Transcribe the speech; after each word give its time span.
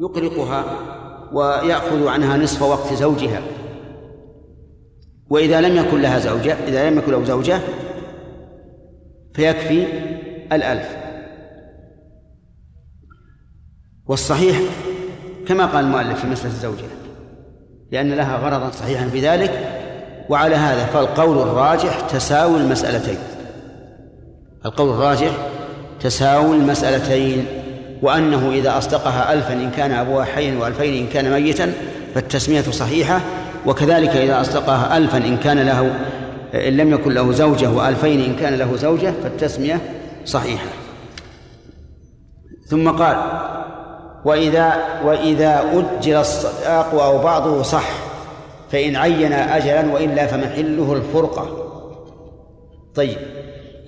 يقرقها 0.00 0.64
ويأخذ 1.32 2.06
عنها 2.06 2.36
نصف 2.36 2.62
وقت 2.62 2.92
زوجها. 2.92 3.42
وإذا 5.30 5.60
لم 5.60 5.76
يكن 5.76 6.02
لها 6.02 6.18
زوجة 6.18 6.56
إذا 6.68 6.90
لم 6.90 6.98
يكن 6.98 7.12
له 7.12 7.24
زوجة 7.24 7.60
فيكفي 9.34 9.86
الألف. 10.52 10.96
والصحيح 14.06 14.60
كما 15.46 15.66
قال 15.66 15.84
المؤلف 15.84 16.20
في 16.20 16.26
مسألة 16.26 16.52
الزوجة 16.52 16.84
لأن 17.92 18.12
لها 18.12 18.36
غرضا 18.36 18.70
صحيحا 18.70 19.08
في 19.08 19.20
ذلك 19.20 19.50
وعلى 20.28 20.54
هذا 20.54 20.84
فالقول 20.84 21.38
الراجح 21.38 22.00
تساوي 22.00 22.56
المسألتين. 22.56 23.18
القول 24.66 24.88
الراجح 24.88 25.48
تساوي 26.00 26.56
المسألتين. 26.56 27.46
وأنه 28.02 28.50
إذا 28.52 28.78
أصدقها 28.78 29.32
ألفا 29.32 29.52
إن 29.52 29.70
كان 29.70 29.92
أبوها 29.92 30.24
حيا 30.24 30.58
وألفين 30.58 31.04
إن 31.04 31.12
كان 31.12 31.32
ميتا 31.32 31.72
فالتسمية 32.14 32.62
صحيحة. 32.62 33.20
وكذلك 33.66 34.10
إذا 34.10 34.40
أصدقها 34.40 34.96
ألفا 34.96 35.18
إن 35.18 35.36
كان 35.36 35.58
له 35.58 35.90
إن 36.54 36.76
لم 36.76 36.92
يكن 36.92 37.12
له 37.12 37.32
زوجة 37.32 37.70
وألفين 37.70 38.24
إن 38.24 38.36
كان 38.36 38.54
له 38.54 38.76
زوجة 38.76 39.12
فالتسمية 39.22 39.80
صحيحة. 40.24 40.66
ثم 42.66 42.90
قال 42.90 43.16
وإذا 44.24 44.76
وإذا 45.04 45.64
أجل 45.72 46.14
الصداق 46.14 46.94
أو 46.94 47.18
بعضه 47.18 47.62
صح 47.62 47.88
فإن 48.70 48.96
عين 48.96 49.32
أجلا 49.32 49.92
وإلا 49.92 50.26
فمحله 50.26 50.92
الفرقة. 50.92 51.48
طيب 52.94 53.16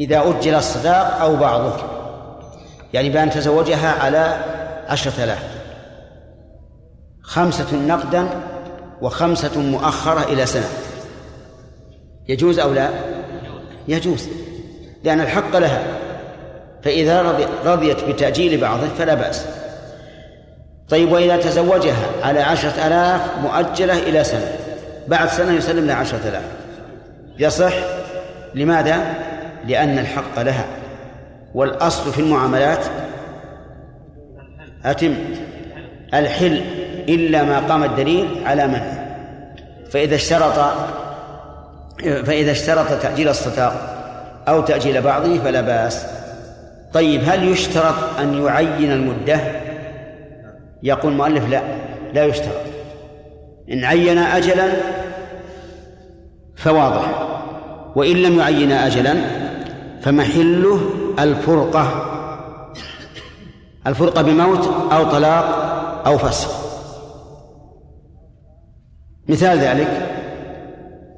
إذا 0.01 0.23
أجل 0.31 0.55
الصداق 0.55 1.21
أو 1.21 1.37
بعضه. 1.37 2.00
يعني 2.95 3.11
بأن 3.11 3.31
تزوجها 3.31 3.93
على 4.03 4.45
عشرة 4.89 5.25
آلاف. 5.25 5.43
خمسة 7.23 7.77
نقدا 7.77 8.29
وخمسة 9.03 9.61
مؤخرة 9.61 10.23
إلى 10.33 10.47
سنة. 10.47 10.69
يجوز 12.29 12.59
أو 12.59 12.73
لا؟ 12.73 12.89
يجوز 13.89 14.29
لأن 15.05 15.21
الحق 15.21 15.57
لها. 15.57 15.83
فإذا 16.83 17.23
رضي 17.23 17.47
رضيت 17.65 18.05
بتأجيل 18.05 18.61
بعضه 18.61 18.89
فلا 18.99 19.15
بأس. 19.15 19.47
طيب 20.89 21.13
وإذا 21.13 21.37
تزوجها 21.37 22.07
على 22.23 22.41
عشرة 22.41 22.87
آلاف 22.87 23.21
مؤجلة 23.43 23.99
إلى 23.99 24.25
سنة. 24.25 24.57
بعد 25.09 25.29
سنة 25.29 25.53
يسلم 25.53 25.87
لها 25.87 25.97
عشرة 25.97 26.29
آلاف. 26.29 26.45
يصح؟ 27.39 27.73
لماذا؟ 28.55 29.15
لأن 29.67 29.99
الحق 29.99 30.43
لها. 30.43 30.65
والأصل 31.55 32.13
في 32.13 32.19
المعاملات 32.19 32.85
أتم 34.85 35.15
الحل 36.15 36.61
إلا 37.09 37.43
ما 37.43 37.59
قام 37.59 37.85
الدليل 37.85 38.29
على 38.47 38.67
منعه 38.67 39.07
فإذا 39.91 40.15
اشترط 40.15 40.73
فإذا 42.01 42.51
اشترط 42.51 43.03
تأجيل 43.03 43.29
الصداق 43.29 43.97
أو 44.49 44.61
تأجيل 44.61 45.03
بعضه 45.03 45.39
فلا 45.39 45.61
بأس. 45.61 46.07
طيب 46.93 47.21
هل 47.25 47.49
يشترط 47.49 48.19
أن 48.21 48.45
يعين 48.45 48.93
المدة؟ 48.93 49.41
يقول 50.83 51.13
المؤلف 51.13 51.51
لا 51.51 51.63
لا 52.15 52.25
يشترط. 52.25 52.61
إن 53.73 53.85
عين 53.85 54.19
أجلا 54.19 54.69
فواضح 56.57 57.29
وإن 57.97 58.17
لم 58.17 58.39
يعين 58.39 58.73
أجلا 58.73 59.15
فمحله 60.03 61.00
الفرقة. 61.19 62.07
الفرقة 63.87 64.23
بموت 64.23 64.93
أو 64.93 65.05
طلاق 65.05 65.45
أو 66.07 66.19
فسخ. 66.19 66.61
مثال 69.29 69.59
ذلك 69.59 70.17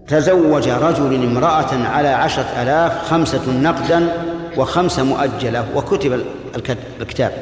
تزوج 0.08 0.68
رجل 0.68 1.14
امرأة 1.14 1.88
على 1.88 2.08
عشرة 2.08 2.62
آلاف 2.62 3.10
خمسة 3.10 3.52
نقدا 3.52 4.08
وخمسة 4.58 5.02
مؤجلة 5.02 5.76
وكتب 5.76 6.20
الكتاب 7.00 7.32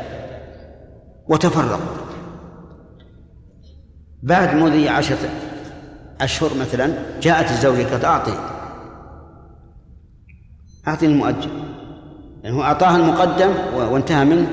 وتفرق. 1.28 1.81
بعد 4.22 4.55
مضي 4.55 4.89
عشرة 4.89 5.28
أشهر 6.21 6.50
مثلا 6.60 6.94
جاءت 7.22 7.50
الزوجة 7.50 7.91
قالت 7.91 8.05
أعطي 8.05 8.34
أعطي 10.89 11.06
المؤجل. 11.06 11.70
هو 12.47 12.62
أعطاها 12.62 12.97
المقدم 12.97 13.51
وانتهى 13.75 14.25
منه 14.25 14.49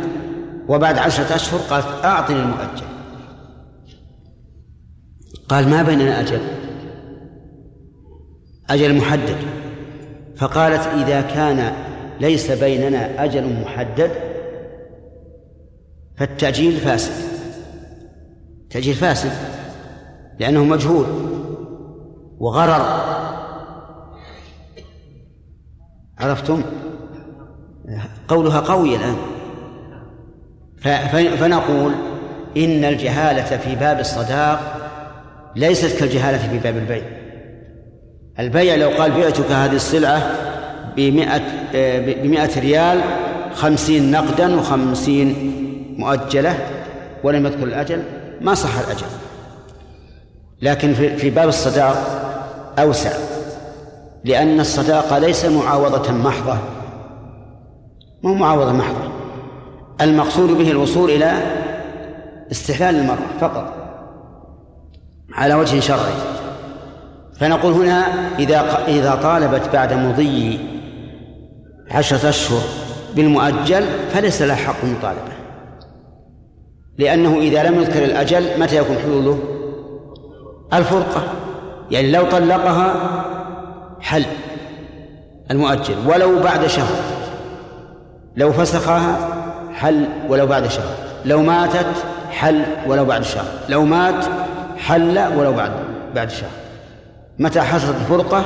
وبعد 0.67 0.97
عشرة 0.97 1.35
أشهر 1.35 1.59
قالت 1.59 2.05
أعطني 2.05 2.39
المؤجل. 2.39 2.87
قال 5.49 5.69
ما 5.69 5.83
بيننا 5.83 6.19
أجل 6.19 6.41
أجل 8.69 8.97
محدد. 8.97 9.37
فقالت 10.35 10.87
إذا 10.87 11.21
كان 11.21 11.73
ليس 12.19 12.51
بيننا 12.51 13.23
أجل 13.23 13.61
محدد 13.61 14.11
فالتأجيل 16.17 16.77
فاسد. 16.77 17.13
تأجيل 18.69 18.93
فاسد 18.93 19.31
لأنه 20.39 20.63
مجهول 20.63 21.05
وغرر. 22.39 22.85
عرفتم؟ 26.17 26.61
قولها 28.27 28.59
قوي 28.59 28.95
الآن. 28.95 29.15
فنقول 31.37 31.91
إن 32.57 32.85
الجهالة 32.85 33.57
في 33.57 33.75
باب 33.75 33.99
الصداق 33.99 34.59
ليست 35.55 35.99
كالجهالة 35.99 36.37
في 36.37 36.57
باب 36.57 36.77
البيع. 36.77 37.03
البيع 38.39 38.75
لو 38.75 38.89
قال 38.89 39.11
بعتك 39.11 39.51
هذه 39.51 39.75
السلعة 39.75 40.31
بمئة, 40.95 41.41
بمئة 42.23 42.59
ريال 42.59 43.01
خمسين 43.53 44.11
نقدا 44.11 44.59
وخمسين 44.59 45.53
مؤجلة 45.97 46.57
ولم 47.23 47.45
يذكر 47.45 47.63
الأجل 47.63 48.03
ما 48.41 48.53
صح 48.53 48.77
الأجل. 48.79 49.07
لكن 50.61 50.93
في 50.93 51.29
باب 51.29 51.47
الصداق 51.47 51.97
أوسع 52.79 53.11
لأن 54.23 54.59
الصداقة 54.59 55.19
ليس 55.19 55.45
معاوضة 55.45 56.11
محضة. 56.11 56.57
مو 58.23 58.33
معاوضة 58.33 58.71
محضة 58.71 59.11
المقصود 60.01 60.49
به 60.49 60.71
الوصول 60.71 61.09
إلى 61.09 61.31
استحلال 62.51 62.95
المرأة 62.95 63.37
فقط 63.39 63.73
على 65.33 65.53
وجه 65.53 65.79
شرعي. 65.79 66.37
فنقول 67.39 67.73
هنا 67.73 68.05
إذا 68.39 68.85
إذا 68.87 69.15
طالبت 69.15 69.69
بعد 69.73 69.93
مضي 69.93 70.59
عشرة 71.91 72.29
أشهر 72.29 72.61
بالمؤجل 73.15 73.83
فليس 74.13 74.41
لها 74.41 74.55
حق 74.55 74.83
المطالبة 74.83 75.37
لأنه 76.97 77.37
إذا 77.37 77.63
لم 77.63 77.75
يذكر 77.81 78.03
الأجل 78.03 78.59
متى 78.59 78.77
يكون 78.77 78.97
حلوله؟ 78.97 79.39
الفرقة. 80.73 81.23
يعني 81.91 82.11
لو 82.11 82.23
طلقها 82.23 82.93
حل 83.99 84.25
المؤجل 85.51 85.95
ولو 86.07 86.39
بعد 86.39 86.67
شهر. 86.67 86.95
لو 88.37 88.51
فسخها 88.51 89.33
حل 89.73 90.07
ولو 90.29 90.47
بعد 90.47 90.67
شهر. 90.67 90.95
لو 91.25 91.41
ماتت 91.41 92.05
حل 92.29 92.65
ولو 92.87 93.05
بعد 93.05 93.23
شهر. 93.23 93.69
لو 93.69 93.85
مات 93.85 94.25
حل 94.77 95.19
ولو 95.37 95.53
بعد 95.53 95.71
بعد 96.15 96.29
شهر. 96.29 96.49
متى 97.39 97.61
حصلت 97.61 97.95
الفرقة؟ 97.95 98.41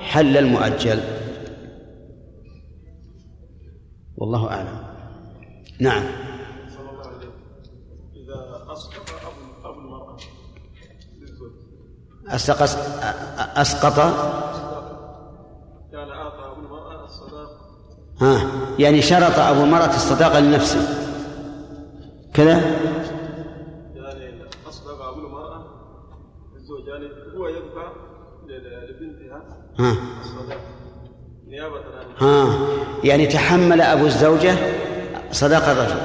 حل 0.00 0.36
المؤجل. 0.36 1.00
والله 4.16 4.50
أعلم. 4.50 4.78
نعم. 5.80 6.04
أسقط 12.28 12.68
أسقط 13.56 13.96
كان 15.92 16.08
أعطى 16.08 16.52
أبو 16.52 16.60
المرأة 16.60 17.04
الصداق 17.04 17.50
ها. 18.20 18.40
يعني 18.78 19.02
شرط 19.02 19.38
أبو 19.38 19.64
المرأة 19.64 19.94
الصداقة 19.94 20.40
لنفسه. 20.40 20.88
كذا؟ 22.34 22.60
يعني 23.94 24.42
أصدق 24.68 25.02
أبو 25.02 25.26
المرأة 25.26 25.64
الزوج 26.56 26.88
يعني 26.88 27.08
هو 27.38 27.48
يدفع 27.48 27.92
لبنتها 28.88 29.42
ها. 29.78 29.96
نيابة 31.48 31.80
ها. 32.18 32.58
يعني 33.04 33.26
تحمل 33.26 33.80
أبو 33.80 34.06
الزوجة 34.06 34.54
صداق 35.32 35.68
الرجل. 35.68 36.00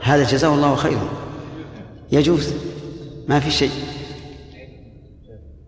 هذا 0.00 0.22
جزاه 0.22 0.54
الله 0.54 0.74
خيرا. 0.76 1.08
يجوز. 2.12 2.54
ما 3.28 3.40
في 3.40 3.50
شيء. 3.50 3.70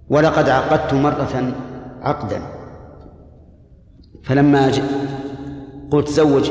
ولقد 0.09 0.49
عقدت 0.49 0.95
مرة 0.95 1.53
عقدا. 2.03 2.43
فلما 4.23 4.73
قلت 5.91 6.09
زوج 6.09 6.51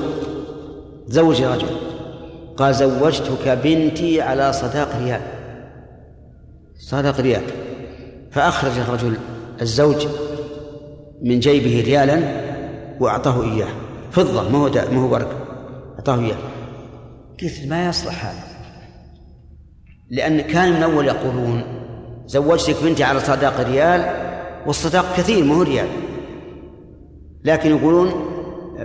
زوج 1.07 1.43
رجل. 1.43 1.67
قال 2.57 2.75
زوجتك 2.75 3.47
بنتي 3.63 4.21
على 4.21 4.53
صداق 4.53 4.89
ريال 5.01 5.21
صداق 6.79 7.19
ريال 7.21 7.43
فأخرج 8.31 8.79
الرجل 8.79 9.17
الزوج 9.61 10.07
من 11.21 11.39
جيبه 11.39 11.83
ريالا 11.85 12.19
وأعطاه 12.99 13.43
إياه. 13.43 13.67
فضة 14.11 14.49
ما 14.49 14.57
هو 14.57 14.69
ما 14.91 15.01
هو 15.01 15.13
ورق 15.13 15.47
أعطاه 15.95 16.19
إياه. 16.19 16.37
قلت 17.41 17.67
ما 17.67 17.89
يصلح 17.89 18.25
هذا؟ 18.25 18.43
لأن 20.09 20.41
كان 20.41 20.73
من 20.73 20.83
أول 20.83 21.07
يقولون 21.07 21.63
زوجتك 22.25 22.83
بنتي 22.83 23.03
على 23.03 23.19
صداق 23.19 23.59
ريال 23.59 24.29
والصداق 24.67 25.17
كثير 25.17 25.43
ما 25.43 25.55
هو 25.55 25.61
ريال. 25.61 25.87
لكن 27.43 27.69
يقولون 27.69 28.11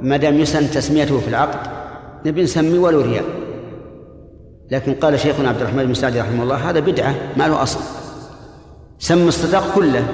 ما 0.02 0.16
دام 0.16 0.40
يسن 0.40 0.70
تسميته 0.70 1.20
في 1.20 1.28
العقد 1.28 1.70
نبي 2.26 2.42
نسمي 2.42 2.78
ولو 2.78 3.00
ريال 3.00 3.24
لكن 4.70 4.94
قال 4.94 5.20
شيخنا 5.20 5.48
عبد 5.48 5.60
الرحمن 5.60 5.86
بن 5.86 5.94
سعد 5.94 6.16
رحمه 6.16 6.42
الله 6.42 6.70
هذا 6.70 6.80
بدعة 6.80 7.14
ما 7.36 7.48
له 7.48 7.62
أصل. 7.62 7.80
سمى 8.98 9.28
الصداق 9.28 9.74
كله. 9.74 10.08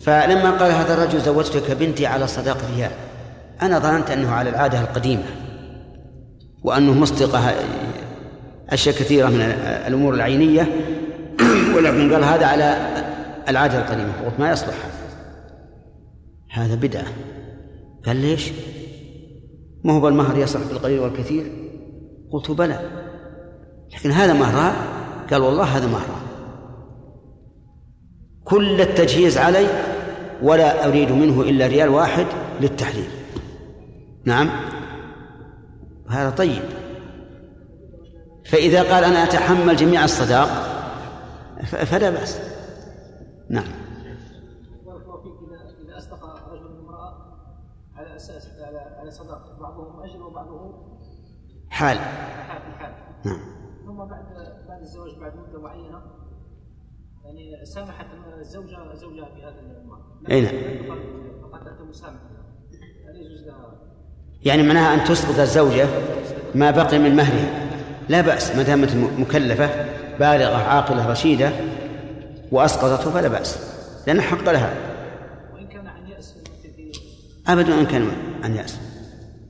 فلما 0.00 0.50
قال 0.50 0.72
هذا 0.72 0.94
الرجل 0.94 1.20
زوجتك 1.20 1.70
بنتي 1.70 2.06
على 2.06 2.26
صداق 2.26 2.58
ريال 2.76 2.90
أنا 3.62 3.78
ظننت 3.78 4.10
أنه 4.10 4.30
على 4.30 4.50
العادة 4.50 4.80
القديمة 4.80 5.22
وأنه 6.64 6.92
مصدقة 6.92 7.54
أشياء 8.70 8.94
كثيرة 8.94 9.28
من 9.28 9.40
الأمور 9.86 10.14
العينية 10.14 10.68
ولكن 11.76 12.12
قال 12.12 12.24
هذا 12.24 12.46
على 12.46 12.76
العادة 13.48 13.78
القديمة 13.78 14.12
ما 14.38 14.50
يصلح؟ 14.50 14.74
هذا 16.50 16.74
بدعة. 16.74 17.04
قال 18.06 18.16
ليش؟ 18.16 18.52
ما 19.84 19.92
هو 19.92 20.08
المهر 20.08 20.38
يصلح 20.38 20.68
بالقليل 20.68 21.00
والكثير؟ 21.00 21.52
قلت 22.30 22.50
بلى. 22.50 22.90
لكن 23.94 24.10
هذا 24.10 24.32
مهران 24.32 24.74
قال 25.30 25.42
والله 25.42 25.64
هذا 25.64 25.86
مهران 25.86 26.26
كل 28.44 28.80
التجهيز 28.80 29.38
علي 29.38 29.66
ولا 30.42 30.88
أريد 30.88 31.12
منه 31.12 31.42
إلا 31.42 31.66
ريال 31.66 31.88
واحد 31.88 32.26
للتحليل. 32.60 33.08
نعم؟ 34.24 34.50
هذا 36.08 36.30
طيب. 36.30 36.62
فإذا 38.44 38.94
قال 38.94 39.04
أنا 39.04 39.24
أتحمل 39.24 39.76
جميع 39.76 40.04
الصداق 40.04 40.48
فلا 41.62 42.10
بأس. 42.10 42.40
نعم 43.50 43.64
إذا 45.84 45.98
أصدق 45.98 46.24
رجل 46.52 46.78
امرأة 46.80 47.14
على 47.96 48.16
أساس 48.16 48.46
بعضهم 49.60 50.02
أجر 50.02 50.22
وبعضهم 50.22 50.98
حال. 51.70 51.98
حال 51.98 52.74
حال. 52.78 52.92
نعم. 53.24 53.40
ثم 53.86 53.96
بعد 53.96 54.24
بعد 54.68 54.80
الزواج 54.80 55.18
بعد 55.20 55.32
مدة 55.36 55.60
معينة 55.60 56.02
يعني 57.24 57.64
سامحت 57.64 58.06
الزوجة 58.38 58.94
زوجها 58.94 59.28
بهذا 59.28 59.60
المال 59.60 60.30
أي 60.30 60.40
نعم. 60.40 60.52
فقد 61.42 61.66
أنت 61.66 61.80
مسامح 61.80 62.20
هل 63.08 63.16
يجوز 63.16 63.46
لها؟ 63.46 63.72
يعني 64.42 64.62
معناها 64.62 64.94
أن 64.94 65.04
تسقط 65.04 65.38
الزوجة 65.38 65.86
ما 66.54 66.70
بقي 66.70 66.98
من 66.98 67.16
مهرها. 67.16 67.66
لا 68.08 68.20
بأس 68.20 68.56
ما 68.56 68.62
دامت 68.62 68.96
مكلفة 69.18 69.66
بالغة 70.18 70.56
عاقلة 70.56 71.10
رشيدة 71.10 71.52
وأسقطته 72.52 73.10
فلا 73.10 73.28
بأس 73.28 73.76
لأن 74.06 74.20
حق 74.20 74.50
لها. 74.50 74.74
وإن 75.54 75.68
كان 75.68 75.86
عن 75.86 76.06
يأس 76.06 76.34
أبدا 77.48 77.80
إن 77.80 77.86
كان 77.86 78.10
عن 78.44 78.56
يأس. 78.56 78.85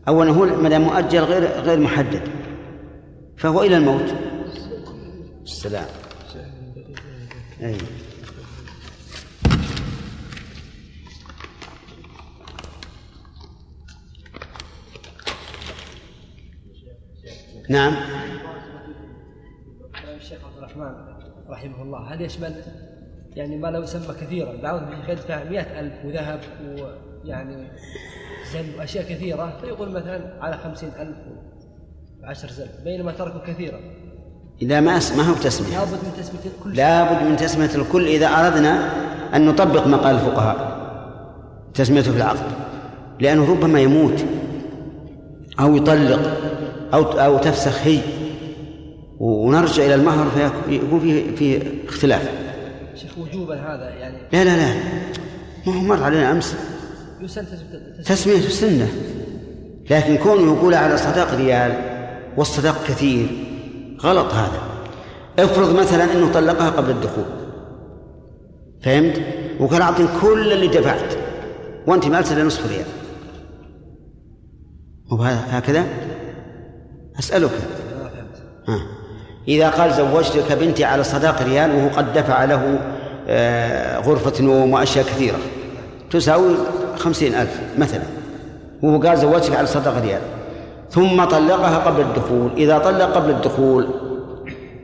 أولا 0.09 0.31
هو 0.31 0.45
ما 0.45 0.69
دام 0.69 0.83
مؤجل 0.83 1.19
غير 1.19 1.43
غير 1.43 1.81
محدد 1.81 2.23
فهو 3.37 3.63
إلى 3.63 3.77
الموت. 3.77 4.15
السلام. 5.43 5.87
أي. 7.63 7.77
نعم. 17.69 17.95
الشيخ 20.17 20.45
عبد 20.45 20.57
الرحمن 20.59 20.95
رحمه 21.49 21.83
الله 21.83 22.15
هل 22.15 22.21
يشمل 22.21 22.63
يعني 23.37 23.57
ما 23.57 23.69
لو 23.69 23.83
يسمى 23.83 24.15
كثيرا 24.21 24.57
بعضهم 24.57 25.03
يدفع 25.09 25.45
مئة 25.45 25.81
ألف 25.81 26.05
وذهب 26.05 26.41
ويعني 27.25 27.69
زل 28.53 28.79
وأشياء 28.79 29.05
كثيرة. 29.05 29.59
فيقول 29.61 29.91
مثلا 29.91 30.21
على 30.41 30.59
خمسين 30.59 30.89
ألف 31.01 31.17
وعشر 32.23 32.51
زل 32.51 32.67
بينما 32.85 33.13
تركوا 33.13 33.41
كثيرا 33.47 33.81
إذا 34.63 34.81
ما 34.81 35.01
ما 35.17 35.23
هو 35.23 35.35
تسمية. 35.35 35.79
لابد 35.79 35.91
من 35.93 36.13
تسمية 36.19 36.53
الكل. 36.57 36.77
لابد 36.77 37.29
من 37.29 37.37
تسمية 37.37 37.75
الكل 37.75 38.07
إذا 38.07 38.27
أردنا 38.27 38.91
أن 39.37 39.47
نطبق 39.47 39.87
ما 39.87 39.97
قال 39.97 40.15
الفقهاء 40.15 40.77
تسميته 41.75 42.11
في 42.11 42.17
العقد 42.17 42.47
لأنه 43.21 43.51
ربما 43.51 43.81
يموت 43.81 44.25
أو 45.61 45.77
يطلق 45.77 46.21
أو 46.95 47.03
أو 47.03 47.39
تفسخ 47.39 47.87
هي. 47.87 48.01
ونرجع 49.19 49.85
إلى 49.85 49.95
المهر 49.95 50.31
فيكون 50.69 51.01
فيه 51.01 51.37
فيه 51.37 51.63
اختلاف. 51.89 52.31
شيخ 52.95 53.19
وجوبا 53.19 53.55
هذا 53.55 53.91
يعني. 53.91 54.17
لا 54.33 54.45
لا 54.45 54.57
لا. 54.57 54.75
ما 55.67 55.75
هو 55.75 55.81
مر 55.81 56.03
علينا 56.03 56.33
أمس. 56.33 56.57
تسمية 58.05 58.47
السنة. 58.47 58.89
لكن 59.91 60.17
كونه 60.17 60.57
يقول 60.57 60.75
على 60.75 60.97
صداق 60.97 61.35
ريال 61.35 61.73
والصداق 62.37 62.85
كثير 62.89 63.29
غلط 64.01 64.35
هذا. 64.35 64.61
افرض 65.39 65.75
مثلا 65.75 66.13
أنه 66.13 66.33
طلقها 66.33 66.71
قبل 66.71 66.91
الدخول. 66.91 67.25
فهمت؟ 68.83 69.23
وقال 69.61 69.83
اعطني 69.83 70.07
كل 70.21 70.53
اللي 70.53 70.69
دفعت 70.69 71.15
وأنت 71.87 72.07
ما 72.07 72.21
الا 72.21 72.45
نصف 72.45 72.73
ريال. 72.73 72.87
هكذا؟ 75.51 75.85
أسألك. 77.19 77.51
ها. 78.69 78.81
إذا 79.49 79.69
قال 79.69 79.95
زوجتك 79.95 80.53
بنتي 80.53 80.85
على 80.85 81.05
صداق 81.05 81.43
ريال 81.43 81.71
وهو 81.71 81.89
قد 81.89 82.13
دفع 82.13 82.45
له 82.45 82.79
آه، 83.29 83.99
غرفة 83.99 84.43
نوم 84.43 84.73
وأشياء 84.73 85.05
كثيرة 85.05 85.39
تساوي 86.11 86.55
خمسين 86.99 87.35
ألف 87.35 87.61
مثلا. 87.79 88.03
وهو 88.83 89.03
قال 89.03 89.19
زوجتك 89.19 89.57
على 89.57 89.67
صداق 89.67 90.03
ريال. 90.03 90.21
ثم 90.91 91.25
طلقها 91.25 91.79
قبل 91.79 92.01
الدخول. 92.01 92.51
إذا 92.57 92.79
طلق 92.79 93.15
قبل 93.15 93.31
الدخول 93.31 93.89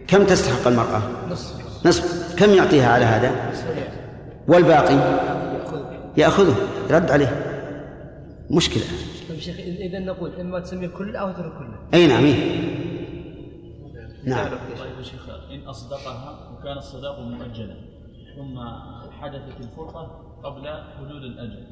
كم 0.06 0.24
تستحق 0.24 0.66
المرأة؟ 0.66 1.02
نصف. 1.30 1.86
نصف. 1.86 2.36
كم 2.38 2.50
يعطيها 2.50 2.92
على 2.92 3.04
هذا؟ 3.04 3.52
والباقي؟ 4.48 4.98
يأخذه 6.16 6.54
يرد 6.90 7.10
عليه. 7.10 7.46
مشكلة. 8.50 8.84
طيب 9.28 9.40
شيخ 9.40 9.56
إذا 9.58 9.98
نقول 9.98 10.40
إما 10.40 10.60
تسميه 10.60 10.88
كل 10.88 11.16
أو 11.16 11.32
ترك 11.32 11.52
كله 11.58 11.78
أي 11.94 12.06
نعم 12.06 12.24
إيه؟ 12.24 12.60
نعم. 14.24 14.48
طيب 14.48 14.98
يا 14.98 15.02
شيخ 15.02 15.28
إن 15.52 15.68
أصدقها 15.68 16.50
وكان 16.52 16.76
الصداق 16.78 17.20
مؤجلا 17.20 17.76
ثم 18.36 18.58
حدثت 19.20 19.60
الفرقة 19.60 20.20
قبل 20.44 20.68
حدود 20.98 21.22
الأجل. 21.22 21.66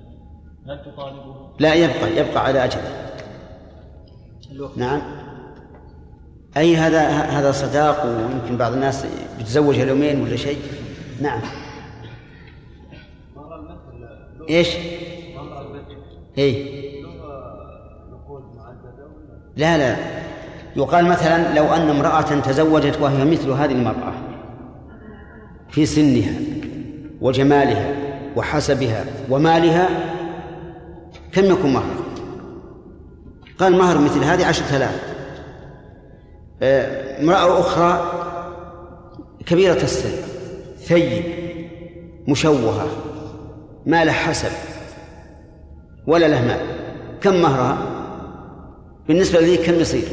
هل 0.69 0.83
تطالبه؟ 0.85 1.35
لا 1.59 1.75
يبقى 1.75 2.17
يبقى 2.17 2.45
على 2.45 2.65
أجله 2.65 3.11
نعم. 4.77 5.03
أي 6.57 6.77
هذا 6.77 7.09
هذا 7.09 7.53
صداق 7.53 8.07
ويمكن 8.07 8.57
بعض 8.57 8.73
الناس 8.73 9.07
بيتزوج 9.39 9.79
اليومين 9.79 10.23
ولا 10.23 10.37
شيء؟ 10.37 10.59
نعم. 11.21 11.41
إيش؟ 14.49 14.69
اي 16.39 16.81
لا 19.57 19.79
لا. 19.79 19.97
يقال 20.77 21.05
مثلا 21.05 21.55
لو 21.55 21.65
أن 21.67 21.91
امرأة 21.91 22.41
تزوجت 22.41 23.01
وهي 23.01 23.25
مثل 23.25 23.51
هذه 23.51 23.73
المرأة 23.73 24.13
في 25.71 25.87
سنها 25.87 26.33
وجمالها 27.21 27.95
وحسبها 28.37 29.05
ومالها 29.31 29.89
كم 31.33 31.45
يكون 31.45 31.73
مهرها؟ 31.73 32.05
قال 33.59 33.79
مهر 33.79 33.99
مثل 33.99 34.25
هذه 34.25 34.47
عشرة 34.47 34.77
آلاف 34.77 35.01
آه، 36.63 37.23
امرأة 37.23 37.61
أخرى 37.61 38.13
كبيرة 39.47 39.83
السن 39.83 40.11
ثيب 40.79 41.25
مشوهة 42.29 42.87
ما 43.87 44.05
له 44.05 44.13
حسب 44.13 44.51
ولا 46.07 46.27
له 46.27 46.41
مال. 46.41 46.61
كم 47.21 47.43
مهرها؟ 47.43 47.79
بالنسبة 49.09 49.41
لذيك 49.41 49.63
كم 49.63 49.75
يصير؟ 49.75 50.09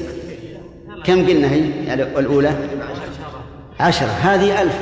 كم 1.04 1.28
قلنا 1.28 1.52
هي؟ 1.52 1.94
الأولى؟ 1.94 2.56
عشرة. 3.80 4.08
هذه 4.08 4.62
ألف. 4.62 4.80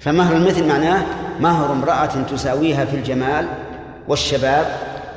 فمهر 0.00 0.36
المثل 0.36 0.68
معناه 0.68 1.04
مهر 1.40 1.72
امرأة 1.72 2.22
تساويها 2.22 2.84
في 2.84 2.96
الجمال 2.96 3.48
والشباب 4.08 4.66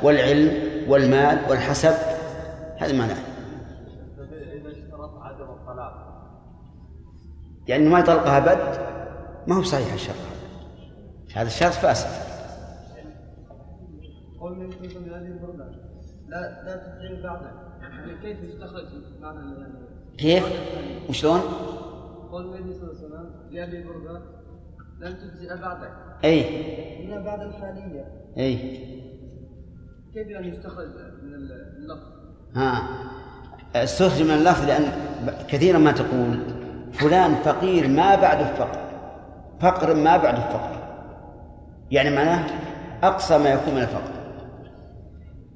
والعلم 0.02 0.50
والمال 0.88 1.38
والحسب 1.50 1.94
هذا 2.78 2.92
معناه 2.92 3.16
يعني 7.68 7.88
ما 7.88 7.98
يطلقها 7.98 8.38
بد 8.38 8.78
ما 9.46 9.56
هو 9.56 9.62
صحيح 9.62 9.92
الشرط 9.92 10.16
هذا 11.34 11.42
هذا 11.42 11.46
الشرط 11.46 11.72
فاسد 11.72 12.08
قول 14.40 14.58
من 14.58 14.70
كنتم 14.70 15.04
هذه 15.04 15.26
البرمة 15.26 15.64
لا 16.28 16.62
لا 16.64 17.22
بعدك 17.22 17.52
يعني 17.80 18.18
كيف 18.22 18.44
يستخرج 18.44 18.84
معنى 19.20 19.72
كيف؟ 20.18 20.44
وشلون؟ 21.08 21.40
قل 22.32 22.44
النبي 22.44 22.72
صلى 22.74 22.82
الله 22.82 22.98
عليه 22.98 23.06
وسلم 23.06 23.30
لأبي 23.50 23.82
برده 23.82 24.22
لن 25.02 25.18
تجزئ 25.18 25.60
بعدك 25.60 25.90
أي. 26.24 26.44
هنا 27.06 27.20
بعد 27.20 27.40
الحالية. 27.40 28.04
أي. 28.38 28.56
كيف 30.14 30.26
يعني 30.26 30.48
يستخرج 30.48 30.86
من 31.22 31.34
اللفظ؟ 31.34 32.02
ها. 32.56 32.82
استخرج 33.74 34.22
من 34.22 34.30
اللفظ 34.30 34.66
لأن 34.66 34.84
كثيرا 35.48 35.78
ما 35.78 35.92
تقول 35.92 36.40
فلان 36.92 37.34
فقير 37.34 37.88
ما 37.88 38.14
بعده 38.14 38.54
فقر 38.54 38.80
فقر 39.60 39.94
ما 39.94 40.16
بعده 40.16 40.40
فقر 40.40 40.82
يعني 41.90 42.10
معناه 42.10 42.46
أقصى 43.02 43.38
ما 43.38 43.50
يكون 43.52 43.74
من 43.74 43.82
الفقر. 43.82 44.12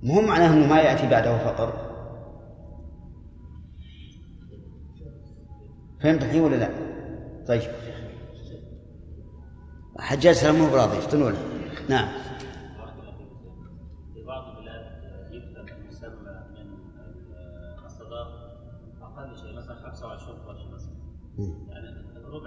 مو 0.02 0.20
معناه 0.20 0.52
أنه 0.52 0.66
ما 0.66 0.80
يأتي 0.80 1.08
بعده 1.08 1.38
فقر. 1.38 1.72
فهمت 6.00 6.22
الحين 6.22 6.40
ولا 6.40 6.56
لا؟ 6.56 6.68
طيب. 7.48 7.62
حجاج 9.98 10.34
سلام 10.34 10.54
مو 10.54 10.70
براضي 10.70 10.98
افتنوا 10.98 11.30
له 11.30 11.38
نعم. 11.88 12.08
في 14.14 14.22
بعض 14.26 14.56
البلاد 14.56 14.84
يكتب 15.30 15.76
المسمى 15.78 16.40
من 16.54 16.78
الصداق 17.86 18.28
أقل 19.02 19.36
شيء 19.36 19.56
مثلا 19.56 19.90
25 19.90 20.38
قرش 20.38 20.60
مثلا. 20.72 20.96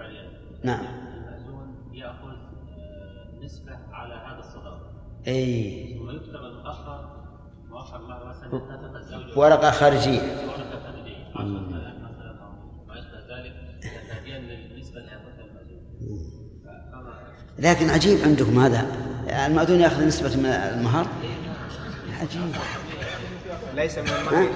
يعني 0.02 0.28
نعم. 0.64 0.84
يأخذ 1.92 2.28
آه، 2.28 3.44
نسبة 3.44 3.78
على 3.92 4.14
هذا 4.14 4.38
الصداق. 4.38 4.92
إي. 5.26 5.98
ثم 5.98 6.10
يكتب 6.10 6.34
المؤخر 6.44 7.20
مؤخر 7.68 8.02
مره 8.02 8.24
مثلا 8.24 8.46
اتفق 8.46 8.96
الزوج 8.96 9.38
ورقة 9.38 9.70
خارجية. 9.70 10.20
ورقة 10.20 10.80
خارجية. 10.82 11.26
10000 11.36 12.02
مثلا 12.02 12.44
أو 12.44 12.86
ما 12.86 12.98
اشبه 12.98 13.36
ذلك. 13.36 13.80
تهديا 14.08 14.38
للنسبة 14.38 14.98
اللي 15.00 15.10
يأخذها 15.12 15.46
فما 15.46 16.39
لكن 17.60 17.90
عجيب 17.90 18.18
عندكم 18.24 18.58
هذا. 18.58 18.86
المأذون 19.46 19.80
يأخذ 19.80 20.06
نسبة 20.06 20.36
من 20.36 20.46
المهر؟ 20.46 21.06
عجيب. 22.20 22.52
ليس 23.74 23.98
من؟ 23.98 24.08
المهر. 24.08 24.48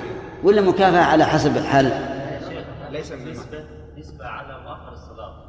ولا 0.43 0.61
مكافأة 0.61 1.05
على 1.05 1.25
حسب 1.25 1.59
حال 1.59 1.85
ليس 2.91 3.13
من 3.13 3.29
المهر. 3.29 3.35
نسبة 3.35 3.65
نسبة 3.99 4.25
على 4.27 4.61
مؤخر 4.63 4.93
الصداق 4.93 5.45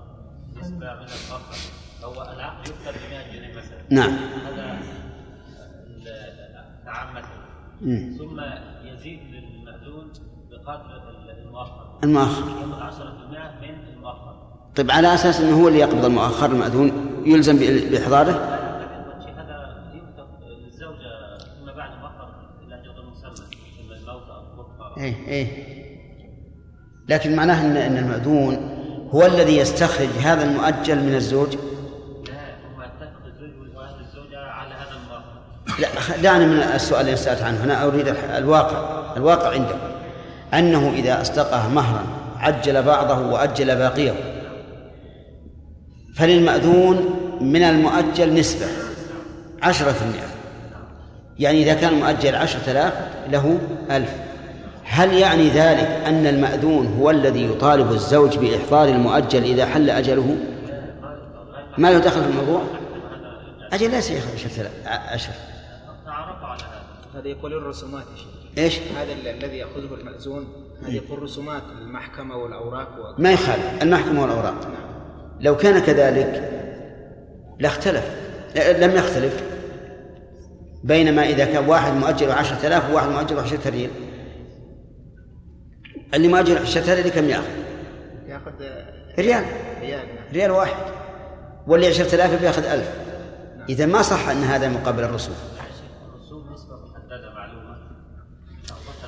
نسبة 0.56 0.76
من 0.78 1.06
المؤخر 1.06 1.58
هو 2.04 2.34
العقد 2.34 2.68
يكتب 2.68 2.94
ب 2.94 3.12
100 3.12 3.32
جنيه 3.34 3.58
مثلا. 3.58 3.78
نعم. 3.90 4.18
هذا 4.48 4.80
تعمد 6.86 7.24
مم. 7.82 8.16
ثم 8.18 8.40
يزيد 8.88 9.20
للمأذون 9.20 10.14
بقدر 10.52 11.02
المؤخر. 11.30 12.00
المؤخر. 12.04 12.50
ياخذ 12.50 12.82
10% 12.82 13.62
من 13.62 13.76
المؤخر. 13.94 14.45
طيب 14.76 14.92
على 14.92 15.14
أساس 15.14 15.42
أنه 15.42 15.62
هو 15.62 15.68
اللي 15.68 15.80
يقبض 15.80 16.06
المؤخر 16.06 16.46
المأذون 16.46 16.92
يلزم 17.26 17.58
الفقر 17.62 18.56
إيه 24.98 25.28
إيه. 25.28 25.48
لكن 27.10 27.36
معناه 27.36 27.66
أن 27.66 27.78
أن 27.78 27.98
المأذون 27.98 28.76
هو 29.12 29.26
الذي 29.26 29.58
يستخرج 29.58 30.08
هذا 30.24 30.44
المؤجل 30.44 31.00
من 31.00 31.16
الزوج؟ 31.16 31.56
لا 35.80 35.90
دعني 36.24 36.46
من 36.46 36.58
السؤال 36.58 37.06
اللي 37.06 37.16
سألت 37.16 37.42
عنه. 37.42 37.64
أنا 37.64 37.86
أريد 37.86 38.08
الواقع 38.38 39.14
الواقع 39.18 39.50
عنده 39.50 39.76
أنه 40.54 40.94
إذا 40.96 41.22
أصدقه 41.22 41.70
مهرا 41.70 42.04
عجل 42.40 42.84
بعضه 42.84 43.32
وأجل 43.32 43.76
باقيه. 43.76 44.35
فللمأذون 46.16 47.20
من 47.42 47.64
المؤجل 47.64 48.34
نسبة 48.34 48.66
عشرة 49.64 49.92
في 49.92 50.02
المئة. 50.02 50.28
يعني 51.40 51.64
إذا 51.64 51.74
كان 51.74 51.94
المؤجل 51.94 52.36
عشرة 52.36 52.72
آلاف 52.72 52.94
له 53.32 53.60
ألف. 53.92 54.10
هل 54.84 55.14
يعني 55.14 55.50
ذلك 55.50 55.88
أن 56.06 56.28
المأذون 56.28 56.96
هو 57.00 57.10
الذي 57.10 57.46
يطالب 57.46 57.92
الزوج 57.92 58.38
بإحضار 58.38 58.90
المؤجل 58.90 59.44
إذا 59.44 59.66
حل 59.66 59.90
أجله؟ 59.90 60.38
ما 61.78 61.92
له 61.92 61.98
دخل 62.00 62.22
في 62.22 62.28
الموضوع؟ 62.30 62.62
أجل 63.74 63.92
ليس 63.92 64.12
يأخذ 64.12 64.28
عشرة 64.86 65.34
على 66.08 66.32
هذا 66.42 67.20
هذا 67.20 67.28
يقولون 67.28 67.64
رسومات 67.64 68.04
يا 68.04 68.18
شيخ. 68.18 68.28
إيش؟ 68.58 68.80
هذا 68.98 69.14
ال- 69.14 69.44
الذي 69.44 69.58
يأخذه 69.58 69.94
المأذون 70.02 70.48
هذا 70.84 70.92
يقول 70.92 71.24
رسومات 71.24 71.64
المحكمة 71.82 72.36
والأوراق 72.36 72.88
و... 73.00 73.22
ما 73.22 73.32
يخالف 73.32 73.82
المحكمة 73.84 74.22
والأوراق. 74.22 74.56
لو 75.40 75.58
كان 75.58 75.80
كذلك 75.80 76.52
لاختلف 77.60 78.04
لم 78.56 78.96
يختلف. 78.96 79.44
بينما 80.84 81.24
إذا 81.24 81.46
كان 81.46 81.70
واحد 81.70 81.94
مؤجر 81.94 82.32
عشرة 82.32 82.68
آلاف 82.68 82.90
وواحد 82.90 83.10
مؤجر 83.10 83.40
عشرة 83.40 83.70
ريال. 83.70 83.90
اللي 86.14 86.28
مؤجر 86.28 86.62
عشرة 86.62 86.94
ريال 86.94 87.10
كم 87.10 87.30
يأخذ؟ 87.30 87.44
يأخذ 88.28 88.52
ريال. 89.20 89.44
ريال. 89.82 90.06
نعم. 90.16 90.34
ريال 90.34 90.52
واحد. 90.52 90.84
واللي 91.68 91.88
عشرة 91.88 92.16
آلاف 92.16 92.42
بيأخذ 92.42 92.66
ألف. 92.66 92.92
إذا 93.70 93.86
ما 93.86 94.02
صح 94.02 94.30
أن 94.30 94.44
هذا 94.44 94.70
مقابل 94.70 95.04
الرسوم 95.04 95.36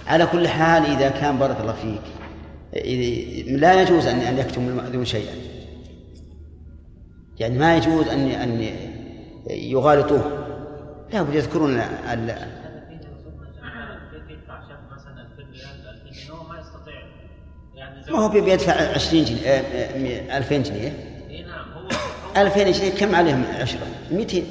على 0.08 0.26
كل 0.26 0.48
حال 0.48 0.86
إذا 0.86 1.10
كان 1.10 1.38
بارك 1.38 1.58
الله 1.62 1.74
فيك 1.74 2.02
لا 3.48 3.82
يجوز 3.82 4.08
أن 4.08 4.20
أن 4.20 4.38
يكتم 4.38 4.68
المأذون 4.68 5.06
شيئا. 5.06 5.34
يعني 7.40 7.60
ما 7.60 7.78
يجوز 7.78 8.08
أن 8.08 8.28
أن 8.28 8.62
يغالطوه. 9.50 10.48
لا 11.14 11.22
بد 11.22 11.34
يذكرون 11.36 11.80
ال- 11.80 12.38
2000 17.80 17.98
2000 18.06 18.12
ما 18.14 18.20
هو 18.20 18.30
بيدفع 18.30 18.74
20 18.96 19.24
جنيه 19.26 19.48
آه، 19.48 20.34
آه، 20.34 20.38
2000 20.38 20.58
جنيه. 20.64 20.94
اي 21.30 21.44
نعم 21.44 21.72
هو 21.74 21.80
هو 21.80 22.42
2000 22.42 22.72
جنيه 22.72 22.92
كم 22.98 23.16
عليهم 23.16 23.44
عشرة؟ 23.62 23.88
200 24.12 24.38
لا 24.38 24.44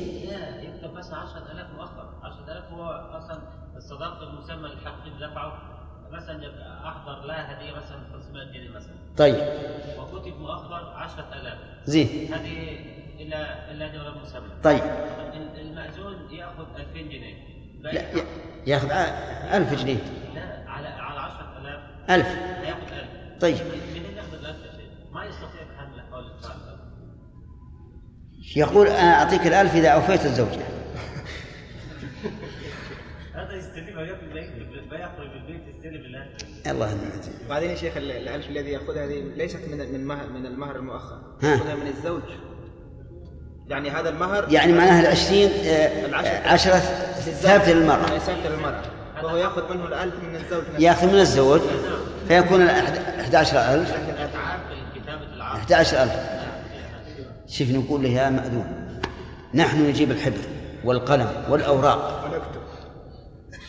يكتب 0.63 0.95
بس 0.95 1.13
10000 1.13 1.67
مؤخر 1.77 2.09
10000 2.23 2.65
هو 2.73 3.11
مثلا 3.17 3.39
الصداق 3.77 4.23
المسمى 4.23 4.67
الحقيقي 4.67 5.31
دفعه 5.31 5.53
مثلا 6.13 6.37
احضر 6.89 7.27
لها 7.27 7.53
هديه 7.53 7.71
مثلا 7.73 7.99
500 8.13 8.45
جنيه 8.53 8.71
مثلا 8.77 8.95
طيب. 9.17 9.35
وكتب 9.35 9.45
مؤخر 9.45 9.65
10000 9.65 9.66
زين 11.87 12.35
هذه 12.35 12.79
إلى 13.21 13.47
إلى 13.71 13.87
اجر 13.87 14.09
المسمى 14.17 14.49
طيب 14.65 14.81
ال- 14.83 15.61
المأذون 15.61 16.31
ياخذ 16.35 16.67
2000 16.77 17.01
جنيه 17.09 17.37
ياخذ 18.67 18.91
آه، 18.91 19.57
1000 19.57 19.75
جنيه 19.75 19.97
لا 20.35 20.71
على 20.71 20.89
على 20.89 21.21
10000 21.21 21.81
ألف 22.11 22.27
هياخذ 22.63 22.93
1000 22.93 23.41
طيب 23.41 23.55
من 23.57 24.03
اللي 24.07 24.17
ياخذ 24.17 24.35
1000 24.35 24.57
يا 24.65 24.73
شيخ؟ 24.73 25.13
ما 25.13 25.25
يستطيع. 25.25 25.67
يقول 28.57 28.87
أنا 28.87 29.15
أعطيك 29.23 29.47
الألف 29.47 29.75
إذا 29.75 29.89
أوفيت 29.89 30.25
الزوجة 30.25 30.63
هذا 33.35 33.53
يستلم 33.57 33.99
وياكل 33.99 34.27
ما 34.91 34.97
يخرج 34.97 35.27
من 35.29 35.37
البيت 35.37 35.75
يستلم 35.75 35.95
الألف 36.05 36.43
الله 36.71 36.93
المعين 36.93 37.11
بعدين 37.49 37.71
يا 37.71 37.75
شيخ 37.77 37.97
ال- 37.97 38.11
الألف 38.11 38.49
الذي 38.49 38.71
يأخذها 38.71 39.05
هذه 39.05 39.23
ليست 39.37 39.61
من 39.71 39.79
من 39.79 40.05
من 40.35 40.47
المهر 40.47 40.77
المؤخر. 40.77 41.19
ها. 41.43 41.49
يأخذها 41.53 41.75
من 41.75 41.87
الزوج. 41.87 42.23
يعني 43.69 43.91
هذا 43.91 44.09
المهر 44.09 44.47
يعني 44.53 44.73
معناها 44.73 45.01
العشرين 45.01 45.51
العشرة. 46.09 46.29
آه، 46.31 46.49
عشرة 46.53 46.79
ثابتة 47.33 47.73
للمرأة 47.73 48.19
ثابتة 48.19 48.49
للمرأة 48.49 48.83
فهو 49.23 49.37
يأخذ 49.37 49.75
منه 49.75 49.85
الألف 49.87 50.15
من 50.23 50.37
الزوج. 50.37 50.63
يأخذ 50.79 51.07
من 51.07 51.21
الزوج 51.21 51.61
فيكون 52.29 52.63
ال 52.63 52.71
11000 53.21 53.91
تعب 53.91 54.61
كتابة 54.95 55.35
العقد 55.35 55.59
11000 55.73 56.13
شوف 57.49 57.71
نقول 57.71 58.03
له 58.03 58.09
يا 58.09 58.31
مأذون 58.31 58.99
نحن 59.55 59.87
نجيب 59.89 60.11
الحبر 60.11 60.39
والقلم 60.85 61.29
والأوراق. 61.51 62.25
ونكتب. 62.25 62.61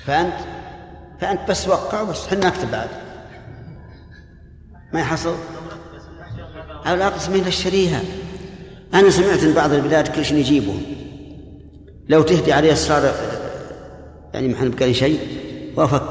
فأنت 0.06 0.34
فأنت 1.22 1.50
بس 1.50 1.68
وقع 1.68 2.04
بس 2.04 2.28
حنا 2.28 2.48
نكتب 2.48 2.72
بعد. 2.72 2.90
ما 4.94 5.00
يحصل. 5.00 5.36
الأوراق 6.86 7.16
اسمين 7.16 7.44
للشريعة 7.44 8.02
أنا 8.94 9.10
سمعت 9.10 9.44
إن 9.44 9.54
بعض 9.54 9.72
البلاد 9.74 10.08
كل 10.08 10.26
شيء 10.26 10.38
يجيبهم. 10.38 10.82
لو 12.10 12.22
تهدي 12.22 12.54
عليه 12.54 12.74
صار 12.74 13.14
يعني 14.34 14.48
ما 14.48 14.72
بقى 14.80 14.94
شيء 14.94 15.20
وأفك. 15.76 16.10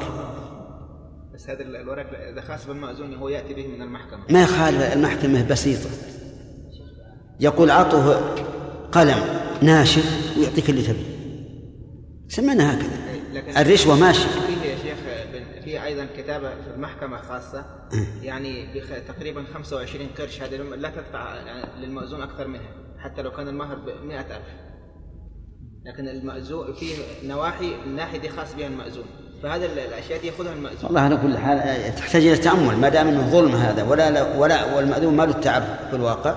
بس 1.34 1.50
هذا 1.50 1.62
الورق 1.62 2.06
إذا 2.32 2.40
خاص 2.40 2.66
بالمأذون 2.66 3.14
هو 3.14 3.28
يأتي 3.28 3.54
به 3.54 3.66
من 3.66 3.82
المحكمة. 3.82 4.20
ما 4.30 4.42
يخالف 4.42 4.92
المحكمة 4.92 5.48
بسيطة 5.48 5.90
يقول 7.40 7.70
عطه 7.70 8.34
قلم 8.92 9.24
ناشف 9.62 10.36
ويعطيك 10.38 10.70
اللي 10.70 10.82
تبيه. 10.82 11.16
سمعنا 12.28 12.74
هكذا. 12.74 13.60
الرشوة 13.60 13.94
ماشية. 13.94 14.28
في 15.86 15.92
أيضا 15.92 16.06
كتابة 16.16 16.48
في 16.48 16.70
المحكمة 16.74 17.16
خاصة. 17.22 17.64
يعني 18.22 18.66
بخ- 18.74 19.14
تقريبا 19.14 19.44
25 19.54 20.08
قرش 20.18 20.42
هذه 20.42 20.56
لا 20.56 20.90
تدفع 20.90 21.34
يعني 21.34 21.86
للمأذون 21.86 22.22
أكثر 22.22 22.46
منها 22.46 22.68
حتى 22.98 23.22
لو 23.22 23.30
كان 23.30 23.48
المهر 23.48 23.76
ب 23.76 23.88
100000 24.04 24.40
لكن 25.84 26.08
المأذون 26.08 26.72
في 26.74 26.86
نواحي 27.24 27.74
الناحيه 27.86 28.18
دي 28.18 28.28
خاص 28.28 28.54
بها 28.54 28.66
المأذون. 28.66 29.04
فهذه 29.42 29.64
ال- 29.66 29.78
الأشياء 29.78 30.20
دي 30.20 30.26
يأخذها 30.26 30.52
المأذون. 30.52 30.84
والله 30.84 31.00
على 31.00 31.16
كل 31.16 31.38
حال 31.38 31.58
آه، 31.58 31.90
تحتاج 31.90 32.22
إلى 32.26 32.36
تأمل 32.36 32.76
ما 32.76 32.88
دام 32.88 33.08
إنه 33.08 33.30
ظلم 33.30 33.52
هذا 33.54 33.82
ولا 33.82 34.36
ولا 34.36 34.76
والمأذون 34.76 35.16
ما 35.16 35.22
له 35.22 35.30
التعب 35.36 35.62
في 35.90 35.96
الواقع. 35.96 36.34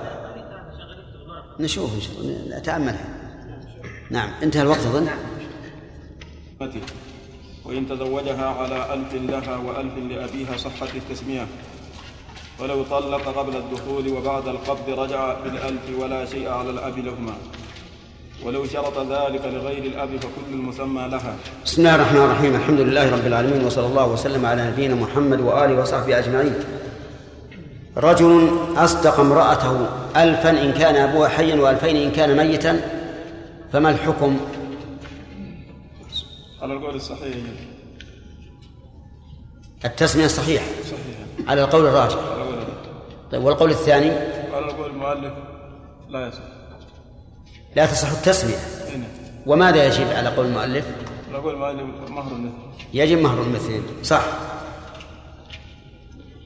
نشوف 1.59 1.95
إن 1.95 2.01
شاء 2.01 2.13
الله 2.19 2.57
نتاملها 2.57 3.09
نعم 4.11 4.29
انتهى 4.43 4.61
الوقت 4.61 4.79
أظن. 4.79 5.07
أمته 6.61 6.81
وإن 7.69 7.89
تزوجها 7.89 8.45
على 8.45 8.93
ألف 8.93 9.13
لها 9.13 9.57
وألف 9.57 9.93
لأبيها 10.09 10.57
صحت 10.57 10.95
التسمية. 10.95 11.47
ولو 12.59 12.83
طلق 12.83 13.37
قبل 13.37 13.55
الدخول 13.55 14.17
وبعد 14.17 14.47
القبض 14.47 14.99
رجع 14.99 15.33
بالألف 15.43 15.99
ولا 15.99 16.25
شيء 16.25 16.49
على 16.49 16.69
الأب 16.69 16.97
لهما. 16.97 17.33
ولو 18.45 18.65
شرط 18.65 18.97
ذلك 18.99 19.41
لغير 19.45 19.83
الأب 19.83 20.09
فكل 20.09 20.53
المسمى 20.53 21.07
لها. 21.11 21.35
بسم 21.65 21.81
الله 21.81 21.95
الرحمن 21.95 22.21
الرحيم. 22.21 22.55
الحمد 22.55 22.79
لله 22.79 23.11
رب 23.11 23.27
العالمين 23.27 23.65
وصلى 23.65 23.85
الله 23.85 24.07
وسلم 24.07 24.45
على 24.45 24.67
نبينا 24.67 24.95
محمد 24.95 25.39
وآله 25.41 25.81
وصحبه 25.81 26.19
أجمعين. 26.19 26.53
رجل 27.97 28.49
أصدق 28.77 29.19
امرأته 29.19 29.87
الفا 30.15 30.49
إن 30.49 30.71
كان 30.71 30.95
أبوها 30.95 31.29
حيا 31.29 31.55
وألفين 31.55 31.95
إن 31.95 32.11
كان 32.11 32.37
ميتا 32.37 32.81
فما 33.73 33.89
الحكم؟ 33.89 34.39
على 36.61 36.73
القول 36.73 36.95
الصحيح. 36.95 37.35
التسمية 39.85 40.25
الصحيحه 40.25 40.65
صحيح 40.65 41.49
على 41.49 41.63
القول 41.63 41.85
الراجح. 41.87 42.17
على 42.17 42.43
قول 42.43 42.59
طيب 43.31 43.43
والقول 43.43 43.71
الثاني؟ 43.71 44.09
على 44.53 44.71
قول 44.71 44.89
المؤلف 44.89 45.33
لا 46.09 46.27
يصح. 46.27 46.41
لا 47.75 47.85
تصح 47.85 48.11
التسمية. 48.11 48.55
هنا 48.95 49.05
وماذا 49.45 49.85
يجب 49.85 50.07
على 50.07 50.29
قول 50.29 50.45
المؤلف؟ 50.45 50.85
على 51.29 51.37
قول 51.37 51.53
المؤلف 51.53 52.09
مهر 52.09 52.31
النثر 52.31 52.55
يجب 52.93 53.17
مهر 53.17 53.41
المثل 53.41 53.81
صح. 54.03 54.23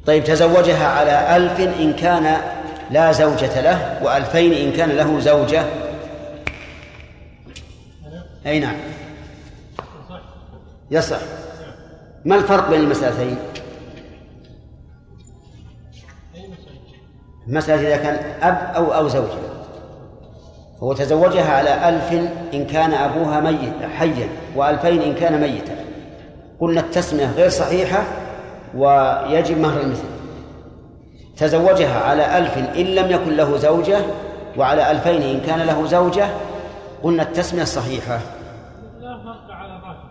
طيب 0.05 0.23
تزوجها 0.23 0.87
على 0.87 1.37
ألف 1.37 1.59
إن 1.59 1.93
كان 1.93 2.41
لا 2.91 3.11
زوجة 3.11 3.61
له 3.61 4.03
وألفين 4.03 4.53
إن 4.53 4.71
كان 4.71 4.89
له 4.89 5.19
زوجة. 5.19 5.65
أي 8.45 8.59
نعم. 8.59 8.75
يصح 10.91 11.17
ما 12.25 12.35
الفرق 12.35 12.69
بين 12.69 12.79
المسألتين؟ 12.79 13.37
المسألة 17.47 17.87
إذا 17.87 17.97
كان 17.97 18.15
أب 18.41 18.75
أو 18.75 18.93
أو 18.93 19.07
زوجة. 19.07 19.53
هو 20.79 20.93
تزوجها 20.93 21.53
على 21.53 21.89
ألف 21.89 22.29
إن 22.53 22.65
كان 22.65 22.93
أبوها 22.93 23.39
ميت 23.39 23.83
حيا 23.97 24.29
وألفين 24.55 25.01
إن 25.01 25.13
كان 25.15 25.41
ميتا. 25.41 25.75
قلنا 26.59 26.81
التسمية 26.81 27.31
غير 27.31 27.49
صحيحة 27.49 28.03
ويجب 28.75 29.57
مهر 29.57 29.81
المثل. 29.81 30.13
تزوجها 31.37 31.99
على 31.99 32.37
ألف 32.37 32.57
إن 32.57 32.85
لم 32.85 33.11
يكن 33.11 33.35
له 33.35 33.57
زوجة 33.57 34.01
وعلى 34.57 34.91
ألفين 34.91 35.21
إن 35.21 35.41
كان 35.41 35.59
له 35.59 35.85
زوجة 35.87 36.27
قلنا 37.03 37.23
التسمية 37.23 37.61
الصحيحة 37.61 38.19
لا 38.99 39.17
فرق 39.23 39.55
على 39.55 39.75
الراجح 39.75 40.03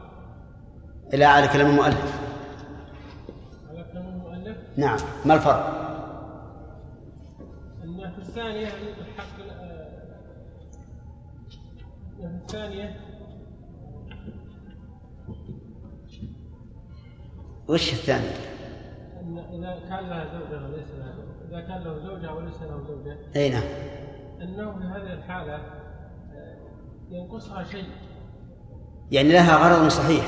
إلى 1.14 1.24
على 1.24 1.48
كلام 1.48 1.70
المؤلف. 1.70 2.22
على 3.70 3.84
كلام 3.92 4.08
المؤلف 4.08 4.56
نعم 4.76 4.98
ما 5.24 5.34
الفرق؟ 5.34 5.82
أن 7.84 8.10
في 8.12 8.18
الثانية 8.18 8.66
الحق 8.66 9.40
آه، 9.60 9.88
في 12.16 12.24
الثانية. 12.26 13.00
وش 17.68 17.92
الثاني؟ 17.92 18.28
أن 19.20 19.38
إذا 19.38 19.80
كان 19.88 20.08
لها 20.08 20.24
زوجة 20.24 20.64
وليس 20.64 20.88
لها 20.98 21.12
زوجة 21.12 21.48
إذا 21.48 21.60
كان 21.60 21.82
له 21.82 21.98
زوجة 21.98 22.34
وليس 22.34 22.62
له 22.62 22.84
زوجة. 22.88 23.18
أي 23.36 23.50
نعم. 23.50 23.62
أنه 24.42 24.72
في 24.78 24.84
هذه 24.84 25.12
الحالة 25.12 25.54
آه، 25.54 26.56
ينقصها 27.10 27.64
شيء. 27.64 27.84
يعني 29.10 29.32
لها 29.32 29.56
غرض 29.56 29.88
صحيح. 29.88 30.24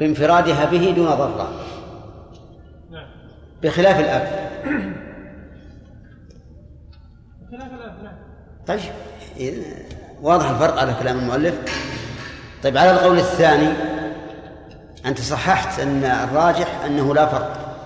بانفرادها 0.00 0.64
به 0.64 0.92
دون 0.96 1.06
ضرة 1.06 1.50
نعم. 2.90 3.06
بخلاف 3.62 4.00
الأب. 4.00 4.50
بخلاف 7.42 7.72
الأب 7.72 8.02
نعم. 8.02 8.14
طيب. 8.66 8.80
واضح 10.22 10.50
الفرق 10.50 10.78
على 10.78 10.94
كلام 11.00 11.18
المؤلف؟ 11.18 11.54
طيب 12.62 12.76
على 12.76 12.90
القول 12.90 13.18
الثاني 13.18 13.68
أنت 15.06 15.20
صححت 15.20 15.80
أن 15.80 16.04
الراجح 16.04 16.84
أنه 16.84 17.14
لا 17.14 17.26
فرق. 17.26 17.76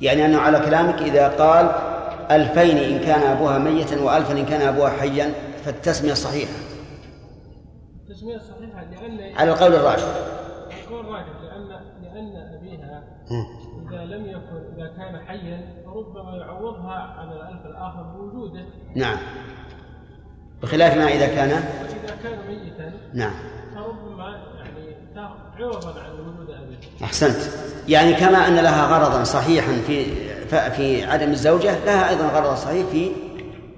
يعني 0.00 0.24
أنه 0.24 0.38
على 0.38 0.60
كلامك 0.60 1.02
إذا 1.02 1.28
قال 1.28 1.70
ألفين 2.30 2.78
إن 2.78 3.00
كان 3.00 3.22
أبوها 3.22 3.58
ميتا 3.58 4.00
وألفا 4.00 4.32
إن 4.32 4.46
كان 4.46 4.68
أبوها 4.68 4.90
حيا 4.90 5.32
فالتسمية 5.64 6.14
صحيحة. 6.14 6.52
التسمية 8.08 8.36
الصحيحة 8.36 8.84
لأن 8.84 9.36
على 9.36 9.50
القول 9.50 9.74
الراجح 9.74 10.04
القول 10.88 11.04
راجح 11.04 11.26
لأن 11.42 11.68
لأن 12.02 12.54
أبيها 12.54 13.04
إذا 13.30 14.04
لم 14.04 14.26
يكن 14.26 14.74
إذا 14.76 14.86
كان 14.96 15.26
حيا 15.26 15.82
فربما 15.84 16.36
يعوضها 16.36 16.94
عن 16.94 17.32
الألف 17.32 17.66
الآخر 17.66 18.02
بوجوده. 18.02 18.66
نعم. 18.96 19.16
بخلاف 20.62 20.96
ما 20.96 21.08
إذا 21.08 21.26
كان؟ 21.26 21.48
وإذا 21.50 22.16
كان 22.22 22.38
ميتا 22.48 22.92
نعم. 23.14 23.34
فربما 23.74 24.36
يعني 24.56 24.96
عوضا 25.56 26.00
عن 26.00 26.10
وجود 26.20 26.50
أبيه. 26.50 27.04
أحسنت. 27.04 27.52
يعني 27.88 28.14
كما 28.14 28.38
أن 28.48 28.54
لها 28.54 28.86
غرضا 28.86 29.24
صحيحا 29.24 29.72
في 29.72 30.04
في 30.70 31.04
عدم 31.04 31.30
الزوجة 31.30 31.84
لها 31.84 32.08
أيضا 32.08 32.26
غرضا 32.26 32.54
صحيح 32.54 32.86
في 32.86 33.10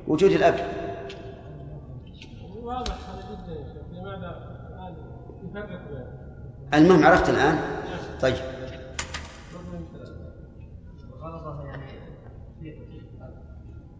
وجود 0.08 0.30
الأب. 0.30 0.54
واضح 2.62 2.94
هذا 3.10 3.22
جدا 3.30 4.00
لماذا 4.00 4.50
الآن 4.70 4.94
يفرق 5.44 5.80
المهم 6.74 7.06
عرفت 7.06 7.28
الآن؟ 7.28 7.58
طيب 8.20 8.34
غرضها 11.20 11.64
يعني 11.66 11.86
في 12.60 12.74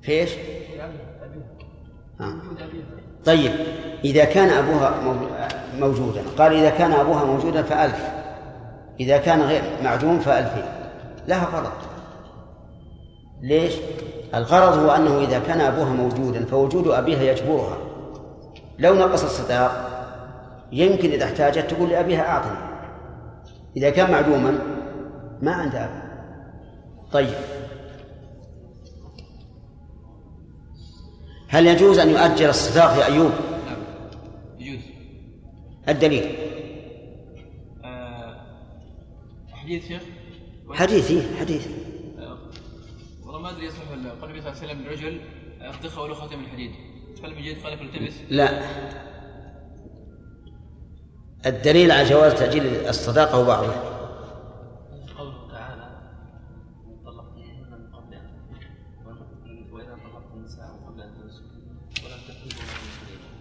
في 0.03 0.13
إيش؟ 0.13 0.31
آه. 2.21 2.35
طيب 3.25 3.53
إذا 4.05 4.25
كان 4.25 4.49
أبوها 4.51 5.01
مو- 5.01 5.27
موجودا 5.87 6.23
قال 6.39 6.53
إذا 6.55 6.71
كان 6.71 6.93
أبوها 6.93 7.25
موجودا 7.25 7.63
فألف. 7.63 8.09
إذا 9.01 9.19
كان 9.19 9.43
غير 9.43 9.63
معدوم 9.85 10.19
فألفين 10.19 10.63
لها 11.29 11.45
غرض. 11.45 11.73
ليش؟ 13.43 13.75
الغرض 14.35 14.79
هو 14.79 14.91
أنه 14.91 15.19
إذا 15.21 15.39
كان 15.39 15.61
أبوها 15.61 15.89
موجودا 15.89 16.45
فوجود 16.45 16.89
أبيها 16.89 17.23
يجبرها. 17.23 17.79
لو 18.79 18.95
نقص 18.95 19.23
الصداق 19.25 19.87
يمكن 20.73 21.11
إذا 21.11 21.25
احتاجت 21.25 21.71
تقول 21.71 21.91
لأبيها 21.91 22.29
أعطني. 22.29 22.59
إذا 23.77 23.91
كان 23.91 24.11
معدوما 24.11 24.59
ما 25.43 25.53
عنده 25.53 25.85
أب 25.85 25.91
طيب. 27.13 27.35
هل 31.51 31.67
يجوز 31.67 31.99
أن 31.99 32.11
يؤجل 32.11 32.49
الصداق 32.49 32.97
يا 32.97 33.07
أيوب؟ 33.07 33.33
يجوز. 34.59 34.81
الدليل. 35.89 36.37
آه، 37.85 38.37
حديث 39.53 39.89
شيخ؟ 39.89 40.03
حديثي 40.73 41.23
حديث. 41.41 41.67
آه، 42.19 42.39
والله 43.25 43.41
ما 43.41 43.51
أدري 43.51 43.67
يصح 43.67 43.91
ولا 43.91 44.11
قال 44.11 44.31
النبي 44.31 44.41
صلى 44.41 44.51
الله 44.51 44.63
عليه 44.63 44.73
وسلم 44.73 44.83
للرجل 44.83 45.21
اخذ 45.61 46.01
ولو 46.01 46.15
خاتم 46.15 46.41
الحديد. 46.41 46.71
هل 47.25 47.35
من 47.35 47.43
جد 47.43 47.63
قال 47.63 47.79
فالتمس 47.79 48.21
لا. 48.31 48.63
الدليل 51.47 51.93
على 51.93 52.09
جواز 52.09 52.35
تأجيل 52.35 52.67
الصداقة 52.89 53.35
هو 53.35 53.90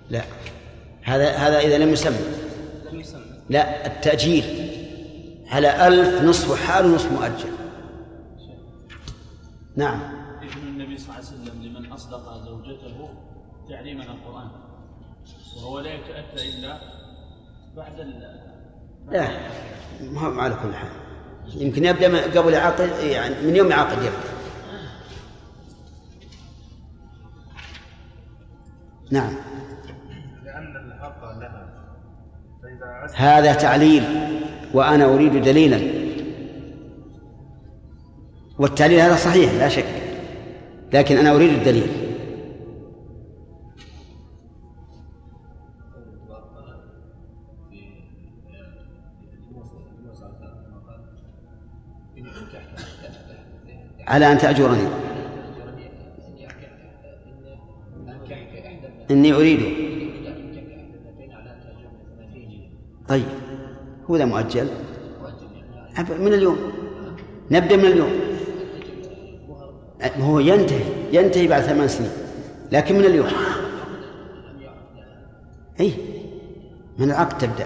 لا. 0.09 0.23
هذا 1.01 1.31
هذا 1.31 1.59
إذا 1.59 1.77
لم 1.77 1.89
يسمى. 1.89 2.17
لم 2.91 2.99
يسمى. 2.99 3.21
لا 3.49 3.85
التأجيل. 3.85 4.69
على 5.47 5.87
ألف 5.87 6.21
نصف 6.21 6.67
حال 6.67 6.85
ونصف 6.85 7.11
مؤجل. 7.11 7.51
نعم. 9.75 9.99
إذن 10.41 10.67
النبي 10.67 10.97
صلى 10.97 11.05
الله 11.05 11.15
عليه 11.15 11.41
وسلم 11.41 11.63
لمن 11.63 11.91
أصدق 11.91 12.45
زوجته 12.45 13.09
تعليما 13.69 14.03
القرآن. 14.03 14.49
وهو 15.57 15.79
لا 15.79 15.93
يتأتى 15.93 16.49
إلا 16.49 16.79
بعد 17.77 17.99
ال 17.99 18.39
لا 19.11 19.29
ما 20.01 20.41
على 20.41 20.55
كل 20.55 20.73
حال. 20.73 20.89
يمكن 21.55 21.85
يبدأ 21.85 22.39
قبل 22.39 22.55
عقد 22.55 22.89
يعني 23.03 23.35
من 23.41 23.55
يوم 23.55 23.73
عقد 23.73 23.97
يبدأ. 23.97 24.29
نعم. 29.11 29.48
هذا 33.15 33.53
تعليل 33.53 34.03
وأنا 34.73 35.05
أريد 35.05 35.41
دليلا. 35.41 35.79
والتعليل 38.59 38.99
هذا 38.99 39.15
صحيح 39.15 39.53
لا 39.53 39.69
شك 39.69 39.85
لكن 40.93 41.17
أنا 41.17 41.35
أريد 41.35 41.49
الدليل. 41.49 41.87
على 54.07 54.31
أن 54.31 54.37
تأجرني. 54.37 54.87
إني 59.11 59.33
أريد 59.33 59.78
طيب. 63.09 63.25
هو 64.09 64.17
ذا 64.17 64.25
مؤجل؟ 64.25 64.67
من 66.19 66.33
اليوم؟ 66.33 66.57
نبدأ 67.51 67.77
من 67.77 67.85
اليوم. 67.85 68.11
هو 70.19 70.39
ينتهي 70.39 70.83
ينتهي 71.13 71.47
بعد 71.47 71.61
ثمان 71.61 71.87
سنين 71.87 72.09
لكن 72.71 72.95
من 72.95 73.05
اليوم؟ 73.05 73.27
أي 75.79 75.93
من 76.97 77.11
العقد 77.11 77.37
تبدأ. 77.37 77.65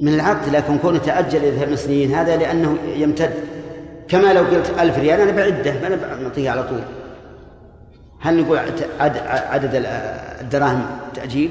من 0.00 0.14
العقد 0.14 0.48
لكن 0.48 0.78
كون 0.78 1.02
تأجل 1.02 1.38
إلى 1.38 1.58
ثمان 1.58 1.76
سنين 1.76 2.14
هذا 2.14 2.36
لأنه 2.36 2.78
يمتد. 2.96 3.34
كما 4.08 4.32
لو 4.32 4.42
قلت 4.44 4.70
ألف 4.78 4.98
ريال 4.98 5.20
أنا 5.20 5.30
بعدة 5.30 5.72
ما 5.80 5.86
أنا 5.86 6.18
بعطيها 6.22 6.50
على 6.52 6.62
طول. 6.62 6.80
هل 8.20 8.42
نقول 8.42 8.58
عد- 8.58 9.18
عدد 9.26 9.70
الدراهم 10.40 10.86
تأجيل؟ 11.14 11.50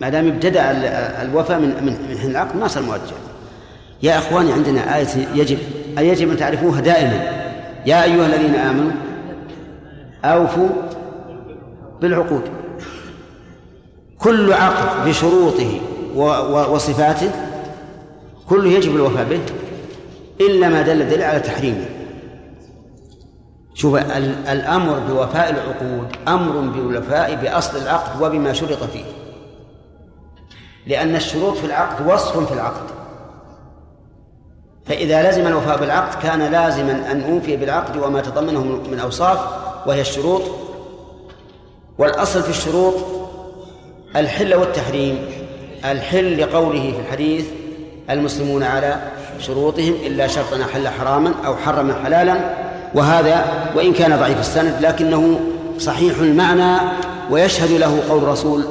ما 0.00 0.08
دام 0.08 0.28
ابتدأ 0.28 0.70
ال- 0.70 0.84
الوفاء 1.28 1.58
من 1.60 1.68
من 1.84 2.18
حين 2.18 2.30
العقد 2.30 2.56
ما 2.56 2.68
صار 2.68 2.82
مؤجل. 2.82 3.00
يا 4.02 4.18
إخواني 4.18 4.52
عندنا 4.52 4.96
آية 4.96 5.06
يجب 5.34 5.58
يجب 5.98 6.30
أن 6.30 6.36
تعرفوها 6.36 6.80
دائما. 6.80 7.20
يا 7.86 8.04
أيها 8.04 8.26
الذين 8.26 8.54
آمنوا 8.54 8.92
أوفوا 10.24 10.68
بالعقود. 12.00 12.42
كل 14.18 14.52
عقد 14.52 15.08
بشروطه 15.08 15.80
وصفاته 16.72 17.30
كله 18.48 18.68
يجب 18.70 18.96
الوفاء 18.96 19.24
به 19.24 19.40
إلا 20.40 20.68
ما 20.68 20.82
دل 20.82 21.02
الدليل 21.02 21.22
على 21.22 21.40
تحريمه. 21.40 21.84
شوف 23.74 23.96
ال- 23.96 24.46
الأمر 24.48 24.98
بوفاء 24.98 25.50
العقود 25.50 26.08
أمر 26.28 26.60
بالوفاء 26.60 27.34
بأصل 27.34 27.78
العقد 27.82 28.22
وبما 28.22 28.52
شرط 28.52 28.82
فيه. 28.84 29.04
لأن 30.86 31.16
الشروط 31.16 31.56
في 31.56 31.66
العقد 31.66 32.06
وصف 32.06 32.46
في 32.46 32.54
العقد. 32.54 32.82
فإذا 34.86 35.30
لزم 35.30 35.46
الوفاء 35.46 35.78
بالعقد 35.78 36.22
كان 36.22 36.42
لازما 36.42 37.12
أن 37.12 37.22
أوفي 37.32 37.56
بالعقد 37.56 37.96
وما 37.96 38.20
تضمنه 38.20 38.60
من 38.90 38.98
أوصاف 38.98 39.38
وهي 39.86 40.00
الشروط. 40.00 40.42
والأصل 41.98 42.42
في 42.42 42.50
الشروط 42.50 42.94
الحل 44.16 44.54
والتحريم 44.54 45.18
الحل 45.84 46.40
لقوله 46.40 46.92
في 46.92 47.00
الحديث 47.00 47.46
المسلمون 48.10 48.62
على 48.62 49.00
شروطهم 49.38 49.94
إلا 50.06 50.26
شرطا 50.26 50.62
أحل 50.62 50.88
حراما 50.88 51.34
أو 51.46 51.56
حرم 51.56 51.92
حلالا. 52.04 52.36
وهذا 52.94 53.44
وإن 53.76 53.92
كان 53.92 54.16
ضعيف 54.16 54.40
السند 54.40 54.76
لكنه 54.80 55.40
صحيح 55.78 56.18
المعنى 56.18 56.78
ويشهد 57.30 57.70
له 57.70 58.02
قول 58.08 58.22
الرسول 58.22 58.64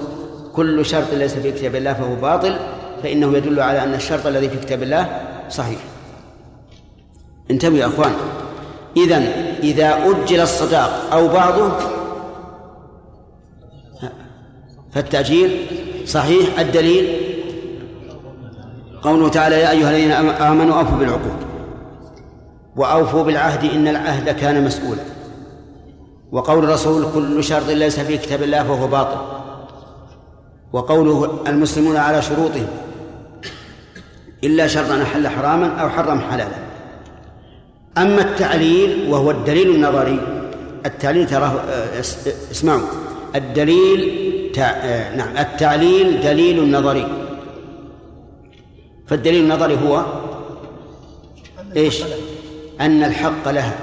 كل 0.55 0.85
شرط 0.85 1.13
ليس 1.13 1.33
في 1.33 1.51
كتاب 1.51 1.75
الله 1.75 1.93
فهو 1.93 2.15
باطل 2.15 2.57
فإنه 3.03 3.37
يدل 3.37 3.59
على 3.59 3.83
أن 3.83 3.93
الشرط 3.93 4.27
الذي 4.27 4.49
في 4.49 4.57
كتاب 4.57 4.83
الله 4.83 5.21
صحيح. 5.49 5.79
انتبهوا 7.51 7.77
يا 7.77 7.87
أخوان. 7.87 8.11
إذا 8.97 9.17
إذا 9.63 9.97
أجل 10.05 10.39
الصداق 10.39 11.13
أو 11.13 11.27
بعضه 11.27 11.71
فالتأجيل 14.91 15.65
صحيح. 16.05 16.59
الدليل 16.59 17.21
قوله 19.01 19.29
تعالى 19.29 19.55
يا 19.59 19.71
أيها 19.71 19.89
الذين 19.89 20.11
آمنوا 20.11 20.79
أوفوا 20.79 20.97
بالعقود 20.97 21.45
وأوفوا 22.75 23.23
بالعهد 23.23 23.71
إن 23.71 23.87
العهد 23.87 24.29
كان 24.29 24.65
مسؤولا. 24.65 25.01
وقول 26.31 26.63
الرسول 26.63 27.05
كل 27.13 27.43
شرط 27.43 27.69
ليس 27.69 27.99
في 27.99 28.17
كتاب 28.17 28.43
الله 28.43 28.63
فهو 28.63 28.87
باطل. 28.87 29.44
وقوله 30.73 31.39
المسلمون 31.47 31.97
على 31.97 32.21
شروطهم 32.21 32.67
إلا 34.43 34.67
شرطا 34.67 35.01
أحل 35.01 35.27
حراما 35.27 35.67
أو 35.81 35.89
حرم 35.89 36.19
حلالا 36.19 36.55
أما 37.97 38.21
التعليل 38.21 39.05
وهو 39.09 39.31
الدليل 39.31 39.75
النظري 39.75 40.19
التعليل 40.85 41.27
تراه 41.27 41.47
آه، 41.69 41.99
اس- 41.99 42.27
اسمعوا 42.51 42.81
الدليل. 43.35 44.25
آه، 44.59 45.15
نعم 45.15 45.37
التعليل 45.37 46.21
دليل 46.21 46.71
نظري 46.71 47.07
فالدليل 49.07 49.43
النظري 49.43 49.77
هو 49.87 50.05
إيش؟ 51.75 52.03
أن 52.81 53.03
الحق 53.03 53.49
لها 53.49 53.75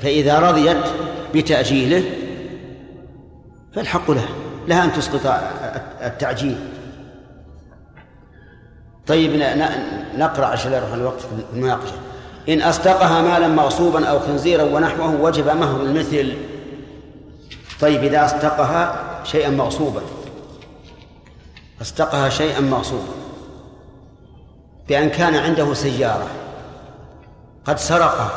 فإذا 0.00 0.38
رضيت 0.38 0.76
بتأجيله 1.34 2.02
فالحق 3.74 4.10
لها 4.10 4.28
لها 4.68 4.84
أن 4.84 4.92
تسقط 4.92 5.20
التعجيل. 6.02 6.58
طيب 9.06 9.56
نقرأ 10.16 10.46
عشان 10.46 10.72
يروح 10.72 10.92
الوقت 10.92 11.20
في 11.20 11.26
المناقشة. 11.52 11.92
إن 12.48 12.62
أصدقها 12.62 13.22
مالا 13.22 13.48
مغصوبا 13.48 14.06
أو 14.06 14.20
خنزيرا 14.20 14.62
ونحوه 14.62 15.20
وجب 15.20 15.46
مهر 15.46 15.80
المثل. 15.80 16.36
طيب 17.80 18.04
إذا 18.04 18.24
أصدقها 18.24 19.04
شيئا 19.24 19.50
مغصوبا. 19.50 20.00
أصدقها 21.82 22.28
شيئا 22.28 22.60
مغصوبا. 22.60 23.12
بأن 24.88 25.08
كان 25.08 25.34
عنده 25.34 25.74
سيارة. 25.74 26.26
قد 27.64 27.78
سرقها. 27.78 28.30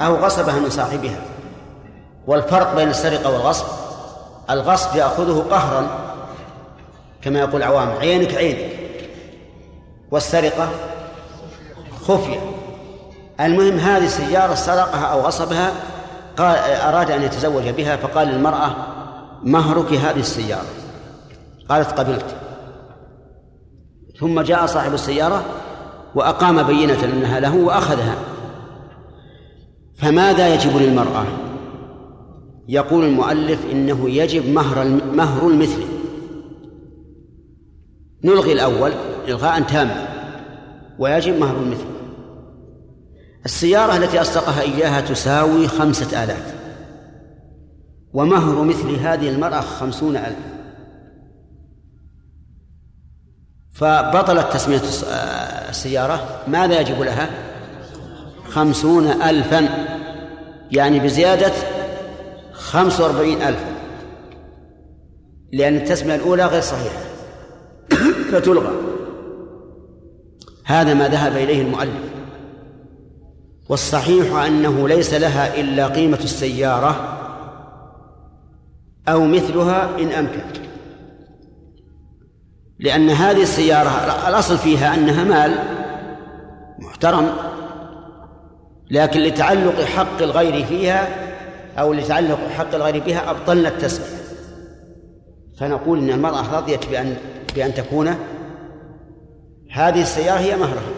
أو 0.00 0.16
غصبها 0.16 0.58
من 0.58 0.70
صاحبها. 0.70 1.20
والفرق 2.26 2.76
بين 2.76 2.88
السرقة 2.88 3.32
والغصب 3.32 3.66
الغصب 4.50 4.96
يأخذه 4.96 5.46
قهرا 5.50 5.88
كما 7.22 7.38
يقول 7.38 7.56
العوام 7.56 7.88
عينك 7.88 8.34
عينك. 8.34 8.78
والسرقة 10.10 10.68
خفية. 12.08 12.40
المهم 13.40 13.78
هذه 13.78 14.04
السيارة 14.04 14.54
سرقها 14.54 15.04
أو 15.04 15.20
غصبها 15.20 15.72
قال 16.38 16.56
أراد 16.58 17.10
أن 17.10 17.22
يتزوج 17.22 17.68
بها 17.68 17.96
فقال 17.96 18.28
للمرأة 18.28 18.70
مهرك 19.42 19.92
هذه 19.92 20.20
السيارة؟ 20.20 20.66
قالت 21.68 21.92
قبلت. 21.92 22.36
ثم 24.20 24.40
جاء 24.40 24.66
صاحب 24.66 24.94
السيارة 24.94 25.42
وأقام 26.14 26.62
بينة 26.62 27.04
أنها 27.04 27.40
له 27.40 27.56
وأخذها. 27.56 28.14
فماذا 29.96 30.54
يجب 30.54 30.76
للمرأة؟ 30.76 31.24
يقول 32.68 33.04
المؤلف 33.04 33.58
إنه 33.72 34.10
يجب 34.10 34.48
مهر 34.48 34.84
مهر 35.12 35.48
المثل. 35.48 35.82
نلغي 38.24 38.52
الأول 38.52 38.92
إلغاء 39.28 39.62
تاما 39.62 40.08
ويجب 40.98 41.38
مهر 41.38 41.56
المثل. 41.56 41.86
السيارة 43.44 43.96
التي 43.96 44.20
أصدقها 44.20 44.62
إياها 44.62 45.00
تساوي 45.00 45.68
خمسة 45.68 46.24
آلاف 46.24 46.54
ومهر 48.12 48.62
مثل 48.64 48.94
هذه 48.94 49.28
المرأة 49.28 49.60
خمسون 49.60 50.16
ألف 50.16 50.36
فبطلت 53.72 54.52
تسمية 54.52 54.76
الس- 54.76 55.04
السيارة. 55.68 56.42
ماذا 56.48 56.80
يجب 56.80 57.02
لها؟ 57.02 57.30
خمسون 58.48 59.06
ألفا. 59.06 59.68
يعني 60.72 61.00
بزيادة 61.00 61.52
خمس 62.68 63.00
وأربعين 63.00 63.42
ألفا 63.42 63.72
لأن 65.52 65.76
التسمية 65.76 66.14
الأولى 66.14 66.46
غير 66.46 66.60
صحيحة. 66.60 67.00
فتلغى. 68.32 68.72
هذا 70.64 70.94
ما 70.94 71.08
ذهب 71.08 71.36
إليه 71.36 71.62
المؤلف. 71.62 72.08
والصحيح 73.68 74.34
أنه 74.34 74.88
ليس 74.88 75.14
لها 75.14 75.60
إلا 75.60 75.86
قيمة 75.86 76.18
السيارة 76.24 77.18
أو 79.08 79.24
مثلها 79.24 79.88
إن 79.98 80.08
أمكن. 80.08 80.42
لأن 82.78 83.10
هذه 83.10 83.42
السيارة 83.42 83.88
الأصل 84.28 84.58
فيها 84.58 84.94
أنها 84.94 85.24
مال 85.24 85.54
محترم 86.78 87.30
لكن 88.90 89.20
لتعلق 89.20 89.80
حق 89.80 90.22
الغير 90.22 90.64
فيها 90.66 91.27
أو 91.78 91.92
لتعلق 91.92 92.38
حق 92.56 92.74
الغير 92.74 93.02
بها 93.02 93.30
أبطلنا 93.30 93.68
التسمية. 93.68 94.18
فنقول 95.58 95.98
إن 95.98 96.10
المرأة 96.10 96.56
رضيت 96.56 96.86
بأن 96.86 97.16
بأن 97.54 97.74
تكون 97.74 98.14
هذه 99.72 100.02
السيارة 100.02 100.38
هي 100.38 100.56
مهرها. 100.56 100.92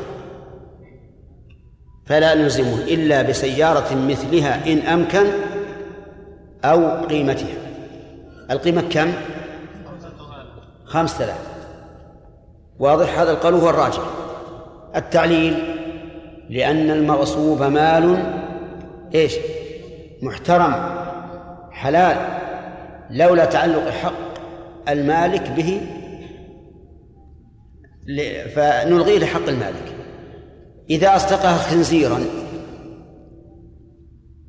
فلا 2.07 2.35
نلزمه 2.35 2.83
إلا 2.83 3.23
بسيارة 3.23 3.95
مثلها 3.95 4.73
إن 4.73 4.79
أمكن 4.79 5.27
أو 6.65 7.05
قيمتها. 7.07 7.57
القيمة 8.51 8.83
كم؟ 8.91 9.13
خمسة 10.85 11.25
آلاف. 11.25 11.39
واضح؟ 12.79 13.19
هذا 13.19 13.31
القول 13.31 13.55
هو 13.55 13.71
الراجح. 13.71 14.03
التعليل 14.97 15.55
لأن 16.51 16.91
المغصوب 16.91 17.63
مال 17.63 18.35
إيش؟ 19.15 19.35
محترم 20.23 20.75
حلال 21.71 22.39
لولا 23.11 23.45
تعلق 23.45 23.89
حق 23.89 24.13
المالك 24.89 25.51
به 25.51 25.81
فنلغيه 28.55 29.19
لحق 29.19 29.49
المالك. 29.49 29.97
إذا 30.91 31.17
أصدقها 31.17 31.57
خنزيرا 31.57 32.21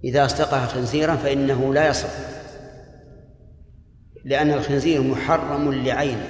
إذا 0.04 0.26
أصدقها 0.26 0.66
خنزيرا 0.66 1.16
فإنه 1.16 1.74
لا 1.74 1.88
يصح 1.88 2.10
لأن 4.26 4.52
الخنزير 4.52 5.02
محرم 5.02 5.74
لعينه. 5.74 6.28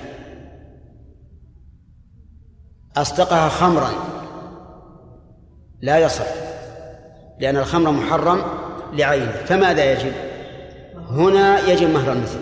أصدقها 2.98 3.50
خمرا 3.50 3.90
لا 5.82 6.00
يصح 6.00 6.26
لأن 7.40 7.58
الخمر 7.58 7.92
محرم 7.92 8.61
لعينه 8.94 9.32
فماذا 9.32 9.92
يجب؟ 9.92 10.14
هنا 11.10 11.60
يجب 11.60 11.90
مهر 11.90 12.12
المثل. 12.12 12.40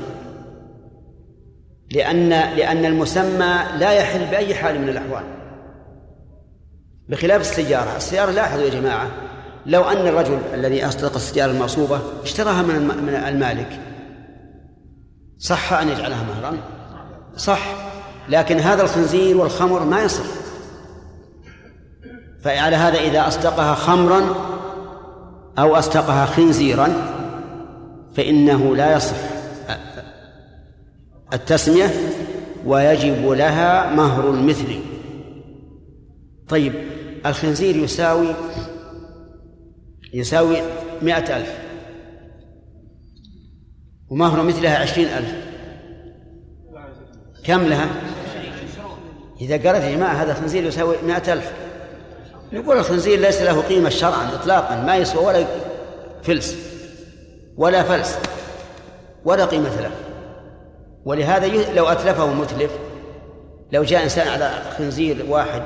لأن 1.92 2.30
لأن 2.30 2.86
المسمى 2.86 3.60
لا 3.80 3.92
يحل 3.92 4.26
بأي 4.26 4.56
حال 4.56 4.82
من 4.82 4.90
الأحوال. 4.90 5.24
بخلاف 7.10 7.42
السيارة 7.42 7.98
السيارة 7.98 8.32
لاحظوا 8.32 8.64
يا 8.64 8.70
جماعة. 8.70 9.08
لو 9.66 9.84
أن 9.84 10.08
الرجل 10.08 10.40
الذي 10.54 10.86
أصدق 10.86 11.16
السيارة 11.16 11.52
المغصوبة 11.52 12.00
اشتراها 12.24 12.62
من 12.62 12.88
من 12.88 13.16
المالك. 13.16 13.80
صح 15.38 15.74
أن 15.74 15.90
يجعلها 15.90 16.24
مهرا؟ 16.24 16.58
صح. 17.38 17.60
لكن 18.30 18.60
هذا 18.60 18.82
الخنزير 18.82 19.38
والخمر 19.38 19.84
ما 19.84 20.04
يصح. 20.04 20.26
فعلى 22.44 22.76
هذا 22.76 22.98
إذا 22.98 23.28
أصدقها 23.28 23.76
خمرا 23.76 24.49
أو 25.60 25.76
أصدقها 25.76 26.26
خنزيرا 26.26 26.90
فإنه 28.16 28.76
لا 28.76 28.96
يصح. 28.96 29.16
التسمية 31.34 31.92
ويجب 32.66 33.30
لها 33.30 33.96
مهر 33.96 34.30
المثل. 34.30 34.80
طيب 36.50 36.74
الخنزير 37.26 37.76
يساوي 37.76 38.28
يساوي 40.14 40.58
مئة 41.02 41.38
ألف 41.38 41.58
ومهر 44.10 44.44
مثلها 44.44 44.78
عشرين 44.78 45.08
ألف. 45.08 45.34
كم 47.44 47.62
لها؟ 47.62 47.90
إذا 49.42 49.54
قالت 49.54 49.84
يا 49.84 49.96
جماعة 49.96 50.14
هذا 50.14 50.34
خنزير 50.34 50.64
يساوي 50.64 50.96
مئة 51.08 51.34
ألف. 51.34 51.54
نقول 52.54 52.78
الخنزير 52.78 53.20
ليس 53.20 53.42
له 53.42 53.62
قيمة 53.62 53.90
شرعا 53.90 54.30
إطلاقا 54.34 54.76
ما 54.76 54.96
يسوى 54.96 55.26
ولا 55.26 55.46
فلس 56.24 56.56
ولا 57.58 57.84
فلس 57.84 58.18
ولا 59.26 59.46
قيمة 59.46 59.82
له. 59.82 59.92
ولهذا 61.06 61.74
لو 61.74 61.88
أتلفه 61.88 62.34
متلف 62.34 62.72
لو 63.72 63.84
جاء 63.84 64.04
إنسان 64.04 64.28
على 64.28 64.52
خنزير 64.78 65.26
واحد 65.30 65.64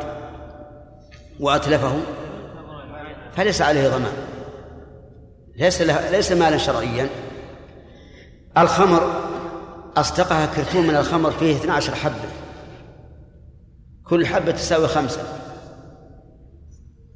وأتلفه 1.40 1.98
فليس 3.36 3.62
عليه 3.62 3.90
ضمان. 3.90 4.14
ليس 5.56 5.82
له 5.82 6.10
ليس 6.10 6.32
مالا 6.32 6.58
شرعيا. 6.58 7.10
الخمر 8.58 9.22
أصدقها 9.98 10.46
كرتون 10.46 10.88
من 10.88 10.96
الخمر 10.96 11.32
فيه 11.32 11.56
12 11.56 11.96
حبة. 11.96 12.30
كل 14.10 14.26
حبة 14.28 14.52
تساوي 14.52 14.88
خمسة. 14.88 15.43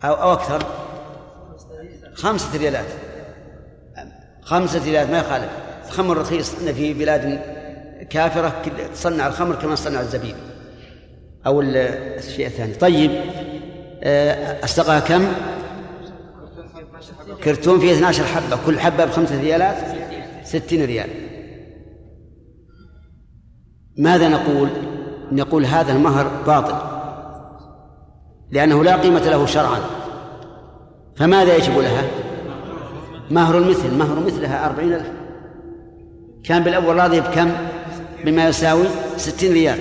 أو 0.03 0.13
أو 0.13 0.33
أكثر. 0.33 0.63
خمسة 2.13 2.57
ريالات. 2.57 2.85
خمسة 4.41 4.83
ريالات 4.83 5.09
ما 5.09 5.19
يخالف. 5.19 5.49
الخمر 5.87 6.17
رخيص 6.17 6.55
إن 6.61 6.73
في 6.73 6.93
بلاد 6.93 7.41
كافرة 8.09 8.61
تصنع 8.93 9.27
الخمر 9.27 9.55
كما 9.55 9.75
تصنع 9.75 10.01
الزبيب. 10.01 10.35
أو 11.45 11.61
الشيء 11.61 12.47
الثاني. 12.47 12.73
طيب 12.73 13.11
آه، 14.03 14.63
أصدقها 14.63 14.99
كم؟ 14.99 15.33
كرتون 17.43 17.79
فيه 17.79 17.93
12 17.93 18.23
حبة. 18.23 18.59
كل 18.65 18.79
حبة 18.79 19.05
بخمسة 19.05 19.41
ريالات؟ 19.41 19.77
ستين 20.43 20.85
ريال. 20.85 21.09
ماذا 23.97 24.29
نقول؟ 24.29 24.69
نقول 25.31 25.65
هذا 25.65 25.91
المهر 25.91 26.27
باطل. 26.45 26.96
لأنه 28.51 28.83
لا 28.83 28.95
قيمة 28.95 29.19
له 29.19 29.45
شرعا. 29.45 29.79
فماذا 31.15 31.55
يجب 31.55 31.77
لها؟ 31.79 32.03
مهر 33.31 33.57
المثل. 33.57 33.93
مهر 33.93 34.19
مثلها 34.19 34.65
أربعين 34.65 34.93
ألف. 34.93 35.11
كان 36.43 36.63
بالأول 36.63 36.95
راضي 36.95 37.21
بكم؟ 37.21 37.51
بما 38.25 38.47
يساوي 38.47 38.85
ستين 39.17 39.53
ريال. 39.53 39.79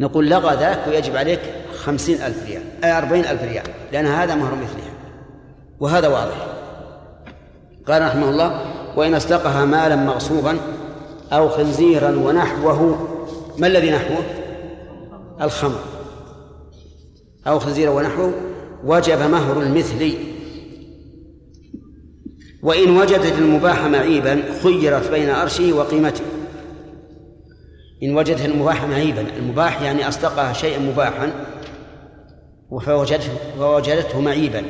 نقول 0.00 0.30
لغى 0.30 0.56
ذاك 0.56 0.78
ويجب 0.88 1.16
عليك 1.16 1.40
خمسين 1.84 2.22
ألف 2.22 2.46
ريال. 2.46 2.62
أربعين 2.84 3.24
ألف 3.24 3.42
ريال. 3.42 3.64
لأن 3.92 4.06
هذا 4.06 4.34
مهر 4.34 4.54
مثلها. 4.54 4.94
وهذا 5.80 6.08
واضح. 6.08 6.46
قال 7.88 8.02
رحمه 8.02 8.30
الله 8.30 8.60
وإن 8.96 9.14
أصدقها 9.14 9.64
مالا 9.64 9.96
مغصوبا 9.96 10.56
أو 11.32 11.48
خنزيرا 11.48 12.10
ونحوه 12.10 13.08
ما 13.58 13.66
الذي 13.66 13.90
نحوه؟ 13.90 14.24
الخمر. 15.40 15.93
أو 17.46 17.58
خنزيرا 17.58 17.90
ونحوه 17.90 18.32
وجب 18.84 19.18
مهر 19.18 19.62
المثل. 19.62 20.14
وإن 22.62 22.96
وجدت 22.96 23.38
المباح 23.38 23.84
معيبا 23.84 24.42
خيرت 24.62 25.10
بين 25.10 25.30
أرشه 25.30 25.72
وقيمته. 25.72 26.24
إن 28.02 28.16
وجدت 28.16 28.44
المباح 28.44 28.84
معيبا 28.84 29.20
المباح 29.36 29.82
يعني 29.82 30.08
أصدقها 30.08 30.52
شيئا 30.52 30.78
مباحا 30.78 31.46
فوجدته, 32.80 33.32
فوجدته 33.58 34.20
معيبا 34.20 34.62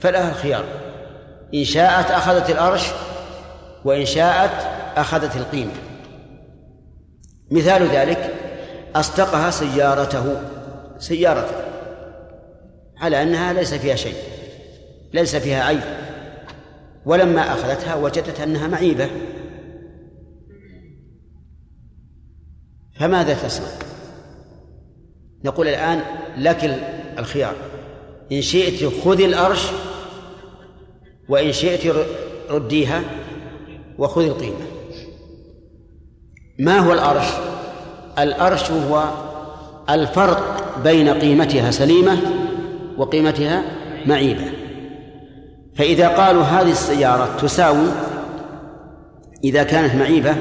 فلها 0.00 0.30
الخيار. 0.30 0.64
إن 1.54 1.64
شاءت 1.64 2.10
أخذت 2.10 2.50
الأرش 2.50 2.86
وإن 3.84 4.04
شاءت 4.04 4.66
أخذت 4.96 5.36
القيمة. 5.36 5.72
مثال 7.50 7.88
ذلك 7.88 8.34
أصدقها 8.96 9.50
سيارته 9.50 10.36
سيارته. 10.98 11.67
على 13.00 13.22
أنها 13.22 13.52
ليس 13.52 13.74
فيها 13.74 13.96
شيء 13.96 14.16
ليس 15.12 15.36
فيها 15.36 15.64
عيب. 15.64 15.80
ولما 17.06 17.52
أخذتها 17.52 17.94
وجدت 17.94 18.40
أنها 18.40 18.66
معيبة. 18.66 19.10
فماذا 23.00 23.34
تصنع؟ 23.34 23.68
نقول 25.44 25.68
الآن 25.68 26.02
لك 26.36 26.64
الخيار. 27.18 27.54
إن 28.32 28.42
شئت 28.42 28.92
خذي 29.04 29.24
الأرش 29.24 29.66
وإن 31.28 31.52
شئت 31.52 31.94
رديها 32.50 33.02
وخذي 33.98 34.26
القيمة. 34.26 34.66
ما 36.58 36.78
هو 36.78 36.92
الأرش؟ 36.92 37.26
الأرش 38.18 38.70
هو 38.70 39.08
الفرق 39.90 40.78
بين 40.84 41.08
قيمتها 41.08 41.70
سليمة 41.70 42.37
وقيمتها 42.98 43.64
معيبة. 44.06 44.44
فإذا 45.76 46.08
قالوا 46.08 46.42
هذه 46.42 46.70
السيارة 46.70 47.36
تساوي 47.40 47.88
إذا 49.44 49.62
كانت 49.62 49.94
معيبة 49.94 50.36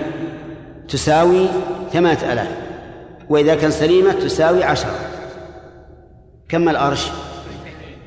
تساوي 0.89 1.48
ثمانية 1.93 2.34
آلاف 2.34 2.48
وإذا 3.30 3.56
كانت 3.56 3.74
سليمة 3.74 4.12
تساوي 4.12 4.63
عشرة. 4.63 5.00
كم 6.50 6.70
الأرش؟ 6.70 7.08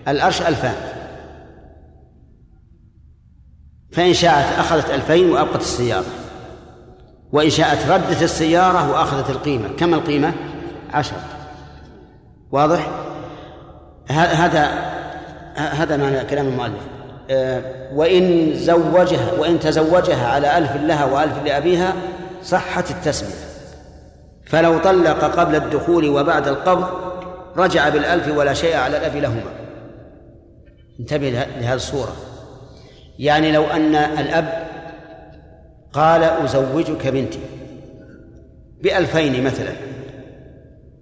الأرش 0.08 0.42
ألفان. 0.42 0.74
فإن 3.92 4.14
شاءت 4.14 4.58
أخذت 4.58 4.90
ألفين 4.90 5.30
وأبقت 5.30 5.60
السيارة. 5.60 6.04
وإن 7.32 7.50
شاءت 7.50 7.90
ردت 7.90 8.22
السيارة 8.22 8.90
وأخذت 8.90 9.30
القيمة. 9.30 9.68
كم 9.68 9.94
القيمة؟ 9.94 10.32
عشرة. 10.92 11.22
واضح؟ 12.52 12.99
هذا 14.10 14.70
هذا 15.54 15.96
معنى 15.96 16.24
كلام 16.24 16.48
المؤلف. 16.48 16.82
آه، 17.30 17.62
وإن 17.94 18.54
زوجها 18.54 19.32
وإن 19.38 19.60
تزوجها 19.60 20.26
على 20.26 20.58
ألف 20.58 20.76
لها 20.76 21.04
وألف 21.04 21.44
لأبيها 21.44 21.92
صحت 22.42 22.90
التسمية. 22.90 23.50
فلو 24.46 24.78
طلق 24.78 25.24
قبل 25.24 25.54
الدخول 25.54 26.08
وبعد 26.08 26.48
القبض 26.48 26.88
رجع 27.56 27.88
بالألف 27.88 28.36
ولا 28.36 28.54
شيء 28.54 28.76
على 28.76 28.96
الأب 28.96 29.16
لهما. 29.16 29.42
انتبه 31.00 31.30
لهذه 31.30 31.74
الصورة. 31.74 32.12
يعني 33.18 33.52
لو 33.52 33.64
أن 33.64 33.94
الأب 33.94 34.66
قال 35.92 36.24
أزوجك 36.24 37.06
بنتي 37.06 37.40
بألفين 38.82 39.44
مثلا 39.44 39.72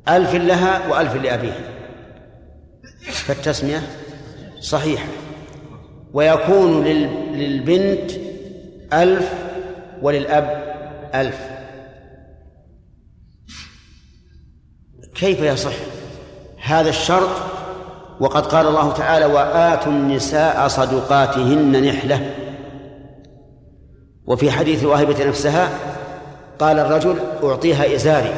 ألف 0.09 0.35
لها 0.35 0.89
وألف 0.91 1.15
لأبيها. 1.15 1.78
فالتسمية 3.11 3.83
صحيحة. 4.61 5.07
ويكون 6.13 6.85
للبنت 7.35 8.11
ألف 8.93 9.33
وللأب 10.03 10.75
ألف. 11.15 11.49
كيف 15.15 15.41
يصح 15.41 15.73
هذا 16.63 16.89
الشرط؟ 16.89 17.31
وقد 18.21 18.47
قال 18.47 18.67
الله 18.67 18.93
تعالى 18.93 19.27
وآتوا 19.27 19.93
النساء 19.93 20.69
صدقاتهن 20.69 21.89
نحلة. 21.89 22.35
وفي 24.27 24.51
حديث 24.51 24.83
الواهبة 24.83 25.25
نفسها 25.29 25.69
قال 26.59 26.79
الرجل 26.79 27.17
أعطيها 27.43 27.95
إزاري. 27.95 28.35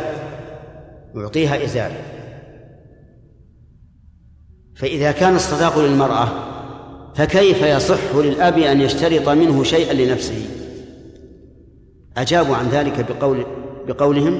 أعطيها 1.17 1.65
إزاري. 1.65 2.10
فإذا 4.81 5.13
كان 5.13 5.37
الصداق 5.37 5.79
للمرأة 5.79 6.29
فكيف 7.15 7.63
يصح 7.63 8.15
للأب 8.15 8.59
أن 8.59 8.81
يشترط 8.81 9.29
منه 9.29 9.63
شيئا 9.65 9.93
لنفسه؟ 9.93 10.47
أجابوا 12.17 12.57
عن 12.57 12.69
ذلك 12.69 13.07
بقول 13.11 13.47
بقولهم 13.87 14.39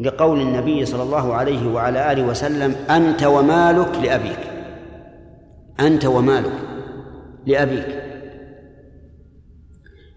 لقول 0.00 0.40
النبي 0.40 0.86
صلى 0.86 1.02
الله 1.02 1.34
عليه 1.34 1.72
وعلى 1.72 2.12
آله 2.12 2.22
وسلم 2.22 2.76
أنت 2.90 3.22
ومالك 3.22 3.96
لأبيك. 4.02 4.38
أنت 5.80 6.04
ومالك 6.04 6.52
لأبيك. 7.46 8.02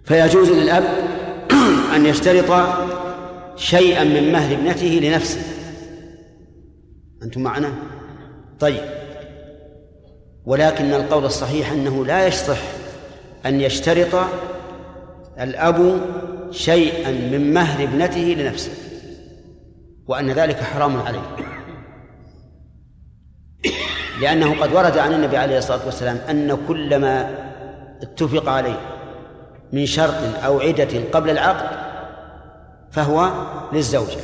فيجوز 0.04 0.52
للأب 0.52 0.84
أن 1.96 2.06
يشترط 2.06 2.68
شيئا 3.56 4.04
من 4.04 4.32
مهر 4.32 4.54
ابنته 4.54 5.00
لنفسه. 5.04 5.42
أنتم 7.24 7.42
معنا؟ 7.42 7.74
طيب. 8.60 8.97
ولكن 10.48 10.94
القول 10.94 11.26
الصحيح 11.26 11.72
أنه 11.72 12.06
لا 12.06 12.28
يصح 12.28 12.58
أن 13.46 13.62
يشترط 13.62 14.24
الأب 15.40 16.02
شيئا 16.52 17.12
من 17.12 17.54
مهر 17.54 17.84
ابنته 17.84 18.36
لنفسه 18.38 18.72
وأن 20.08 20.32
ذلك 20.32 20.60
حرام 20.60 21.02
عليه. 21.02 21.36
لأنه 24.22 24.62
قد 24.62 24.74
ورد 24.74 24.98
عن 24.98 25.14
النبي 25.14 25.38
عليه 25.38 25.58
الصلاة 25.58 25.86
والسلام 25.86 26.20
أن 26.30 26.58
كل 26.68 27.00
ما 27.00 27.30
اتفق 28.02 28.50
عليه 28.50 28.80
من 29.74 29.86
شرط 29.86 30.44
أو 30.46 30.60
عدة 30.60 30.90
قبل 31.14 31.30
العقد 31.30 31.78
فهو 32.92 33.30
للزوجة. 33.74 34.22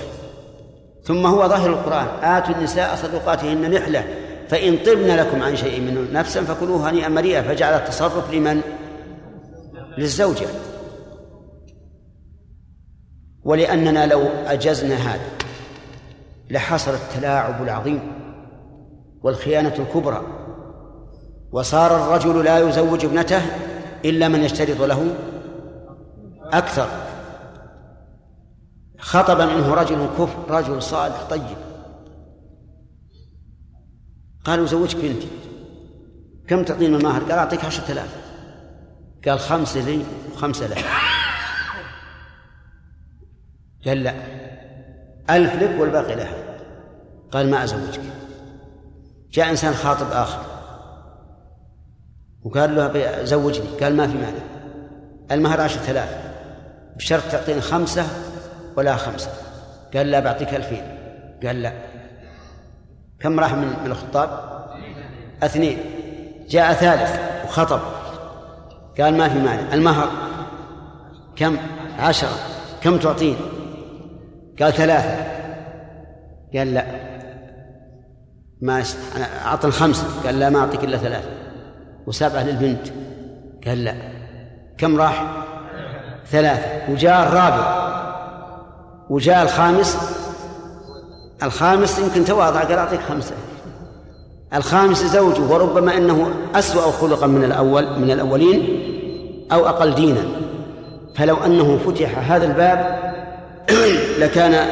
ثم 1.04 1.26
هو 1.26 1.48
ظاهر 1.48 1.70
القرآن 1.70 2.08
آتوا 2.22 2.56
النساء 2.56 2.96
صدقاتهن 2.96 3.72
نحلة. 3.72 4.23
فإن 4.54 4.78
طبن 4.78 5.08
لكم 5.08 5.44
عن 5.44 5.56
شيء 5.56 5.82
منه 5.82 6.20
نفسا 6.20 6.44
فكلوه 6.44 6.89
هنيئا 6.89 7.10
مريئا 7.10 7.42
فجعل 7.42 7.74
التصرف 7.74 8.34
لمن؟ 8.34 8.62
للزوجة 9.98 10.48
ولأننا 13.44 14.06
لو 14.06 14.22
أجزنا 14.46 14.96
هذا 14.96 15.26
لحصل 16.50 16.94
التلاعب 16.94 17.63
العظيم 17.63 18.00
والخيانة 19.24 19.74
الكبرى 19.80 20.22
وصار 21.52 21.96
الرجل 21.96 22.44
لا 22.44 22.60
يزوج 22.60 23.06
ابنته 23.06 23.42
إلا 24.06 24.28
من 24.28 24.44
يشترط 24.44 24.82
له 24.82 25.16
أكثر. 26.44 26.88
خطب 29.00 29.42
منه 29.42 29.74
رجل 29.74 30.08
كفر 30.18 30.39
رجل 30.50 30.82
صالح 30.82 31.24
طيب. 31.30 31.73
قال 34.43 34.63
أزوجك 34.63 34.95
بنتي. 34.95 35.27
كم 36.47 36.63
تعطيني 36.63 36.95
المهر؟ 36.95 37.21
قال 37.21 37.32
أعطيك 37.32 37.65
عشرة 37.65 37.91
آلاف. 37.91 38.15
قال 39.27 39.39
خمسة 39.39 39.79
لي 39.79 40.06
وخمسة 40.34 40.67
لك 40.67 40.86
قال 43.86 44.03
لا. 44.03 44.13
ألف 45.29 45.56
لك 45.56 45.79
والباقي 45.79 46.15
لها. 46.15 46.36
قال 47.32 47.51
ما 47.51 47.63
أزوجك. 47.63 48.01
جاء 49.32 49.49
إنسان 49.49 49.73
خاطب 49.73 50.12
آخر. 50.12 50.45
وقال 52.43 52.75
له 52.75 53.23
زوجني. 53.23 53.67
قال 53.67 53.95
ما 53.97 54.08
في 54.08 54.13
مانع. 54.13 54.43
المهر 55.32 55.62
عشرة 55.62 55.91
آلاف. 55.91 56.34
بشرط 56.95 57.23
تعطيني 57.32 57.62
خمسة 57.62 58.08
ولا 58.77 58.95
خمسة. 58.95 59.32
قال 59.93 60.12
لا 60.12 60.19
بعطيك 60.19 60.53
ألفين. 60.53 60.97
قال 61.43 61.62
لا. 61.62 61.92
كم 63.24 63.40
راح 63.40 63.54
من 63.54 63.68
من 63.68 63.92
الخطاب؟ 63.92 64.30
اثنين. 65.44 65.78
جاء 66.50 66.74
ثالث 66.74 67.20
وخطب. 67.46 67.80
قال 69.00 69.18
ما 69.18 69.30
في 69.30 69.40
مانع. 69.40 69.74
المهر. 69.74 70.08
كم؟ 71.36 71.58
عشرة. 72.00 72.38
كم 72.82 72.98
تعطين؟ 72.98 73.36
قال 74.62 74.74
ثلاثة. 74.74 75.26
قال 76.58 76.74
لا. 76.74 76.86
ما 78.62 78.84
أنا 79.16 79.46
أعطني 79.46 79.72
خمسة. 79.72 80.08
قال 80.26 80.40
لا 80.40 80.50
ما 80.50 80.60
أعطيك 80.60 80.84
إلا 80.84 80.98
ثلاثة. 80.98 81.30
وسبعة 82.08 82.44
للبنت. 82.44 82.88
قال 83.68 83.84
لا. 83.84 83.96
كم 84.78 85.02
راح؟ 85.02 85.46
ثلاثة. 86.26 86.92
وجاء 86.92 87.28
الرابع. 87.28 87.84
وجاء 89.10 89.44
الخامس. 89.44 90.23
الخامس 91.43 92.00
يمكن 92.00 92.26
تواضع 92.26 92.63
قال 92.63 92.78
أعطيك 92.78 93.00
خمسة. 93.10 93.36
الخامس 94.54 95.04
زوجه 95.04 95.41
وربما 95.41 95.98
أنه 95.98 96.34
أسوأ 96.56 96.91
خلقا 96.91 97.28
من 97.28 97.43
الأول 97.43 98.00
من 98.00 98.12
الأولين 98.12 98.80
أو 99.52 99.67
أقل 99.67 99.96
دينا. 99.96 100.24
فلو 101.15 101.38
أنه 101.46 101.80
فتح 101.88 102.32
هذا 102.32 102.46
الباب 102.46 103.00
لكان 104.22 104.67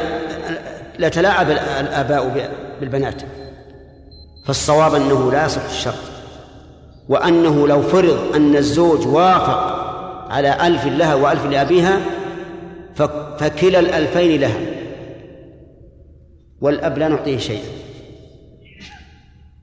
لتلاعب 0.98 1.50
الآباء 1.50 2.50
بالبنات. 2.80 3.22
فالصواب 4.46 4.94
أنه 4.94 5.32
لا 5.32 5.44
يصح 5.44 5.64
الشرط. 5.70 5.94
وأنه 7.08 7.68
لو 7.68 7.82
فرض 7.82 8.18
أن 8.34 8.56
الزوج 8.56 9.06
وافق 9.06 9.82
على 10.30 10.66
ألف 10.66 10.86
لها 10.86 11.14
وألف 11.14 11.46
لأبيها 11.46 12.00
فكلا 13.38 13.78
الألفين 13.78 14.40
لها. 14.40 14.81
والأب 16.62 16.98
لا 16.98 17.08
نعطيه 17.08 17.38
شيئا. 17.38 17.68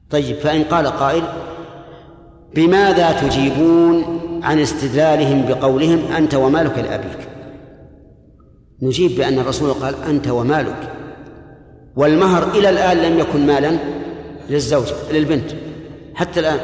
طيب 0.09 0.35
فإن 0.35 0.63
قال 0.63 0.87
قائل 0.87 1.23
بماذا 2.55 3.11
تجيبون 3.11 4.03
عن 4.43 4.59
استدلالهم 4.59 5.45
بقولهم 5.47 6.11
أنت 6.11 6.33
ومالك 6.35 6.77
لأبيك؟ 6.79 7.27
نجيب 8.81 9.15
بأن 9.15 9.39
الرسول 9.39 9.73
قال 9.73 9.95
أنت 10.03 10.27
ومالك. 10.27 10.93
والمهر 11.95 12.51
إلى 12.51 12.69
الآن 12.69 12.97
لم 12.97 13.19
يكن 13.19 13.47
مالا 13.47 13.77
للزوجة 14.49 14.95
للبنت. 15.11 15.51
حتى 16.15 16.39
الآن. 16.39 16.59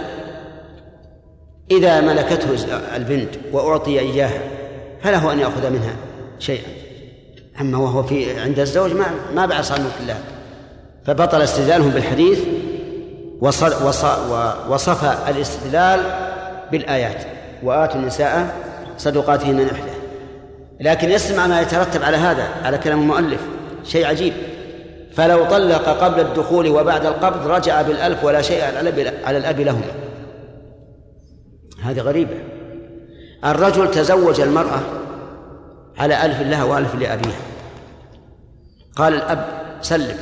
إذا 1.72 2.02
ملكته 2.02 2.50
البنت 2.96 3.30
وأعطي 3.52 4.00
إياها 4.00 4.42
فله 5.02 5.34
أن 5.34 5.40
يأخذ 5.40 5.70
منها 5.70 5.96
شيئا. 6.40 6.85
أما 7.62 7.78
وهو 7.78 8.04
في 8.04 8.40
عند 8.40 8.60
الزوج 8.60 8.94
ما 8.94 9.06
ما 9.36 9.46
بعد 9.46 9.64
صار 9.64 9.80
ملك 9.80 9.94
الله. 10.02 10.18
فبطل 11.06 11.42
استدلالهم 11.42 11.90
بالحديث 11.90 12.40
وصف 14.70 15.30
الاستدلال 15.30 16.00
بالآيات. 16.72 17.26
وآتوا 17.64 17.96
النساء 17.96 18.56
صدقاتهن 18.98 19.62
نحلة. 19.62 19.94
لكن 20.80 21.12
اسمع 21.12 21.48
ما 21.48 21.62
يترتب 21.62 22.04
على 22.04 22.18
هذا 22.18 22.48
على 22.64 22.78
كلام 22.78 23.02
المؤلف. 23.02 23.40
شيء 23.84 24.06
عجيب. 24.06 24.34
فلو 25.14 25.46
طلق 25.46 25.90
قبل 25.90 26.20
الدخول 26.20 26.70
وبعد 26.70 27.06
القبض 27.06 27.48
رجع 27.48 27.82
بالألف 27.82 28.24
ولا 28.24 28.42
شيء 28.42 28.64
على 29.26 29.38
الأب 29.38 29.60
لهما. 29.60 29.92
هذه 31.84 32.00
غريبة. 32.00 32.38
الرجل 33.46 33.92
تزوج 33.92 34.42
المرأة 34.42 34.80
على 35.98 36.26
ألف 36.26 36.42
لها 36.42 36.64
وألف 36.64 36.96
لأبيها. 36.96 37.42
قال 38.96 39.14
الأب 39.14 39.66
سلم. 39.82 40.18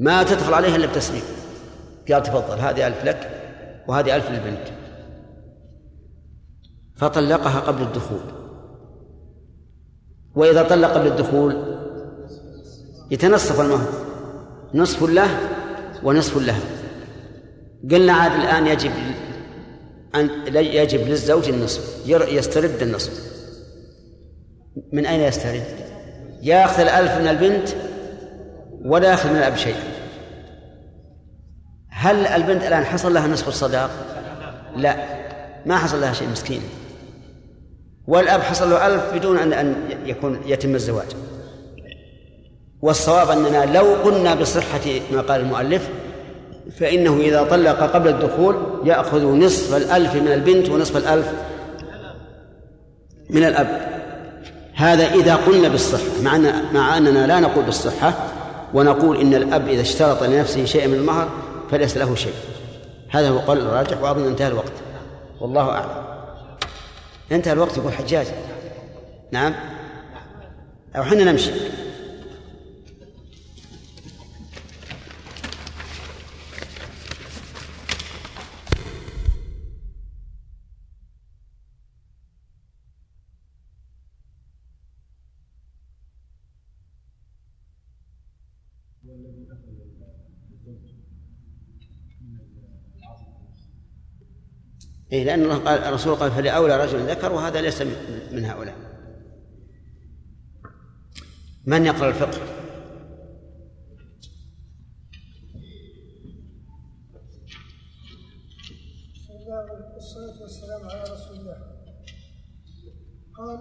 ما 0.00 0.22
تدخل 0.22 0.54
عليها 0.54 0.76
إلا 0.76 0.86
بتسليم. 0.86 1.22
قال 2.12 2.22
تفضل 2.22 2.58
هذه 2.58 2.86
ألف 2.86 3.04
لك 3.04 3.30
وهذه 3.88 4.16
ألف 4.16 4.30
للبنت. 4.30 4.66
فطلقها 6.96 7.60
قبل 7.60 7.82
الدخول. 7.82 8.20
وإذا 10.34 10.62
طلق 10.62 10.88
قبل 10.88 11.06
الدخول 11.06 11.76
يتنصف 13.10 13.60
المهر. 13.60 13.88
نصف 14.74 15.02
له 15.02 15.28
ونصف 16.02 16.36
لها 16.36 16.60
قلنا 17.90 18.12
عاد 18.12 18.32
الآن 18.32 18.66
يجب 18.66 18.92
أن 20.14 20.30
يجب 20.56 21.08
للزوج 21.08 21.48
النصف 21.48 22.06
يسترد 22.06 22.82
النصف. 22.82 23.29
من 24.92 25.06
أين 25.06 25.20
يسترد؟ 25.20 25.64
يأخذ 26.42 26.80
الألف 26.80 27.12
من 27.18 27.28
البنت 27.28 27.68
ولا 28.84 29.10
يأخذ 29.10 29.30
من 29.30 29.36
الأب 29.36 29.56
شيء 29.56 29.76
هل 31.90 32.26
البنت 32.26 32.62
الآن 32.64 32.84
حصل 32.84 33.14
لها 33.14 33.28
نصف 33.28 33.48
الصداق؟ 33.48 33.90
لا 34.76 34.96
ما 35.66 35.76
حصل 35.76 36.00
لها 36.00 36.12
شيء 36.12 36.28
مسكين 36.28 36.62
والأب 38.06 38.40
حصل 38.40 38.70
له 38.70 38.86
ألف 38.86 39.14
بدون 39.14 39.38
أن 39.38 39.52
أن 39.52 39.74
يكون 40.06 40.40
يتم 40.46 40.74
الزواج 40.74 41.06
والصواب 42.82 43.30
أننا 43.30 43.78
لو 43.78 43.84
قلنا 43.84 44.34
بصحة 44.34 44.80
ما 45.12 45.20
قال 45.20 45.40
المؤلف 45.40 45.88
فإنه 46.78 47.16
إذا 47.20 47.42
طلق 47.42 47.92
قبل 47.92 48.08
الدخول 48.08 48.56
يأخذ 48.84 49.24
نصف 49.24 49.76
الألف 49.76 50.14
من 50.14 50.28
البنت 50.32 50.68
ونصف 50.68 50.96
الألف 50.96 51.32
من 53.30 53.44
الأب 53.44 53.99
هذا 54.80 55.14
إذا 55.14 55.36
قلنا 55.36 55.68
بالصحة 55.68 56.22
مع, 56.22 56.38
مع 56.72 56.96
أننا 56.96 57.26
لا 57.26 57.40
نقول 57.40 57.64
بالصحة 57.64 58.14
ونقول 58.74 59.20
إن 59.20 59.34
الأب 59.34 59.68
إذا 59.68 59.80
اشترط 59.80 60.22
لنفسه 60.22 60.64
شيئا 60.64 60.86
من 60.86 60.94
المهر 60.94 61.28
فليس 61.70 61.96
له 61.96 62.14
شيء. 62.14 62.32
هذا 63.08 63.28
هو 63.28 63.38
قول 63.38 63.58
الراجح 63.58 64.02
وأظن 64.02 64.26
انتهى 64.26 64.48
الوقت. 64.48 64.72
والله 65.40 65.70
أعلم. 65.70 66.04
انتهى 67.32 67.52
الوقت 67.52 67.76
يقول 67.76 67.92
حجاج. 67.92 68.26
نعم؟ 69.32 69.54
أو 70.96 71.02
حنا 71.02 71.24
نمشي. 71.24 71.50
إيه 95.12 95.24
لأن 95.24 95.42
الله 95.42 95.58
قال 95.58 95.78
الرسول 95.78 96.14
قال 96.14 96.30
فلأولى 96.30 96.84
رجل 96.84 97.10
ذكر 97.10 97.32
وهذا 97.32 97.60
ليس 97.60 97.82
من 98.32 98.44
هؤلاء. 98.44 98.74
من 101.66 101.86
يقرأ 101.86 102.08
الفقه؟ 102.08 102.38
والصلاة 109.94 110.42
والسلام 110.42 110.90
على 110.90 111.02
رسول 111.02 111.36
الله 111.36 111.56
قال 113.34 113.58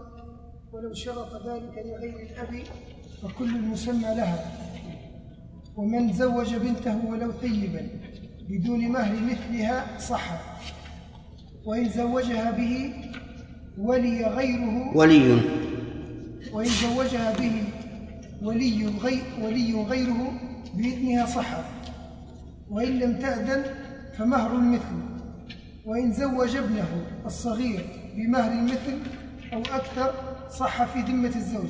ولو 0.71 0.93
شرط 0.93 1.47
ذلك 1.47 1.85
لغير 1.85 2.19
الأب 2.19 2.63
فكل 3.21 3.55
المسمى 3.55 4.15
لها. 4.15 4.51
ومن 5.75 6.13
زوج 6.13 6.55
بنته 6.55 7.05
ولو 7.05 7.31
ثيبا 7.31 7.89
بدون 8.49 8.79
مهر 8.79 9.15
مثلها 9.15 9.99
صح. 9.99 10.59
وإن 11.65 11.89
زوجها 11.89 12.51
به 12.51 12.93
ولي 13.77 14.25
غيره. 14.25 14.97
ولي. 14.97 15.41
وإن 16.53 16.67
زوجها 16.67 17.33
به 17.37 17.63
ولي 18.41 18.85
غير 19.03 19.23
ولي 19.41 19.83
غيره 19.83 20.31
بإذنها 20.73 21.25
صح 21.25 21.47
وإن 22.69 22.99
لم 22.99 23.19
تأذن 23.19 23.63
فمهر 24.17 24.55
المثل. 24.55 24.99
وإن 25.85 26.13
زوج 26.13 26.55
ابنه 26.55 27.05
الصغير 27.25 27.85
بمهر 28.15 28.51
المثل 28.51 28.97
أو 29.53 29.61
أكثر 29.61 30.13
صح 30.49 30.83
في 30.83 30.99
ذمة 30.99 31.35
الزوج. 31.35 31.69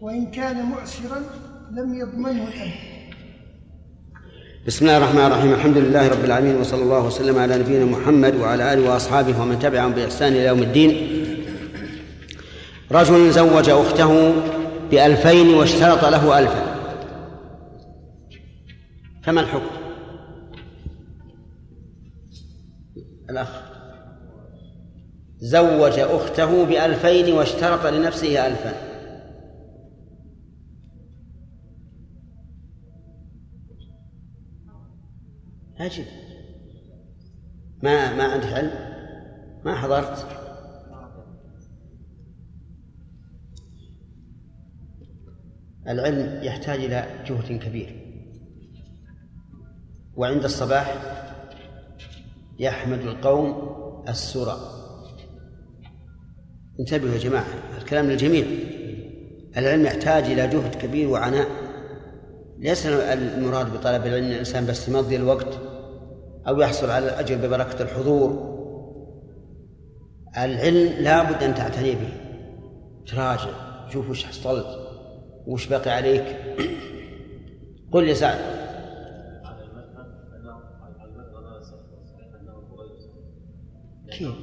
وإن 0.00 0.26
كان 0.26 0.70
معسرا 0.70 1.22
لم 1.70 1.94
يضمنه 1.94 2.48
الأب. 2.48 2.93
بسم 4.66 4.84
الله 4.86 4.96
الرحمن 4.96 5.26
الرحيم 5.26 5.52
الحمد 5.52 5.76
لله 5.76 6.08
رب 6.08 6.24
العالمين 6.24 6.56
وصلى 6.56 6.82
الله 6.82 7.06
وسلم 7.06 7.38
على 7.38 7.58
نبينا 7.58 7.84
محمد 7.84 8.36
وعلى 8.36 8.72
اله 8.72 8.90
واصحابه 8.90 9.40
ومن 9.40 9.58
تبعهم 9.58 9.92
باحسان 9.92 10.32
إلى 10.32 10.44
يوم 10.44 10.62
الدين 10.62 11.08
رجل 12.92 13.30
زوج 13.30 13.70
اخته 13.70 14.34
بألفين 14.90 15.54
واشترط 15.54 16.04
له 16.04 16.38
ألفا 16.38 16.76
فما 19.22 19.40
الحكم 19.40 19.70
الأخ 23.30 23.48
زوج 25.40 25.98
أخته 25.98 26.64
بألفين 26.64 27.34
واشترط 27.34 27.86
لنفسه 27.86 28.46
ألفا 28.46 28.93
أجل. 35.78 36.04
ما 37.82 38.16
ما 38.16 38.24
عندك 38.24 38.46
علم؟ 38.46 38.70
ما 39.64 39.74
حضرت؟ 39.74 40.26
العلم 45.88 46.44
يحتاج 46.44 46.84
إلى 46.84 47.24
جهد 47.26 47.58
كبير. 47.58 48.00
وعند 50.16 50.44
الصباح 50.44 50.94
يحمد 52.58 53.00
القوم 53.00 53.74
السرى. 54.08 54.56
انتبهوا 56.80 57.14
يا 57.14 57.18
جماعة 57.18 57.46
الكلام 57.78 58.06
للجميع. 58.10 58.46
العلم 59.56 59.86
يحتاج 59.86 60.24
إلى 60.24 60.48
جهد 60.48 60.74
كبير 60.74 61.08
وعناء. 61.08 61.63
ليس 62.64 62.86
المراد 62.86 63.72
بطلب 63.72 64.06
العلم 64.06 64.26
الإنسان 64.26 64.66
بس 64.66 64.88
يمضي 64.88 65.16
الوقت 65.16 65.58
أو 66.48 66.60
يحصل 66.60 66.90
على 66.90 67.04
الأجر 67.04 67.36
ببركة 67.36 67.82
الحضور. 67.82 68.54
العلم 70.36 71.02
لا 71.02 71.22
بد 71.22 71.42
أن 71.42 71.54
تعتني 71.54 71.92
به. 71.92 72.08
تراجع 73.06 73.50
شوف 73.92 74.10
وش 74.10 74.24
حصلت 74.24 74.66
وش 75.46 75.66
بقي 75.66 75.90
عليك. 75.90 76.24
قل 77.92 78.08
يا 78.08 78.14
سعد. 78.14 78.38
كيف؟ 84.18 84.34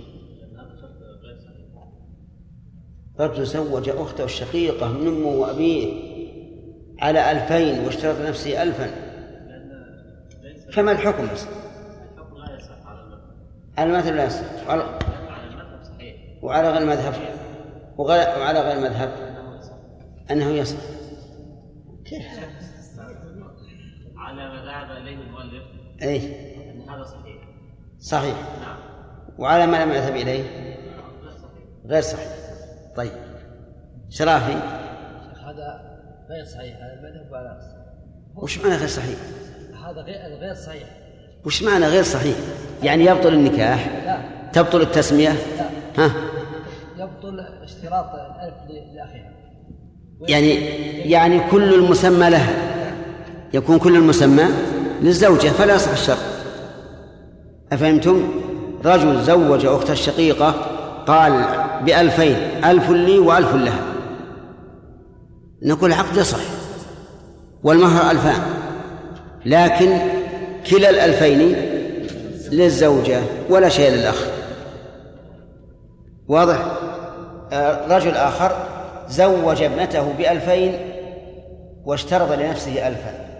رجل 3.20 3.46
زوج 3.46 3.90
أخته 3.90 4.24
الشقيقة 4.24 4.92
من 4.92 5.08
أمه 5.08 5.28
وأبيه. 5.28 6.12
على 7.02 7.32
ألفين 7.32 7.86
واشترط 7.86 8.22
نفسه 8.22 8.64
ألفا. 8.64 8.90
فما 10.72 10.92
الحكم 10.92 11.28
بس؟ 11.34 11.44
الحكم 11.44 12.38
لا 12.38 12.58
يصح. 12.58 12.88
على 13.78 13.90
المذهب 13.90 14.16
لا 14.16 14.26
يصح. 14.26 14.68
وعلى 14.68 14.84
المذهب 15.48 15.84
صحيح 15.84 16.16
وعلى 16.42 16.70
غير 16.70 16.82
المذهب. 16.82 17.14
وعلى 17.98 18.60
غير 18.60 18.78
المذهب. 18.78 19.12
أنه 20.32 20.50
يصح. 20.50 20.78
كيف؟ 22.06 22.26
على 24.18 24.50
ما 24.50 24.66
ذهب 24.66 24.98
إليه 24.98 25.16
المؤلف. 25.16 25.64
أي 26.02 26.18
أن 26.72 26.90
هذا 26.90 27.04
صحيح. 27.04 27.38
صحيح. 28.00 28.36
نعم. 28.62 28.78
وعلى 29.38 29.68
ما 29.68 29.86
لم 29.86 29.92
يذهب 29.92 30.16
إليه. 30.16 30.44
غير 31.86 32.02
صحيح. 32.02 32.28
طيب. 32.96 33.12
شرافي. 34.10 34.54
هذا 35.46 35.91
غير 36.32 36.46
صحيح 36.46 36.76
هذا 36.76 36.94
المذهب 36.94 37.32
ولا 37.32 37.60
وش 38.36 38.58
معنى 38.58 38.76
غير 38.76 38.88
صحيح؟ 38.88 39.16
هذا 39.86 40.02
غير 40.02 40.38
غير 40.40 40.54
صحيح 40.54 40.84
وش 41.46 41.64
معنى 41.64 41.86
غير 41.86 42.04
صحيح؟ 42.04 42.36
يعني 42.84 43.06
يبطل 43.06 43.34
النكاح؟ 43.34 43.88
لا 44.06 44.22
تبطل 44.54 44.82
التسمية؟ 44.82 45.30
لا 45.30 46.06
ها؟ 46.06 46.12
يبطل 46.98 47.40
اشتراط 47.40 48.12
الألف 48.14 48.56
لأخيها 48.96 49.32
يعني 50.28 50.50
يعني 51.10 51.40
كل 51.50 51.74
المسمى 51.74 52.30
لها 52.30 52.54
يكون 53.54 53.80
كل 53.80 53.96
المسمى 53.96 54.44
للزوجة 55.02 55.48
فلا 55.48 55.76
يصح 55.76 55.92
الشرط 55.92 56.18
أفهمتم؟ 57.72 58.32
رجل 58.86 59.22
زوج 59.22 59.66
أخته 59.66 59.92
الشقيقة 59.92 60.52
قال 61.08 61.46
بألفين 61.86 62.38
ألف 62.66 62.90
لي 62.90 63.20
وألف 63.20 63.56
لها 63.56 63.91
نقول 65.64 65.90
العقد 65.90 66.18
يصح 66.18 66.40
والمهر 67.64 68.12
ألفان. 68.12 68.42
لكن 69.46 69.98
كلا 70.70 70.90
الألفين 70.90 71.56
للزوجة 72.52 73.22
ولا 73.50 73.70
شيء 73.70 73.92
للأخ. 73.92 74.28
واضح؟ 76.28 76.78
آه، 77.52 77.98
رجل 77.98 78.12
آخر 78.12 78.52
زوج 79.10 79.62
ابنته 79.62 80.14
بألفين 80.14 80.80
واشترط 81.86 82.32
لنفسه 82.32 82.88
ألفا. 82.88 83.32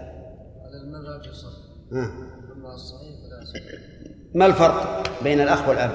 ما 4.34 4.46
الفرق 4.46 5.02
بين 5.22 5.40
الأخ 5.40 5.68
والأب؟ 5.68 5.90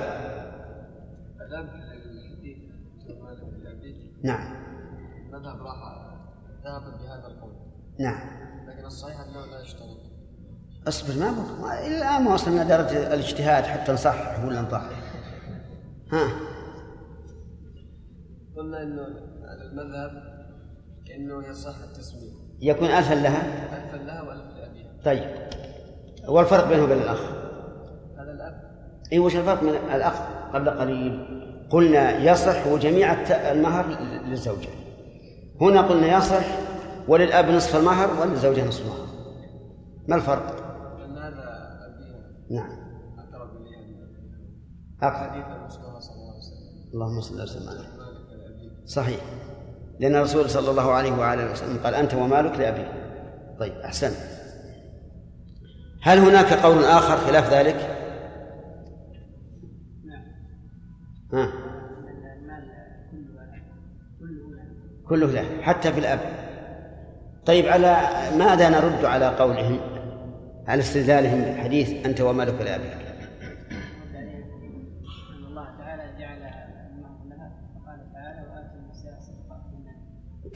نعم. 4.24 4.57
ذهب 6.68 6.82
بهذا 6.82 7.28
القول. 7.28 7.52
نعم. 8.00 8.30
لكن 8.68 8.86
الصحيح 8.86 9.20
أنه 9.20 9.46
لا 9.46 9.62
يشترط. 9.62 9.98
اصبر 10.88 11.20
ما 11.20 11.32
بك 11.32 11.62
ما 11.62 11.88
إلى 11.88 11.98
الآن 11.98 12.24
ما 12.24 12.34
وصلنا 12.34 12.64
درجة 12.64 13.14
الاجتهاد 13.14 13.64
حتى 13.64 13.92
نصحح 13.92 14.46
ولا 14.46 14.62
نطحح 14.62 14.90
ها؟ 16.12 16.28
قلنا 18.58 18.84
إنه 18.84 19.08
المذهب 19.62 20.12
انه 21.16 21.48
يصح 21.48 21.76
التسمية. 21.78 22.32
يكون 22.62 22.88
الفا 22.88 23.14
لها؟ 23.14 23.68
الفا 23.78 23.98
لها 24.04 24.22
والف 24.22 24.58
لأبيها. 24.58 24.92
طيب. 25.06 25.30
والفرق 26.28 26.68
بينه 26.68 26.84
وبين 26.84 26.98
الأخ؟ 26.98 27.22
هذا 28.18 28.32
الأب. 28.32 28.62
اي 29.14 29.20
وش 29.20 29.36
الفرق 29.36 29.64
من 29.64 29.70
الأخ 29.70 30.22
قبل 30.54 30.70
قليل؟ 30.70 31.38
قلنا 31.70 32.18
يصح 32.18 32.68
وجميع 32.68 33.14
المهر 33.52 33.88
للزوجة. 34.26 34.77
هنا 35.62 35.82
قلنا 35.82 36.18
يصح 36.18 36.46
وللآب 37.08 37.46
نصف 37.50 37.76
المهر 37.76 38.22
وللزوجه 38.22 38.68
نصف 38.68 38.82
المهر. 38.82 39.08
ما 40.08 40.16
الفرق؟ 40.16 40.56
لأن 41.00 41.18
هذا 41.18 41.68
نعم. 42.52 42.70
الي 43.66 43.98
أقرب. 45.02 45.30
حديث 45.32 45.46
صلى 45.74 45.82
الله 45.82 45.90
عليه 45.90 46.38
وسلم 46.38 46.94
اللهم 46.94 47.22
صل 47.22 47.42
وسلم 47.42 47.70
عليه 47.70 47.98
صحيح. 48.86 49.20
لأن 50.00 50.16
الرسول 50.16 50.50
صلى 50.50 50.72
الله 50.72 50.92
عليه 50.92 51.12
وآله 51.12 51.52
وسلم 51.52 51.78
قال 51.84 51.96
أنت 51.96 52.14
ومالك 52.14 52.60
لأبيك 52.60 52.92
طيب 53.60 53.74
أحسن 53.74 54.12
هل 56.02 56.20
هناك 56.20 56.54
قول 56.54 56.84
آخر 56.84 57.18
خلاف 57.18 57.54
ذلك؟ 57.54 57.98
ها؟ 61.34 61.67
كله 65.10 65.28
له 65.28 65.46
حتى 65.62 65.94
في 65.94 66.00
الأب. 66.00 66.20
طيب 67.46 67.66
على 67.66 67.98
ماذا 68.38 68.70
نرد 68.70 69.06
على 69.06 69.28
قولهم؟ 69.28 69.80
على 70.68 70.80
استدلالهم 70.80 71.42
بالحديث 71.42 72.06
أنت 72.06 72.22
ومالك 72.22 72.62
لأبيك 72.62 73.08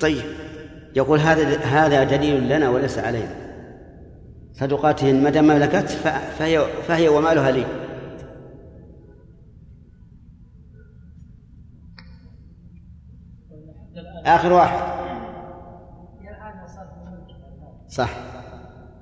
طيب 0.02 0.24
يقول 0.95 1.20
هذا 1.20 1.60
هذا 1.60 2.04
دليل 2.04 2.49
لنا 2.49 2.70
وليس 2.70 2.99
علينا. 2.99 3.36
صدقاتهن 4.54 5.32
دام 5.32 5.47
ملكت 5.47 5.89
فهي 6.39 6.66
فهي 6.88 7.08
ومالها 7.08 7.52
لي. 7.52 7.80
آخر 14.26 14.53
واحد. 14.53 14.91
صح. 17.89 18.09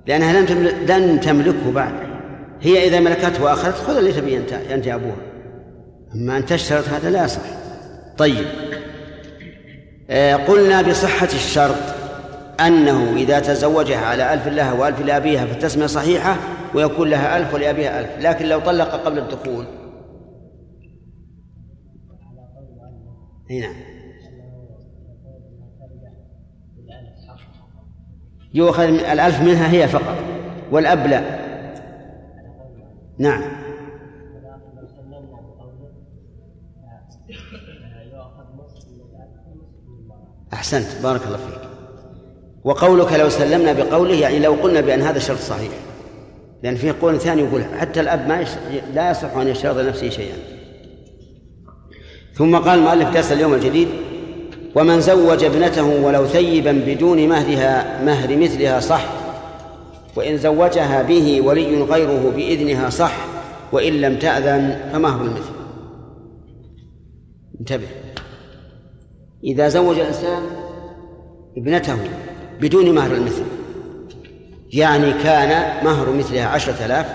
لأنها 0.06 0.32
لم 0.32 0.46
تملك 0.46 0.90
لن 0.90 1.20
تملكه 1.20 1.72
بعد. 1.72 1.92
هي 2.60 2.88
إذا 2.88 3.00
ملكته 3.00 3.44
وأخذت 3.44 3.74
خذ 3.74 3.96
اللي 3.96 4.12
تبي 4.12 4.36
أنت 4.36 4.52
أنت 4.52 4.86
أبوها. 4.88 5.16
أما 6.14 6.36
أن 6.36 6.46
تشترط 6.46 6.88
هذا 6.88 7.10
لا 7.10 7.24
يصح 7.24 7.40
طيب. 8.18 8.46
آه، 10.10 10.34
قلنا 10.34 10.82
بصحة 10.82 11.26
الشرط 11.26 11.94
أنه 12.60 13.12
إذا 13.16 13.40
تزوجها 13.40 14.06
على 14.06 14.34
ألف 14.34 14.48
لها 14.48 14.72
وألف 14.72 15.00
لأبيها 15.00 15.46
فالتسمية 15.46 15.86
صحيحة 15.86 16.36
ويكون 16.74 17.10
لها 17.10 17.36
ألف 17.36 17.54
ولأبيها 17.54 18.00
ألف. 18.00 18.26
لكن 18.26 18.46
لو 18.46 18.60
طلق 18.60 18.88
قبل 18.88 19.18
الدخول. 19.18 19.66
هنا. 23.50 23.99
يؤخذ 28.54 28.86
من- 28.90 29.00
الألف 29.00 29.40
منها 29.42 29.72
هي 29.72 29.88
فقط 29.88 30.16
والأب 30.70 31.06
لا. 31.06 31.40
نعم. 33.18 33.42
أحسنت 40.52 40.86
بارك 41.02 41.26
الله 41.26 41.36
فيك. 41.36 41.70
وقولك 42.64 43.12
لو 43.12 43.28
سلمنا 43.28 43.72
بقوله 43.72 44.14
يعني 44.14 44.38
لو 44.38 44.52
قلنا 44.52 44.80
بأن 44.80 45.00
هذا 45.02 45.16
الشرط 45.16 45.38
صحيح. 45.38 45.72
لأن 46.62 46.76
في 46.76 46.90
قول 46.90 47.20
ثاني 47.20 47.42
يقول 47.42 47.62
حتى 47.78 48.00
الأب 48.00 48.28
ما 48.28 48.40
يش... 48.40 48.48
لا 48.94 49.10
يصح 49.10 49.36
أن 49.36 49.48
يشترط 49.48 49.76
لنفسه 49.76 50.08
شيئا. 50.08 50.36
ثم 52.34 52.56
قال 52.56 52.78
المؤلف 52.78 53.14
درس 53.14 53.32
اليوم 53.32 53.54
الجديد 53.54 53.88
ومن 54.74 55.00
زوج 55.00 55.44
ابنته 55.44 56.04
ولو 56.04 56.26
ثيبا 56.26 56.72
بدون 56.72 57.28
مهرها 57.28 58.04
مهر 58.04 58.36
مثلها 58.36 58.80
صح. 58.80 59.04
وإن 60.16 60.38
زوجها 60.38 61.02
به 61.02 61.40
ولي 61.40 61.82
غيره 61.82 62.32
بإذنها 62.36 62.90
صح 62.90 63.16
وإن 63.72 63.92
لم 63.92 64.18
تأذن 64.18 64.90
فمهر 64.92 65.24
المثل. 65.24 65.52
انتبه. 67.60 67.86
إذا 69.44 69.68
زوج 69.68 69.98
الإنسان 69.98 70.42
ابنته 71.56 71.98
بدون 72.60 72.94
مهر 72.94 73.14
المثل 73.14 73.44
يعني 74.72 75.12
كان 75.12 75.84
مهر 75.84 76.12
مثلها 76.12 76.46
عشرة 76.46 76.86
آلاف 76.86 77.06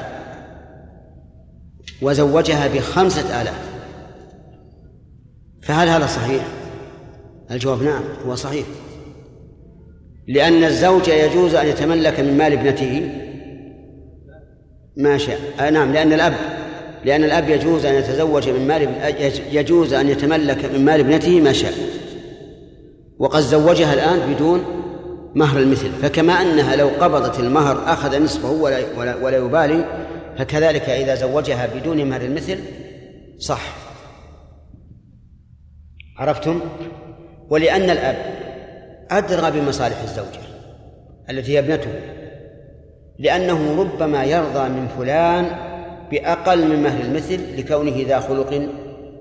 وزوجها 2.01 2.67
بخمسة 2.67 3.41
آلاف 3.41 3.69
فهل 5.61 5.87
هذا 5.87 6.05
صحيح؟ 6.05 6.43
الجواب 7.51 7.83
نعم 7.83 8.03
هو 8.27 8.35
صحيح. 8.35 8.65
لأن 10.27 10.63
الزوج 10.63 11.07
يجوز 11.07 11.55
أن 11.55 11.67
يتملك 11.67 12.19
من 12.19 12.37
مال 12.37 12.53
ابنته؟ 12.53 13.09
ما 14.97 15.17
شاء 15.17 15.39
آه 15.59 15.69
نعم 15.69 15.93
لأن 15.93 16.13
الأب 16.13 16.33
لأن 17.05 17.23
الأب 17.23 17.49
يجوز 17.49 17.85
أن 17.85 17.95
يتزوج 17.95 18.49
من 18.49 18.67
مال 18.67 18.89
يجوز 19.51 19.93
أن 19.93 20.09
يتملك 20.09 20.65
من 20.65 20.85
مال 20.85 20.99
ابنته 20.99 21.41
ما 21.41 21.53
شاء. 21.53 21.73
وقد 23.19 23.41
زوجها 23.41 23.93
الآن 23.93 24.33
بدون 24.33 24.63
مهر 25.35 25.59
المثل 25.59 25.89
فكما 25.91 26.33
أنها 26.33 26.75
لو 26.75 26.87
قبضت 26.87 27.39
المهر 27.39 27.93
أخذ 27.93 28.23
نصفه 28.23 28.51
ولا, 28.51 28.79
ولا, 28.97 29.15
ولا 29.15 29.37
يبالي 29.37 30.05
فكذلك 30.37 30.89
إذا 30.89 31.15
زوجها 31.15 31.69
بدون 31.75 32.05
مهر 32.09 32.21
المثل 32.21 32.59
صح. 33.39 33.61
عرفتم؟ 36.17 36.61
ولأن 37.49 37.89
الأب 37.89 38.15
أدرى 39.11 39.51
بمصالح 39.51 40.01
الزوجة 40.01 40.45
التي 41.29 41.53
هي 41.53 41.59
ابنته 41.59 41.91
لأنه 43.19 43.81
ربما 43.81 44.23
يرضى 44.23 44.69
من 44.69 44.87
فلان 44.87 45.45
بأقل 46.11 46.67
من 46.67 46.83
مهر 46.83 47.01
المثل 47.01 47.57
لكونه 47.57 48.05
ذا 48.07 48.19
خلق 48.19 48.69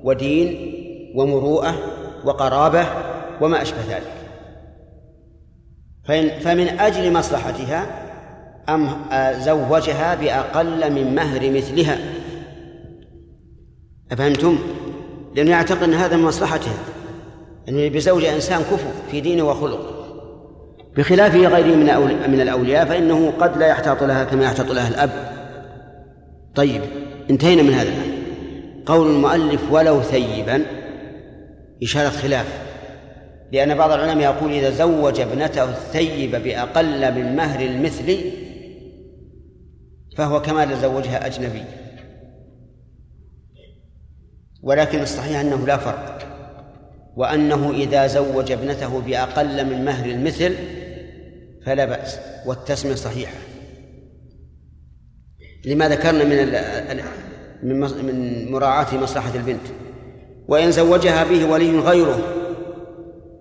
ودين 0.05 0.75
ومروءة 1.15 1.75
وقرابة 2.25 2.87
وما 3.41 3.63
أشبه 3.63 3.79
ذلك. 3.89 4.13
فمن 6.41 6.69
أجل 6.69 7.13
مصلحتها 7.13 7.87
أم 8.69 8.89
زوجها 9.41 10.15
بأقل 10.15 10.93
من 10.93 11.15
مهر 11.15 11.51
مثلها. 11.51 11.99
أفهمتم؟ 14.13 14.59
لأنه 15.35 15.51
يعتقد 15.51 15.83
أن 15.83 15.95
هذا 15.95 16.17
من 16.17 16.23
مصلحتها 16.23 16.79
أن 17.69 17.89
بزوج 17.89 18.25
إنسان 18.25 18.61
كفو 18.61 18.89
في 19.11 19.21
دينه 19.21 19.43
وخلق. 19.43 19.95
بخلاف 20.97 21.35
غيره 21.35 21.77
من 21.77 22.31
من 22.31 22.41
الأولياء 22.41 22.85
فإنه 22.85 23.31
قد 23.31 23.57
لا 23.57 23.67
يحتاط 23.67 24.03
لها 24.03 24.25
كما 24.25 24.45
يحتاط 24.45 24.71
لها 24.71 24.89
الأب. 24.89 25.11
طيب 26.55 26.83
انتهينا 27.31 27.63
من 27.63 27.73
هذا 27.73 27.89
الآن. 27.89 28.15
قول 28.87 29.11
المؤلف 29.11 29.73
ولو 29.73 30.03
ثيبا 30.03 30.65
إشارة 31.83 32.09
خلاف. 32.09 32.65
لأن 33.53 33.75
بعض 33.75 33.93
العلماء 33.93 34.35
يقول 34.35 34.53
إذا 34.53 34.71
زوج 34.71 35.21
ابنته 35.21 35.65
الثيب 35.65 36.31
بأقل 36.31 37.15
من 37.15 37.37
مهر 37.37 37.61
المثل 37.61 38.19
فهو 40.17 40.43
كما 40.43 40.65
لو 40.65 40.77
زوجها 40.77 41.27
أجنبي. 41.27 41.63
ولكن 44.63 45.03
الصحيح 45.03 45.41
أنه 45.41 45.67
لا 45.67 45.77
فرق. 45.77 46.14
وأنه 47.17 47.71
إذا 47.71 48.07
زوج 48.07 48.53
ابنته 48.53 49.01
بأقل 49.01 49.67
من 49.67 49.85
مهر 49.85 50.11
المثل 50.11 50.55
فلا 51.67 51.85
بأس 51.85 52.19
والتسمية 52.47 52.95
صحيحة. 52.95 53.37
لما 55.67 55.89
ذكرنا 55.89 56.25
من 56.25 56.37
من 57.63 57.81
من 57.81 58.53
مراعاة 58.53 58.95
مصلحة 58.95 59.35
البنت. 59.35 59.67
وإن 60.49 60.71
زوجها 60.71 61.25
به 61.25 61.51
ولي 61.51 61.79
غيره 61.79 62.19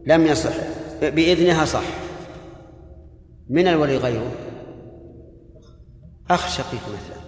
لم 0.07 0.25
يصح 0.25 0.53
بإذنها 1.01 1.65
صح. 1.65 1.83
من 3.49 3.67
الولي 3.67 3.97
غيره؟ 3.97 4.31
أخ 6.29 6.47
شقيق 6.57 6.81
مثلا. 6.81 7.23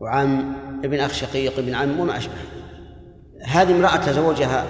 وعم 0.00 0.54
ابن 0.84 1.00
أخ 1.00 1.12
شقيق 1.12 1.58
ابن 1.58 1.74
عم 1.74 2.00
وما 2.00 2.16
أشبه. 2.16 2.61
هذه 3.46 3.72
امرأة 3.72 3.96
تزوجها 3.96 4.64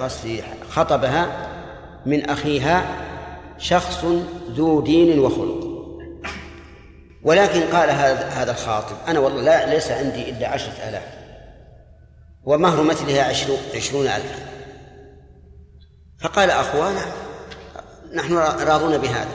قصدي 0.00 0.42
خطبها 0.70 1.48
من 2.06 2.30
أخيها 2.30 2.84
شخص 3.58 4.04
ذو 4.50 4.80
دين 4.80 5.18
وخلق. 5.18 5.68
ولكن 7.22 7.60
قال 7.60 7.90
هذا 7.90 8.28
هذا 8.28 8.50
الخاطب 8.50 8.96
أنا 9.08 9.18
والله 9.18 9.42
لا 9.42 9.74
ليس 9.74 9.90
عندي 9.90 10.30
إلا 10.30 10.48
عشرة 10.48 10.72
آلاف. 10.88 11.02
ومهر 12.44 12.82
مثلها 12.82 13.24
عشرون, 13.24 13.58
عشرون 13.74 14.06
ألفا. 14.06 14.38
فقال 16.20 16.50
أخوانا 16.50 17.02
نحن 18.14 18.34
راضون 18.36 18.98
بهذا. 18.98 19.28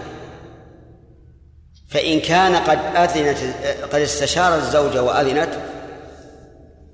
فإن 1.89 2.19
كان 2.19 2.55
قد 2.55 2.79
أذنت 2.95 3.37
قد 3.93 4.01
استشار 4.01 4.55
الزوجة 4.55 5.03
وأذنت 5.03 5.49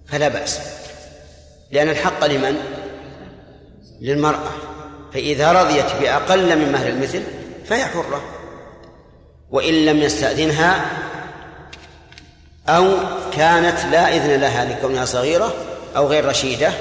فلا 0.08 0.28
بأس. 0.28 0.79
لأن 1.72 1.90
الحق 1.90 2.26
لمن؟ 2.26 2.56
للمرأة 4.02 4.50
فإذا 5.14 5.52
رضيت 5.52 5.86
بأقل 6.02 6.60
من 6.60 6.72
مهر 6.72 6.88
المثل 6.88 7.22
فهي 7.66 7.86
حرة 7.86 8.22
وإن 9.52 9.86
لم 9.86 9.98
يستأذنها 9.98 10.86
أو 12.70 12.88
كانت 13.34 13.86
لا 13.92 14.16
إذن 14.16 14.42
لها 14.42 14.66
لكونها 14.66 15.06
صغيرة 15.06 15.54
أو 15.98 16.08
غير 16.08 16.26
رشيدة 16.26 16.72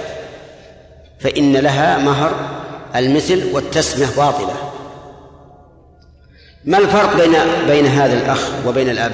فإن 1.20 1.57
لها 1.57 1.99
مهر 1.99 2.32
المثل 2.97 3.51
والتسمية 3.53 4.07
باطلة 4.16 4.55
ما 6.64 6.78
الفرق 6.78 7.16
بين 7.16 7.34
بين 7.66 7.86
هذا 7.86 8.14
الأخ 8.14 8.66
وبين 8.66 8.91
الأب؟ 8.91 9.12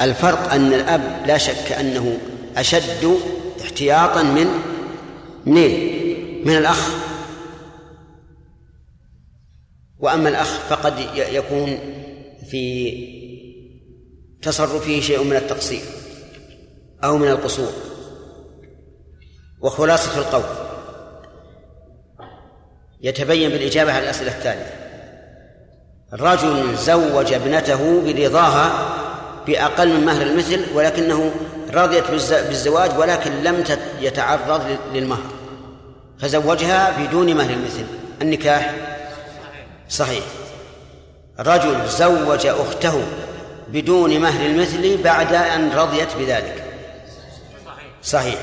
الفرق 0.00 0.52
أن 0.52 0.72
الأب 0.72 1.02
لا 1.26 1.38
شك 1.38 1.72
أنه 1.72 2.18
أشد 2.56 3.18
احتياطا 3.64 4.22
من 4.22 4.46
منين؟ 5.46 5.94
من 6.44 6.56
الأخ. 6.56 6.90
وأما 9.98 10.28
الأخ 10.28 10.48
فقد 10.48 10.94
يكون 11.16 11.78
في 12.50 12.94
تصرفه 14.42 15.00
شيء 15.00 15.24
من 15.24 15.36
التقصير 15.36 15.82
أو 17.04 17.18
من 17.18 17.28
القصور. 17.28 17.72
وخلاصة 19.60 20.18
القول. 20.18 20.44
يتبين 23.02 23.50
بالإجابة 23.50 23.92
على 23.92 24.04
الأسئلة 24.04 24.38
التالية. 24.38 24.84
رجل 26.12 26.76
زوج 26.76 27.32
ابنته 27.32 28.12
برضاها 28.12 28.94
بأقل 29.46 29.88
من 29.88 30.04
مهر 30.04 30.22
المثل 30.22 30.64
ولكنه 30.74 31.34
رضيت 31.74 32.10
بالزواج 32.30 32.98
ولكن 32.98 33.42
لم 33.42 33.64
يتعرض 34.00 34.76
للمهر. 34.94 35.30
فزوجها 36.20 36.96
بدون 36.98 37.34
مهر 37.34 37.50
المثل. 37.50 37.84
النكاح 38.22 38.74
صحيح. 39.88 40.24
رجل 41.40 41.88
زوج 41.88 42.46
أخته 42.46 43.02
بدون 43.68 44.20
مهر 44.20 44.46
المثل 44.46 45.02
بعد 45.02 45.34
أن 45.34 45.72
رضيت 45.72 46.08
بذلك. 46.18 46.64
صحيح. 48.02 48.38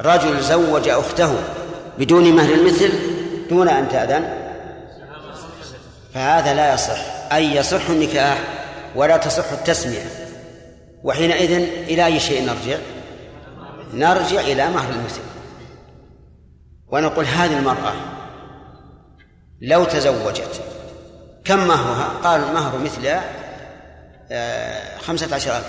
رجل 0.00 0.40
زوج 0.40 0.88
أخته 0.88 1.34
بدون 1.98 2.32
مهر 2.32 2.54
المثل 2.54 2.92
دون 3.50 3.68
أن 3.68 3.88
تأذن؟ 3.88 4.34
فهذا 6.14 6.54
لا 6.54 6.74
يصح. 6.74 6.98
أي 7.32 7.56
يصح 7.56 7.90
النكاح 7.90 8.38
ولا 8.94 9.16
تصح 9.16 9.52
التسمية. 9.52 10.25
وحينئذ 11.04 11.52
إلى 11.88 12.06
أي 12.06 12.20
شيء 12.20 12.46
نرجع؟ 12.46 12.78
نرجع 13.94 14.40
إلى 14.40 14.70
مهر 14.70 14.92
المثل 14.92 15.20
ونقول 16.88 17.24
هذه 17.24 17.58
المرأة 17.58 17.92
لو 19.60 19.84
تزوجت 19.84 20.62
كم 21.44 21.58
مهرها؟ 21.58 22.08
قال 22.24 22.40
المهر 22.40 22.78
مثل 22.78 23.20
آه، 24.30 24.98
خمسة 24.98 25.34
عشر 25.34 25.56
ألف. 25.56 25.66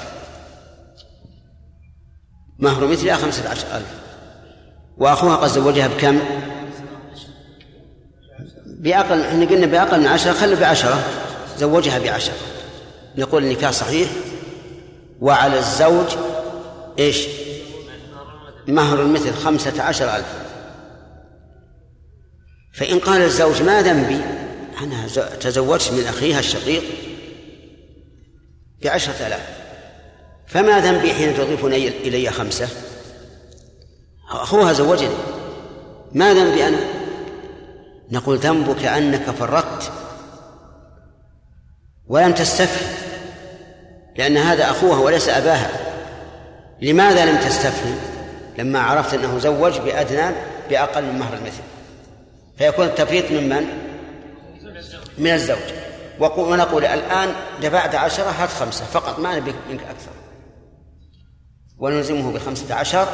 مهر 2.59 2.87
مثلها 2.87 3.15
خمسة 3.15 3.49
عشر 3.49 3.67
ألف. 3.77 3.87
وأخوها 4.97 5.35
قد 5.35 5.47
زوجها 5.47 5.87
بكم؟ 5.87 6.19
بأقل 8.65 9.21
إحنا 9.21 9.45
قلنا 9.45 9.65
بأقل 9.65 9.99
من 9.99 10.07
عشرة 10.07 10.33
خلوا 10.33 10.59
بعشرة 10.59 11.03
زوجها 11.57 11.99
بعشرة. 11.99 12.35
نقول 13.17 13.43
النكاح 13.43 13.71
صحيح؟ 13.71 14.09
وعلى 15.21 15.59
الزوج 15.59 16.07
إيش؟ 16.99 17.27
مهر 18.67 19.01
المثل 19.01 19.33
خمسة 19.33 19.83
عشر 19.83 20.15
ألف. 20.15 20.33
فإن 22.73 22.99
قال 22.99 23.21
الزوج 23.21 23.61
ما 23.61 23.81
ذنبي؟ 23.81 24.21
أنا 24.81 25.07
تزوجت 25.39 25.91
من 25.91 26.03
أخيها 26.03 26.39
الشقيق 26.39 26.83
بعشرة 28.83 29.27
آلاف. 29.27 29.57
فما 30.47 30.79
ذنبي 30.79 31.13
حين 31.13 31.37
تضيفون 31.37 31.73
إلي 31.73 32.31
خمسة؟ 32.31 32.67
أخوها 34.31 34.73
زوجني. 34.73 35.15
ما 36.11 36.33
ذنبي 36.33 36.67
أنا؟ 36.67 36.79
نقول 38.11 38.37
ذنبك 38.37 38.85
أنك 38.85 39.31
فرطت. 39.31 39.91
ولم 42.07 42.33
تستفهم. 42.33 42.96
لأن 44.17 44.37
هذا 44.37 44.69
أخوها 44.69 44.99
وليس 44.99 45.29
أباها. 45.29 45.69
لماذا 46.81 47.25
لم 47.25 47.37
تستفهم 47.37 47.95
لما 48.57 48.79
عرفت 48.79 49.13
أنه 49.13 49.39
زوج 49.39 49.77
بأدنى 49.79 50.35
بأقل 50.69 51.03
من 51.03 51.19
مهر 51.19 51.33
المثل؟ 51.33 51.63
فيكون 52.57 52.85
التفريط 52.85 53.31
من 53.31 53.49
من؟ 53.49 53.65
من 55.17 55.33
الزوج. 55.33 55.57
ونقول 56.19 56.85
الآن 56.85 57.29
دفعت 57.61 57.95
عشرة 57.95 58.29
هات 58.29 58.49
خمسة. 58.49 58.85
فقط 58.85 59.19
ما 59.19 59.35
نبي 59.35 59.53
منك 59.69 59.81
أكثر. 59.81 60.11
ونلزمه 61.79 62.31
بخمسة 62.31 62.75
عشر 62.75 63.07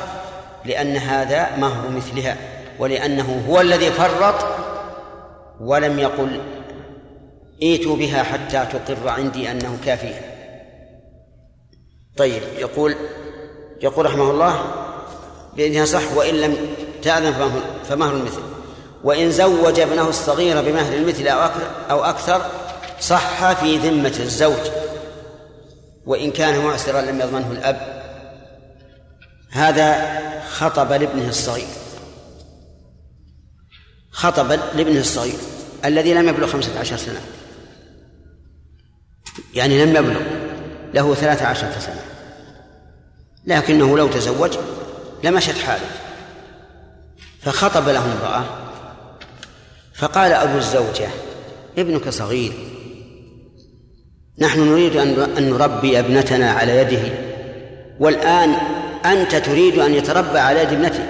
لأن 0.65 0.97
هذا 0.97 1.55
مهر 1.57 1.89
مثلها 1.89 2.37
ولأنه 2.79 3.45
هو 3.49 3.61
الذي 3.61 3.91
فرط 3.91 4.45
ولم 5.59 5.99
يقل 5.99 6.41
ائتوا 7.63 7.95
بها 7.95 8.23
حتى 8.23 8.65
تقر 8.65 9.09
عندي 9.09 9.51
أنه 9.51 9.77
كافيها 9.85 10.32
طيب 12.17 12.43
يقول 12.57 12.95
يقول 13.81 14.05
رحمه 14.05 14.31
الله 14.31 14.65
بأنها 15.55 15.85
صح 15.85 16.11
وإن 16.15 16.35
لم 16.35 16.57
تأذن 17.01 17.61
فمهر 17.89 18.13
المثل. 18.13 18.41
وإن 19.03 19.31
زوج 19.31 19.79
ابنه 19.79 20.09
الصغير 20.09 20.61
بمهر 20.61 20.93
المثل 20.93 21.27
أو 21.89 22.03
أكثر 22.03 22.41
صح 22.99 23.53
في 23.53 23.77
ذمة 23.77 24.13
الزوج. 24.19 24.71
وإن 26.05 26.31
كان 26.31 26.65
معسرا 26.65 27.01
لم 27.01 27.21
يضمنه 27.21 27.51
الأب. 27.51 28.03
هذا 29.51 30.19
خطب 30.49 30.91
لابنه 30.91 31.29
الصغير. 31.29 31.67
خطب 34.11 34.51
لابنه 34.51 34.99
الصغير 34.99 35.37
الذي 35.85 36.13
لم 36.13 36.29
يبلغ 36.29 36.47
خمسة 36.47 36.79
عشر 36.79 36.97
سنة. 36.97 37.21
يعني 39.53 39.85
لم 39.85 39.95
يبلغ. 39.95 40.42
له 40.93 41.13
ثلاثة 41.13 41.45
عشرة 41.45 41.79
سنة 41.79 42.01
لكنه 43.45 43.97
لو 43.97 44.07
تزوج 44.07 44.57
لمشت 45.23 45.57
حاله. 45.57 45.85
فخطب 47.41 47.89
له 47.89 48.05
امرأة 48.05 48.43
فقال 49.95 50.31
أبو 50.31 50.57
الزوجة 50.57 51.07
ابنك 51.77 52.09
صغير. 52.09 52.53
نحن 54.39 54.59
نريد 54.59 54.95
أن 55.37 55.49
نربي 55.49 55.99
ابنتنا 55.99 56.51
على 56.51 56.77
يده. 56.77 57.13
والآن 57.99 58.49
أنت 59.05 59.35
تريد 59.35 59.79
أن 59.79 59.93
يتربى 59.93 60.39
على 60.39 60.61
يد 60.61 60.73
ابنتي 60.73 61.05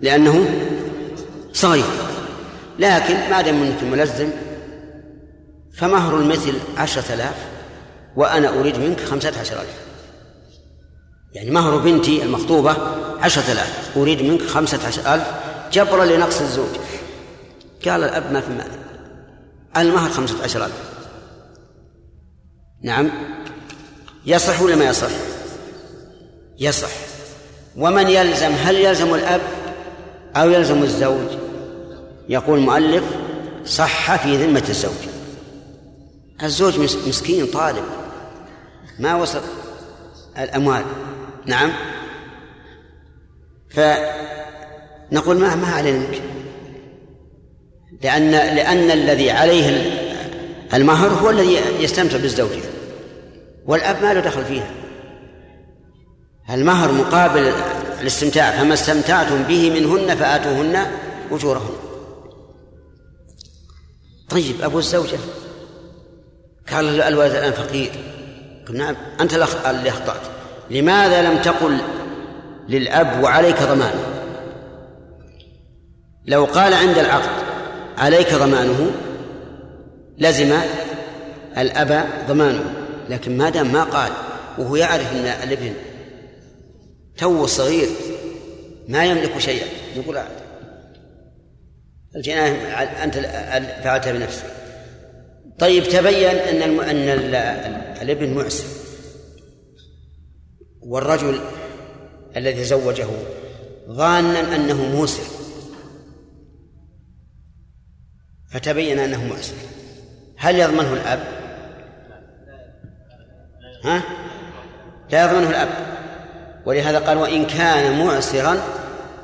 لأنه 0.00 0.44
صغير. 1.52 1.84
لكن 2.78 3.14
ما 3.30 3.42
دام 3.42 3.62
أنك 3.62 3.82
ملزم 3.82 4.28
فمهر 5.74 6.18
المثل 6.18 6.54
عشرة 6.78 7.14
آلاف 7.14 7.51
وأنا 8.16 8.60
أريد 8.60 8.78
منك 8.78 9.00
خمسة 9.00 9.40
عشر 9.40 9.60
ألف. 9.60 9.82
يعني 11.32 11.50
مهر 11.50 11.76
بنتي 11.78 12.22
المخطوبة 12.22 12.76
عشرة 13.20 13.52
آلاف. 13.52 13.96
أريد 13.96 14.22
منك 14.22 14.42
خمسة 14.42 14.86
عشر 14.86 15.14
ألف 15.14 15.24
جبرا 15.72 16.04
لنقص 16.04 16.40
الزوج. 16.40 16.68
قال 17.84 18.04
الأب 18.04 18.32
ما 18.32 18.40
في 18.40 18.50
مانع. 18.50 18.74
المهر 19.76 20.10
خمسة 20.10 20.42
عشر 20.42 20.64
ألف. 20.64 20.74
نعم. 22.82 23.10
يصح 24.26 24.62
ولا 24.62 24.76
ما 24.76 24.84
يصح؟ 24.84 25.10
يصح. 26.58 26.90
ومن 27.76 28.08
يلزم 28.08 28.52
هل 28.52 28.76
يلزم 28.76 29.14
الأب 29.14 29.40
أو 30.36 30.50
يلزم 30.50 30.82
الزوج؟ 30.82 31.28
يقول 32.28 32.58
المؤلف 32.58 33.04
صح 33.66 34.16
في 34.16 34.36
ذمة 34.36 34.64
الزوج. 34.68 34.92
الزوج 36.42 36.78
مسكين 37.08 37.46
طالب. 37.46 37.84
ما 39.02 39.14
وصل 39.14 39.40
الأموال. 40.38 40.84
نعم. 41.46 41.72
فنقول 43.70 45.36
ما 45.36 45.56
ما 45.56 45.66
علينا 45.66 46.06
لأن 48.02 48.30
لأن 48.30 48.90
الذي 48.90 49.30
عليه 49.30 49.92
المهر 50.74 51.08
هو 51.08 51.30
الذي 51.30 51.58
يستمتع 51.80 52.16
بالزوجة. 52.16 52.62
والأب 53.66 54.02
ما 54.02 54.14
له 54.14 54.20
دخل 54.20 54.44
فيها. 54.44 54.70
المهر 56.50 56.92
مقابل 56.92 57.52
الاستمتاع 58.00 58.50
فما 58.50 58.74
استمتعتم 58.74 59.42
به 59.42 59.70
منهن 59.70 60.16
فآتوهن 60.16 60.86
أجورهن. 61.30 61.74
طيب 64.28 64.62
أبو 64.62 64.78
الزوجة. 64.78 65.18
قال 66.72 67.00
الولد 67.00 67.34
الآن 67.34 67.52
فقير. 67.52 68.21
نعم 68.72 68.96
أنت 69.20 69.34
اللي 69.34 69.88
أخطأت. 69.88 70.20
لماذا 70.70 71.22
لم 71.22 71.38
تقل 71.42 71.78
للأب 72.68 73.22
وعليك 73.22 73.62
ضمانه 73.62 74.04
لو 76.26 76.44
قال 76.44 76.74
عند 76.74 76.98
العقد 76.98 77.42
عليك 77.98 78.34
ضمانه 78.34 78.90
لزم 80.18 80.52
الأب 81.58 82.04
ضمانه. 82.28 82.74
لكن 83.08 83.36
ما 83.36 83.50
دام 83.50 83.72
ما 83.72 83.84
قال 83.84 84.12
وهو 84.58 84.76
يعرف 84.76 85.12
أن 85.12 85.26
الابن 85.48 85.72
تو 87.18 87.46
صغير 87.46 87.88
ما 88.88 89.04
يملك 89.04 89.38
شيئا 89.38 89.66
يقول 89.96 90.18
الجناية 92.16 92.52
أنت 93.04 93.14
فعلتها 93.84 94.12
بنفسك. 94.12 94.46
طيب 95.58 95.84
تبين 95.84 96.36
أن. 96.36 96.80
أن 96.80 97.81
الابن 98.02 98.34
معسر 98.34 98.64
والرجل 100.80 101.40
الذي 102.36 102.64
زوجه 102.64 103.06
ظانا 103.88 104.56
أنه 104.56 104.86
موسر 104.86 105.22
فتبين 108.50 108.98
أنه 108.98 109.24
معسر 109.26 109.54
هل 110.36 110.58
يضمنه 110.58 110.92
الأب؟ 110.92 111.42
ها؟ 113.84 114.02
لا 115.10 115.24
يضمنه 115.24 115.50
الأب 115.50 115.68
ولهذا 116.66 116.98
قال 116.98 117.16
وإن 117.16 117.46
كان 117.46 118.06
معسرا 118.06 118.56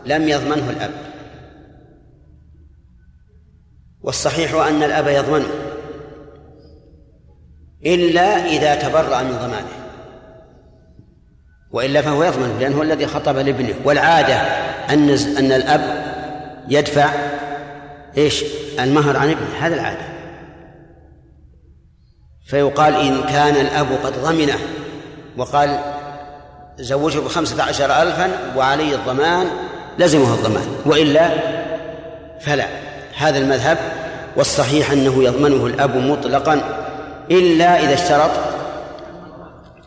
لم 0.07 0.29
يضمنه 0.29 0.71
الأب 0.71 0.91
والصحيح 4.01 4.55
أن 4.55 4.83
الأب 4.83 5.09
يضمنه 5.09 5.68
إلا 7.87 8.47
إذا 8.47 8.75
تبرأ 8.75 9.23
من 9.23 9.39
ضمانه. 9.39 9.79
وإلا 11.71 12.03
فهو 12.03 12.25
يضمن 12.25 12.59
لأنه 12.61 12.83
الذي 12.83 13.07
خطب 13.07 13.37
لابنه. 13.37 13.75
والعادة 13.85 14.35
أن 14.91 15.11
أن 15.39 15.53
الأب 15.53 16.05
يدفع 16.69 17.11
إيش؟ 18.17 18.45
المهر 18.81 19.17
عن 19.17 19.31
ابنه. 19.31 19.49
هذا 19.61 19.75
العادة. 19.75 20.09
فيقال 22.47 22.95
إن 22.95 23.23
كان 23.23 23.57
الأب 23.57 23.87
قد 24.05 24.13
ضمنه. 24.23 24.59
وقال 25.37 25.79
زوجه 26.79 27.19
بخمسة 27.19 27.63
عشر 27.63 28.03
ألفا 28.03 28.31
وعلي 28.57 28.95
الضمان 28.95 29.47
لزمه 29.99 30.35
الضمان. 30.35 30.67
وإلا 30.87 31.31
فلا. 32.41 32.67
هذا 33.17 33.39
المذهب 33.39 33.79
والصحيح 34.37 34.91
أنه 34.91 35.25
يضمنه 35.25 35.67
الأب 35.67 35.97
مطلقا. 35.97 36.85
إلا 37.31 37.81
إذا 37.81 37.95
اشترط 37.95 38.31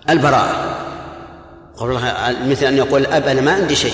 البراءة. 0.09 0.77
مثل 2.45 2.65
أن 2.65 2.77
يقول 2.77 3.01
الأب 3.01 3.23
أنا 3.23 3.41
ما 3.41 3.51
عندي 3.51 3.75
شيء. 3.75 3.93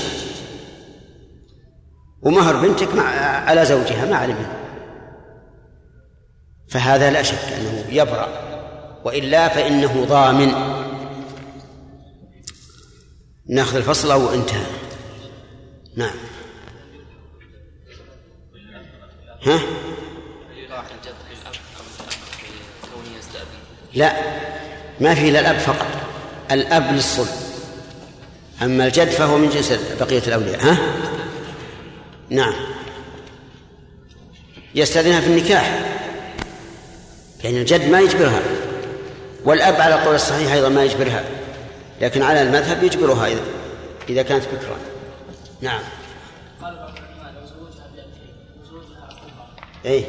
ومهر 2.21 2.55
بنتك 2.55 2.95
مع 2.95 3.03
على 3.19 3.65
زوجها 3.65 4.05
ما 4.05 4.15
علمها 4.15 4.53
فهذا 6.69 7.11
لا 7.11 7.23
شك 7.23 7.53
أنه 7.59 7.85
يبرأ. 7.89 8.27
وإلا 9.05 9.47
فإنه 9.47 10.05
ضامن. 10.09 10.51
ناخذ 13.49 13.75
الفصل 13.75 14.11
أو 14.11 14.33
انتهى. 14.33 14.65
نعم. 15.95 16.15
ها؟ 19.43 19.59
لا 23.97 24.13
ما 24.99 25.15
في 25.15 25.29
إلا 25.29 25.39
الأب 25.39 25.57
فقط 25.57 25.87
الأب 26.51 26.93
للصلب. 26.93 27.27
أما 28.61 28.85
الجد 28.85 29.09
فهو 29.09 29.37
من 29.37 29.49
جنس 29.49 29.73
بقية 29.99 30.21
الأولياء 30.27 30.63
ها؟ 30.63 30.77
نعم. 32.29 32.53
يستأذنها 34.75 35.21
في 35.21 35.27
النكاح 35.27 35.81
يعني 37.43 37.61
الجد 37.61 37.89
ما 37.89 37.99
يجبرها. 37.99 38.41
والأب 39.45 39.81
على 39.81 39.95
القول 39.95 40.15
الصحيح 40.15 40.53
أيضا 40.53 40.69
ما 40.69 40.83
يجبرها 40.83 41.23
لكن 42.01 42.21
على 42.21 42.41
المذهب 42.41 42.83
يجبرها 42.83 43.29
إذا 44.09 44.21
كانت 44.21 44.43
بكرا 44.45 44.77
نعم. 45.61 45.81
قال 46.61 46.75
بعض 46.75 46.93
العلماء 46.97 47.33
لو 47.33 47.47
زوجها 47.47 47.87
بأبيه 47.95 48.33
وزوجها 48.61 49.09
أخوها 49.09 49.49
أي 49.85 50.05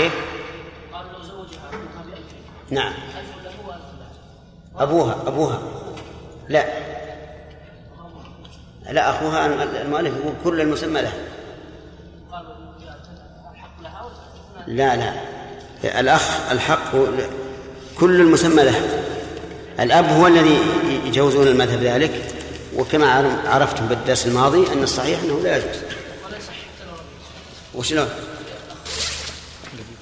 كيف؟ 0.00 0.12
قال 0.92 1.06
لو 1.12 1.22
زوجها 1.22 1.70
نعم. 2.70 2.92
أبوها 4.78 5.16
أبوها. 5.26 5.62
لا. 6.48 6.64
لا 8.90 9.10
أخوها 9.10 9.46
المؤلف 9.82 10.14
يقول 10.16 10.34
كل 10.44 10.60
المسمى 10.60 11.02
له. 11.02 11.12
لا 14.66 14.96
لا. 14.96 15.14
الأخ 16.00 16.50
الحق 16.50 16.92
كل 17.98 18.20
المسمى 18.20 18.62
له. 18.62 19.04
الأب 19.80 20.04
هو 20.04 20.26
الذي 20.26 20.58
يجوزون 21.04 21.46
المذهب 21.46 21.82
ذلك. 21.82 22.34
وكما 22.76 23.38
عرفتم 23.46 23.86
بالدرس 23.86 24.26
الماضي 24.26 24.72
أن 24.72 24.82
الصحيح 24.82 25.20
أنه 25.22 25.40
لا 25.40 25.56
يجوز. 25.56 25.82
وشلون؟ 27.74 28.08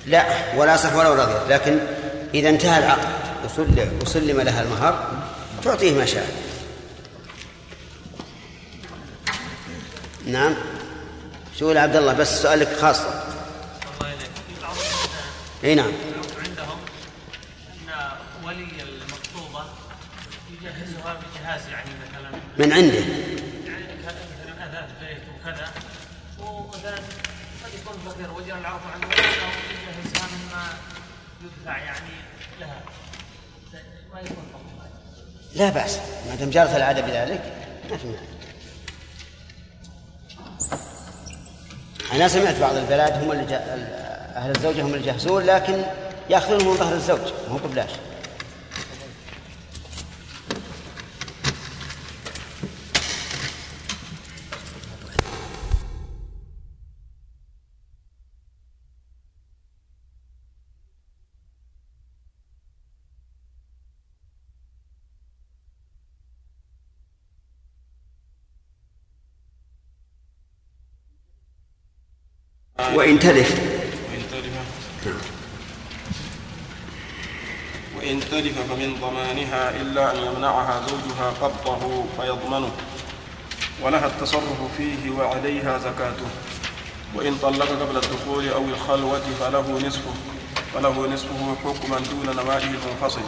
لا 0.07 0.25
ولا 0.57 0.77
صح 0.77 0.95
ولو 0.95 1.13
رضيت 1.13 1.49
لكن 1.49 1.79
إذا 2.35 2.49
انتهى 2.49 2.79
العقد 2.79 3.09
وسلم, 3.45 3.99
وسلم 4.03 4.41
لها 4.41 4.63
المهر 4.63 5.09
تعطيه 5.65 5.93
ما 5.93 6.07
شاء. 6.07 6.49
نعم. 10.27 10.55
شو 11.59 11.71
عبد 11.71 11.97
الله 11.97 12.13
بس 12.13 12.43
سؤالك 12.43 12.77
خاصة 12.81 13.25
إي 15.65 15.75
نعم. 15.75 15.93
عندهم 16.45 16.79
أن 17.69 18.11
ولي 18.45 18.69
المخطوبه 18.83 19.65
يجهزها 20.51 21.17
بجهاز 21.21 21.61
يعني 21.69 21.91
مثلا. 21.91 22.31
من 22.59 22.73
عنده. 22.73 22.99
يعني 23.67 23.85
مثلا 23.99 24.69
اثاث 24.69 24.91
بيت 25.01 25.23
وكذا. 25.35 25.69
ومثلا 26.39 26.99
يكون 27.75 27.97
مما 30.29 30.65
يدفع 31.45 31.79
يعني 31.79 32.11
لها 32.61 32.81
ما 34.15 34.21
يكون 34.21 34.45
لا 35.55 35.69
بأس 35.69 35.99
ما 36.29 36.35
دام 36.35 36.51
جرت 36.51 36.77
العادة 36.77 37.01
بذلك. 37.01 37.53
ما 37.91 37.97
في 37.97 38.15
أنا 42.13 42.29
سمعت 42.29 42.57
بعض 42.57 42.77
البلاد 42.77 43.25
هم 43.25 43.33
اللي 43.33 43.57
أهل 44.37 44.57
الزوجة 44.57 44.83
هم 44.83 44.95
الجهزون 44.95 45.43
لكن 45.43 45.83
يأخذون 46.31 46.65
من 46.65 46.75
ظهر 46.75 46.95
الزوج 46.95 47.33
مو 47.51 47.57
ببلاش 47.57 47.91
وإن 72.95 73.19
تلف. 73.19 73.51
وإن 74.11 74.23
تلف. 74.33 74.53
وإن 77.97 78.21
تلف 78.21 78.59
فمن 78.59 78.97
ضمانها 79.01 79.81
إلا 79.81 80.13
أن 80.13 80.17
يمنعها 80.17 80.87
زوجها 80.89 81.31
قبضه 81.43 82.05
فيضمنه. 82.17 82.71
ولها 83.83 84.07
التصرف 84.07 84.61
فيه 84.77 85.11
وعليها 85.11 85.79
زكاته. 85.79 86.29
وإن 87.15 87.39
طلق 87.43 87.69
قبل 87.69 87.97
الدخول 87.97 88.49
أو 88.49 88.65
الخلوة 88.65 89.23
فله 89.41 89.81
نصفه 89.87 90.15
فله 90.75 91.07
نصفه 91.15 91.57
حكما 91.65 91.99
دون 91.99 92.37
نمائه 92.37 92.65
المنفصل. 92.65 93.21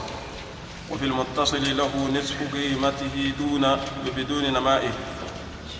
وفي 0.90 1.04
المتصل 1.04 1.76
له 1.76 2.08
نصف 2.14 2.36
قيمته 2.52 3.32
دون 3.38 3.76
بدون 4.16 4.52
نمائه 4.52 4.92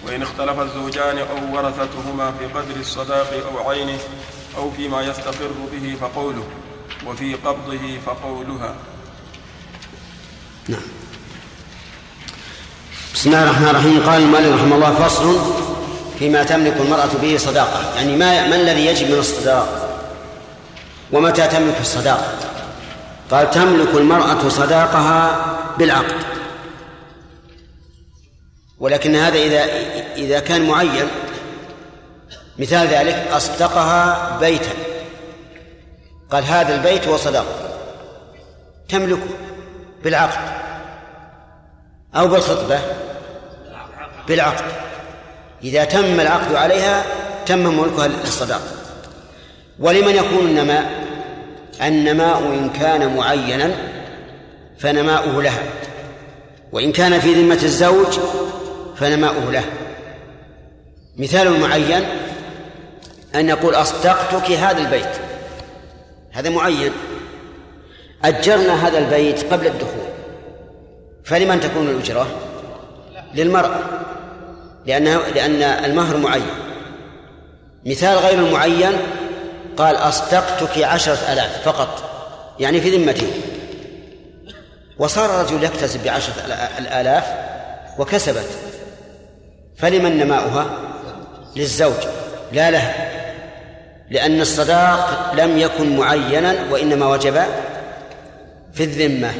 وإن 0.07 0.23
اختلف 0.23 0.61
الزوجان 0.61 1.19
أو 1.19 1.57
ورثتهما 1.57 2.33
في 2.39 2.47
قدر 2.47 2.81
الصداق 2.81 3.31
أو 3.53 3.71
عينه 3.71 3.99
أو 4.57 4.71
فيما 4.71 5.03
يستقر 5.03 5.51
به 5.73 5.97
فقوله 6.01 6.45
وفي 7.07 7.35
قبضه 7.35 7.99
فقولها. 8.07 8.75
نعم. 10.69 10.81
بسم 13.15 13.31
الله 13.31 13.43
الرحمن 13.43 13.69
الرحيم. 13.69 14.01
قال 14.07 14.23
المؤلف 14.23 14.55
رحمه 14.55 14.77
الله 14.77 14.95
فصل 14.95 15.39
فيما 16.19 16.43
تملك 16.43 16.77
المرأة 16.81 17.11
به 17.23 17.37
صداقة. 17.37 17.97
يعني 17.97 18.17
ما 18.17 18.47
ما 18.49 18.57
الذي 18.57 18.87
يجب 18.87 19.11
من 19.11 19.19
الصداق؟ 19.19 19.69
ومتى 21.13 21.47
تملك 21.47 21.81
الصداقة؟ 21.81 22.33
قال 23.31 23.51
تملك 23.51 23.95
المرأة 23.95 24.49
صداقها 24.49 25.47
بالعقد. 25.79 26.40
ولكن 28.81 29.17
هذا 29.17 29.39
إذا 29.39 29.65
إذا 30.17 30.41
كان 30.41 30.69
معين 30.69 31.09
مثال 32.59 32.89
ذلك 32.89 33.29
أصدقها 33.33 34.39
بيتا. 34.41 34.73
قال 36.31 36.45
هذا 36.45 36.75
البيت 36.75 37.09
هو 37.09 37.17
صداقة. 37.17 37.79
تملكه 38.89 39.29
بالعقد. 40.05 40.39
أو 42.15 42.29
بالخطبة. 42.29 42.81
بالعقد. 44.29 44.65
إذا 45.65 45.85
تم 45.85 46.21
العقد 46.21 46.55
عليها 46.55 47.05
تم 47.47 47.81
ملكها 47.81 48.09
للصداقة 48.09 48.71
ولمن 49.79 50.17
يكون 50.17 50.39
النماء؟ 50.39 50.91
النماء 51.83 52.39
إن 52.39 52.71
كان 52.71 53.17
معينا 53.17 53.71
فنماؤه 54.79 55.43
لها. 55.43 55.63
وإن 56.73 56.93
كان 56.93 57.21
في 57.21 57.35
ذمة 57.35 57.59
الزوج 57.63 58.19
فنماؤه 59.01 59.53
له. 59.53 59.65
مثال 61.17 61.61
معين 61.61 62.05
أن 63.35 63.49
يقول 63.49 63.75
أصدقتك 63.75 64.51
هذا 64.51 64.79
البيت. 64.79 65.17
هذا 66.33 66.51
معين. 66.51 66.93
أجرنا 68.25 68.89
هذا 68.89 68.99
البيت 68.99 69.53
قبل 69.53 69.67
الدخول. 69.67 70.09
فلمن 71.25 71.61
تكون 71.61 71.89
الأجرة؟ 71.89 72.27
للمرأة. 73.35 73.81
لأنها 74.87 75.19
لأن 75.35 75.63
المهر 75.63 76.17
معين. 76.17 76.51
مثال 77.87 78.19
غير 78.19 78.39
المعين 78.39 78.93
قال 79.77 79.97
أصدقتك 79.97 80.83
عشرة 80.83 81.33
آلاف 81.33 81.63
فقط. 81.65 82.11
يعني 82.59 82.81
في 82.81 82.97
ذمته 82.97 83.33
وصار 84.99 85.41
الرجل 85.41 85.65
يكتسب 85.65 86.05
بعشرة 86.05 86.35
الآلاف 86.79 87.25
وكسبت. 87.99 88.70
فلمن 89.81 90.19
نماؤها؟ 90.19 90.67
للزوج. 91.57 92.07
لا 92.53 92.71
لها. 92.71 93.11
لأن 94.11 94.41
الصداق 94.41 95.33
لم 95.35 95.59
يكن 95.59 95.97
معينا 95.97 96.55
وإنما 96.71 97.07
وجب 97.07 97.43
في 98.75 98.85
الذمة. 98.85 99.33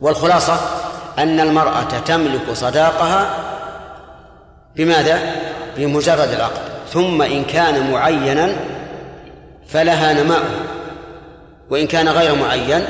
والخلاصة 0.00 0.60
أن 1.18 1.40
المرأة 1.40 1.98
تملك 2.06 2.52
صداقها 2.52 3.30
بماذا؟ 4.76 5.20
بمجرد 5.76 6.28
العقد. 6.28 6.62
ثم 6.92 7.22
إن 7.22 7.44
كان 7.44 7.90
معينا 7.90 8.52
فلها 9.68 10.12
نماؤه. 10.12 10.50
وإن 11.70 11.86
كان 11.86 12.08
غير 12.08 12.34
معين 12.34 12.84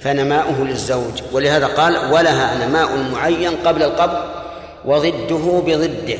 فنماؤه 0.00 0.64
للزوج. 0.64 1.22
ولهذا 1.32 1.66
قال 1.66 2.12
ولها 2.12 2.66
نماء 2.66 2.96
معين 3.12 3.56
قبل 3.56 3.82
القبض 3.82 4.41
وضده 4.84 5.62
بضده. 5.66 6.18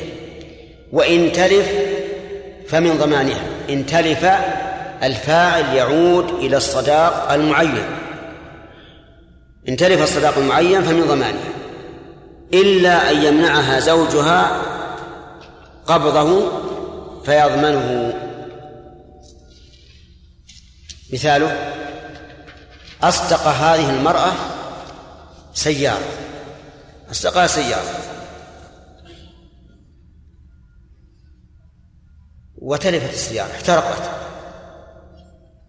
وإن 0.91 1.31
تلف 1.31 1.67
فمن 2.67 2.97
ضمانها. 2.97 3.43
إن 3.69 3.85
تلف 3.85 4.25
الفاعل 5.03 5.75
يعود 5.75 6.29
إلى 6.29 6.57
الصداق 6.57 7.31
المعين. 7.31 7.85
إن 9.69 9.77
تلف 9.77 10.03
الصداق 10.03 10.37
المعين 10.37 10.83
فمن 10.83 11.03
ضمانها. 11.07 11.53
إلا 12.53 13.11
أن 13.11 13.23
يمنعها 13.23 13.79
زوجها 13.79 14.61
قبضه 15.87 16.51
فيضمنه. 17.25 18.13
مثاله 21.13 21.73
أصدق 23.03 23.47
هذه 23.47 23.89
المرأة 23.89 24.31
سيارة. 25.53 26.07
أصدقها 27.11 27.47
سيارة. 27.47 28.12
وتلفت 32.63 33.13
السيارة 33.13 33.51
احترقت. 33.51 34.09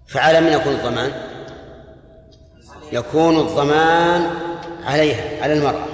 فعلى 0.07 0.40
من 0.40 0.53
يكون 0.53 0.72
الضمان؟ 0.72 1.12
يكون 2.92 3.40
الضمان 3.40 4.30
عليها 4.84 5.42
على 5.42 5.53
المرأة. 5.53 5.86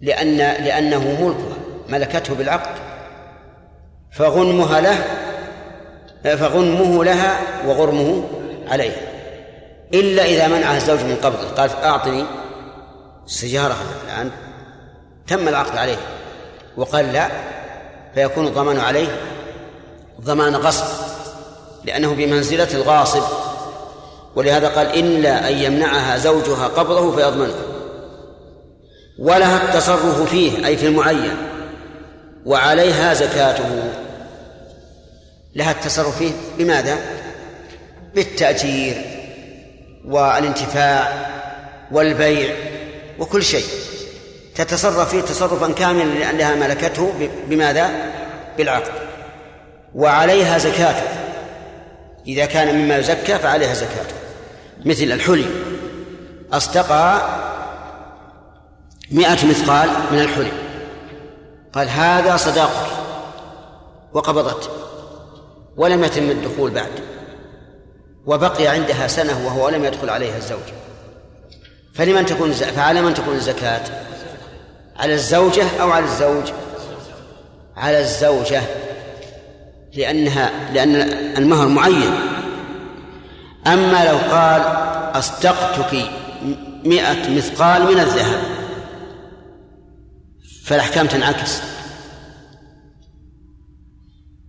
لأن 0.00 0.36
لأنه 0.36 0.98
ملكها 0.98 1.56
ملكته 1.88 2.34
بالعقد. 2.34 2.76
فغنمها 4.12 4.80
له 4.80 5.04
فغنمه 6.36 7.04
لها 7.04 7.40
وغرمه 7.66 8.24
عليه 8.68 8.96
إلا 9.94 10.24
إذا 10.24 10.48
منعها 10.48 10.76
الزوج 10.76 11.00
من 11.00 11.16
قبضه. 11.16 11.48
قال 11.48 11.70
أعطني 11.70 12.24
السيارة 13.26 13.76
الآن 14.04 14.30
تم 15.26 15.48
العقد 15.48 15.76
عليه 15.76 15.98
وقال 16.76 17.12
لا 17.12 17.28
فيكون 18.14 18.46
الضمان 18.46 18.78
عليه 18.78 19.08
ضمان 20.20 20.56
غصب 20.56 20.84
لأنه 21.84 22.14
بمنزلة 22.14 22.68
الغاصب. 22.74 23.22
ولهذا 24.36 24.68
قال 24.68 24.86
إلا 24.86 25.48
أن 25.48 25.54
يمنعها 25.54 26.16
زوجها 26.16 26.66
قبضه 26.66 27.16
فيضمنه. 27.16 27.54
ولها 29.18 29.62
التصرف 29.62 30.30
فيه 30.30 30.66
أي 30.66 30.76
في 30.76 30.86
المعين 30.86 31.36
وعليها 32.46 33.14
زكاته. 33.14 33.92
لها 35.54 35.70
التصرف 35.70 36.18
فيه 36.18 36.32
بماذا؟ 36.58 36.98
بالتأجير 38.14 39.04
والانتفاع 40.04 41.26
والبيع 41.92 42.54
وكل 43.18 43.42
شيء. 43.42 43.66
تتصرف 44.54 45.08
فيه 45.10 45.20
تصرفا 45.20 45.72
كاملا 45.72 46.04
لأنها 46.04 46.54
ملكته 46.54 47.12
بماذا؟ 47.48 47.90
بالعقد. 48.58 48.92
وعليها 49.94 50.58
زكاته. 50.58 51.02
إذا 52.26 52.46
كان 52.46 52.74
مما 52.74 52.98
يزكى 52.98 53.38
فعليها 53.38 53.74
زكاته. 53.74 54.14
مثل 54.84 55.02
الحلي. 55.02 55.46
أصدقها 56.52 57.38
مئة 59.10 59.46
مثقال 59.46 59.90
من 60.12 60.18
الحلي. 60.18 60.52
قال 61.72 61.88
هذا 61.88 62.36
صداقك. 62.36 62.92
وقبضت 64.12 64.70
ولم 65.76 66.04
يتم 66.04 66.30
الدخول 66.30 66.70
بعد. 66.70 66.92
وبقي 68.26 68.66
عندها 68.66 69.08
سنة 69.08 69.46
وهو 69.46 69.68
لم 69.68 69.84
يدخل 69.84 70.10
عليها 70.10 70.36
الزوج. 70.36 70.72
فلمن 71.94 72.26
تكون 72.26 72.52
فعلى 72.52 73.02
من 73.02 73.14
تكون 73.14 73.34
الزكاة؟ 73.34 74.11
على 74.96 75.14
الزوجة 75.14 75.80
أو 75.80 75.90
على 75.90 76.04
الزوج؟ 76.04 76.44
على 77.76 78.00
الزوجة 78.00 78.62
لأنها 79.94 80.50
لأن 80.72 80.94
المهر 81.38 81.68
معين. 81.68 82.12
أما 83.66 84.04
لو 84.04 84.16
قال 84.16 84.62
أصدقتك 85.18 86.10
مئة 86.84 87.36
مثقال 87.36 87.82
من 87.82 88.00
الذهب 88.00 88.40
فالأحكام 90.64 91.06
تنعكس. 91.06 91.62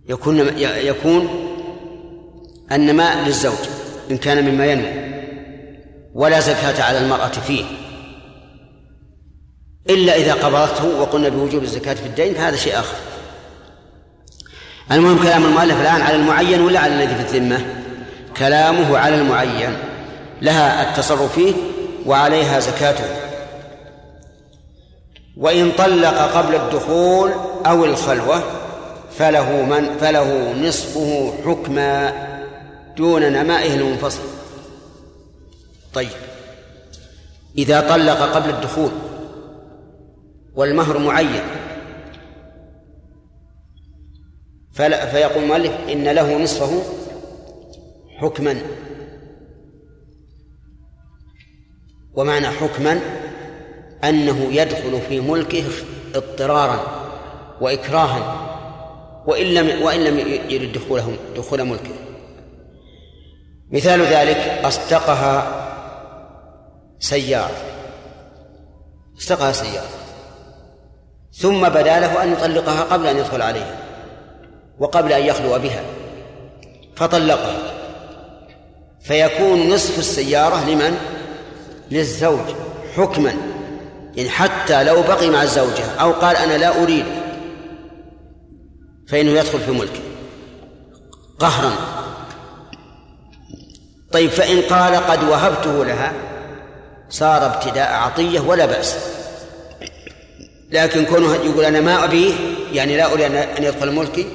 يكون 0.08 0.58
يكون 0.58 1.28
النماء 2.72 3.26
للزوج 3.26 3.58
إن 4.10 4.16
كان 4.16 4.44
مما 4.50 4.66
ينمو 4.66 5.04
ولا 6.14 6.40
زكاة 6.40 6.82
على 6.82 6.98
المرأة 6.98 7.28
فيه. 7.28 7.64
إلا 9.90 10.16
إذا 10.16 10.34
قبضته 10.34 11.00
وقلنا 11.00 11.28
بوجوب 11.28 11.62
الزكاة 11.62 11.94
في 11.94 12.06
الدين 12.06 12.34
فهذا 12.34 12.56
شيء 12.56 12.78
آخر. 12.78 12.96
المهم 14.92 15.22
كلام 15.22 15.44
المؤلف 15.44 15.80
الآن 15.80 16.00
على 16.00 16.16
المعين 16.16 16.60
ولا 16.60 16.80
على 16.80 16.94
الذي 16.94 17.14
في 17.14 17.20
الذمة؟ 17.20 17.66
كلامه 18.36 18.98
على 18.98 19.14
المعين. 19.14 19.78
لها 20.42 20.90
التصرف 20.90 21.34
فيه 21.34 21.54
وعليها 22.06 22.60
زكاته. 22.60 23.04
وإن 25.36 25.72
طلق 25.72 26.36
قبل 26.36 26.54
الدخول 26.54 27.32
أو 27.66 27.84
الخلوة 27.84 28.42
فله 29.18 29.62
من 29.62 29.98
فله 30.00 30.52
نصفه 30.52 31.34
حكما 31.44 32.12
دون 32.96 33.22
نمائه 33.22 33.74
المنفصل. 33.74 34.22
طيب. 35.94 36.08
إذا 37.58 37.80
طلق 37.80 38.34
قبل 38.34 38.50
الدخول 38.50 38.90
والمهر 40.56 40.98
معين. 40.98 41.42
فلا 44.72 45.06
فيقول 45.06 45.42
المؤلف 45.42 45.72
إن 45.92 46.04
له 46.04 46.42
نصفه 46.42 46.82
حكما. 48.18 48.56
ومعنى 52.14 52.46
حكما 52.46 53.00
أنه 54.04 54.52
يدخل 54.52 55.00
في 55.08 55.20
ملكه 55.20 55.64
اضطرارا 56.14 57.04
وإكراها 57.60 58.50
وإن 59.26 59.46
لم 59.46 59.82
وإن 59.82 60.04
لم 60.04 60.18
يرد 60.50 60.72
دخوله 60.72 61.16
دخول 61.36 61.64
ملكه. 61.64 61.94
مثال 63.70 64.00
ذلك 64.00 64.36
أصدقها 64.64 65.64
سيارة 66.98 67.56
استقها 69.18 69.52
سيارة 69.52 70.03
ثم 71.36 71.68
بدا 71.68 72.00
له 72.00 72.22
أن 72.22 72.32
يطلقها 72.32 72.82
قبل 72.82 73.06
أن 73.06 73.18
يدخل 73.18 73.42
عليها 73.42 73.76
وقبل 74.78 75.12
أن 75.12 75.26
يخلو 75.26 75.58
بها 75.58 75.82
فطلقها. 76.96 77.56
فيكون 79.02 79.68
نصف 79.68 79.98
السيارة 79.98 80.64
لمن؟ 80.64 80.98
للزوج 81.90 82.54
حكما. 82.96 83.34
يعني 84.16 84.30
حتى 84.30 84.84
لو 84.84 85.02
بقي 85.02 85.30
مع 85.30 85.42
الزوجة 85.42 85.84
أو 86.00 86.12
قال 86.12 86.36
أنا 86.36 86.58
لا 86.58 86.82
أريد 86.82 87.04
فإنه 89.08 89.30
يدخل 89.30 89.60
في 89.60 89.70
ملكه. 89.70 90.00
قهرا. 91.38 91.72
طيب 94.12 94.30
فإن 94.30 94.62
قال 94.62 94.96
قد 94.96 95.24
وهبته 95.24 95.84
لها 95.84 96.12
صار 97.08 97.46
ابتداء 97.46 97.92
عطية 97.92 98.40
ولا 98.40 98.66
بأس. 98.66 99.23
لكن 100.72 101.04
كونه 101.04 101.34
يقول 101.34 101.64
أنا 101.64 101.80
ما 101.80 102.04
أبيه 102.04 102.32
يعني 102.72 102.96
لا 102.96 103.12
أريد 103.12 103.32
أن 103.34 103.64
يدخل 103.64 103.92
ملكي 103.92 104.26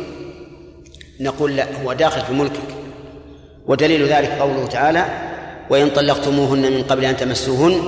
نقول 1.20 1.56
لا 1.56 1.68
هو 1.84 1.94
داخل 1.94 2.22
في 2.22 2.34
ملكك. 2.34 2.60
ودليل 3.68 4.08
ذلك 4.08 4.30
قوله 4.30 4.66
تعالى 4.66 5.06
وإن 5.70 5.90
طلقتموهن 5.90 6.62
من 6.62 6.84
قبل 6.84 7.06
أن 7.06 7.18
تمسوهن 7.18 7.84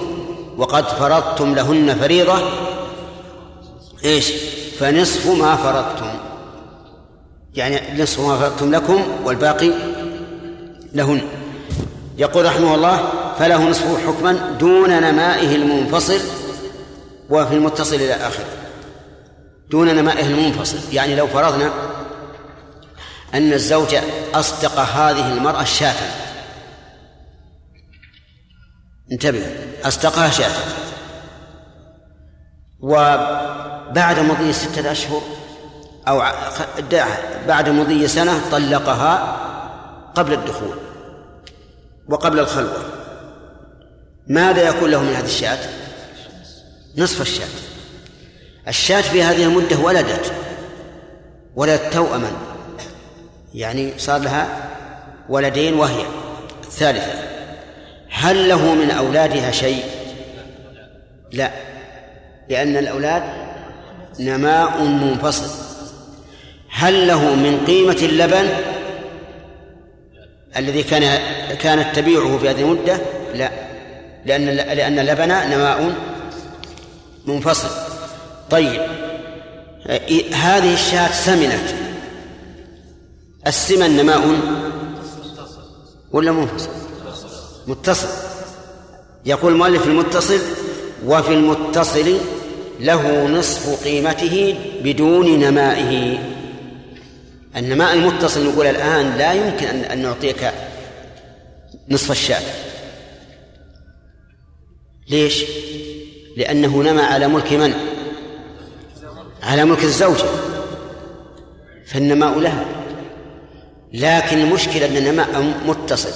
وقد 0.57 0.87
فرضتم 0.87 1.55
لهن 1.55 1.95
فريضة. 1.95 2.39
إيش؟ 4.05 4.31
فنصف 4.79 5.27
ما 5.27 5.55
فرضتم. 5.55 6.09
يعني 7.55 8.03
نصف 8.03 8.19
ما 8.19 8.37
فرضتم 8.37 8.71
لكم 8.71 9.03
والباقي 9.25 9.71
لهن. 10.93 11.21
يقول 12.17 12.45
رحمه 12.45 12.75
الله 12.75 13.09
فله 13.39 13.69
نصفه 13.69 13.97
حكما 14.07 14.31
دون 14.59 14.89
نمائه 14.89 15.55
المنفصل 15.55 16.19
وفي 17.32 17.53
المتصل 17.53 17.95
إلى 17.95 18.13
آخره. 18.13 18.45
دون 19.69 19.95
نمائه 19.95 20.25
المنفصل. 20.25 20.93
يعني 20.93 21.15
لو 21.15 21.27
فرضنا 21.27 21.71
أن 23.34 23.53
الزوج 23.53 23.95
أصدق 24.34 24.79
هذه 24.79 25.34
المرأة 25.34 25.63
شاة. 25.63 25.95
انتبه. 29.11 29.45
أصدقها 29.84 30.29
شاة. 30.29 30.55
وبعد 32.79 34.19
مضي 34.19 34.53
ستة 34.53 34.91
أشهر 34.91 35.21
أو 36.07 36.23
بعد 37.47 37.69
مضي 37.69 38.07
سنة 38.07 38.41
طلقها 38.51 39.38
قبل 40.15 40.34
الدخول 40.34 40.77
وقبل 42.09 42.39
الخلوة. 42.39 42.84
ماذا 44.27 44.69
يكون 44.69 44.91
له 44.91 45.03
من 45.03 45.13
هذه 45.13 45.25
الشاة؟ 45.25 45.59
نصف 46.97 47.21
الشاة 47.21 47.47
الشاة 48.67 49.01
في 49.01 49.23
هذه 49.23 49.43
المدة 49.43 49.77
ولدت 49.77 50.31
ولدت 51.55 51.93
توأما 51.93 52.31
يعني 53.53 53.93
صار 53.97 54.21
لها 54.21 54.69
ولدين 55.29 55.73
وهي 55.73 56.05
الثالثة 56.63 57.13
هل 58.09 58.49
له 58.49 58.75
من 58.75 58.91
أولادها 58.91 59.51
شيء؟ 59.51 59.83
لا 61.31 61.51
لأن 62.49 62.77
الأولاد 62.77 63.23
نماء 64.19 64.83
منفصل 64.83 65.71
هل 66.69 67.07
له 67.07 67.35
من 67.35 67.65
قيمة 67.67 67.97
اللبن 68.01 68.49
الذي 70.57 70.83
كان 70.83 71.19
كانت 71.55 71.95
تبيعه 71.95 72.37
في 72.37 72.49
هذه 72.49 72.61
المدة؟ 72.61 72.97
لا 73.33 73.51
لأن 74.25 74.45
لأن 74.45 74.99
اللبن 74.99 75.27
نماء 75.27 75.93
منفصل. 77.32 77.69
طيب 78.49 78.82
هذه 80.34 80.73
الشاة 80.73 81.11
سمنت. 81.11 81.73
السمن 83.47 83.97
نماء 83.97 84.21
ولا 86.11 86.32
منفصل؟ 86.32 86.69
متصل. 87.67 88.07
يقول 89.25 89.53
المؤلف 89.53 89.88
المتصل 89.88 90.39
وفي 91.05 91.34
المتصل 91.34 92.17
له 92.79 93.27
نصف 93.27 93.84
قيمته 93.84 94.57
بدون 94.84 95.39
نمائه. 95.39 96.17
النماء 97.55 97.93
المتصل 97.93 98.47
نقول 98.47 98.67
الآن 98.67 99.17
لا 99.17 99.34
يمكن 99.34 99.67
أن 99.67 100.01
نعطيك 100.01 100.51
نصف 101.89 102.11
الشاة. 102.11 102.41
ليش؟ 105.09 105.43
لأنه 106.38 106.84
نما 106.84 107.03
على 107.03 107.27
ملك 107.27 107.53
من؟ 107.53 107.73
على 109.43 109.65
ملك 109.65 109.84
الزوجة 109.84 110.25
فالنماء 111.88 112.39
لها. 112.39 112.65
لكن 113.93 114.39
المشكلة 114.39 114.86
أن 114.86 114.97
النماء 114.97 115.53
متصل. 115.65 116.11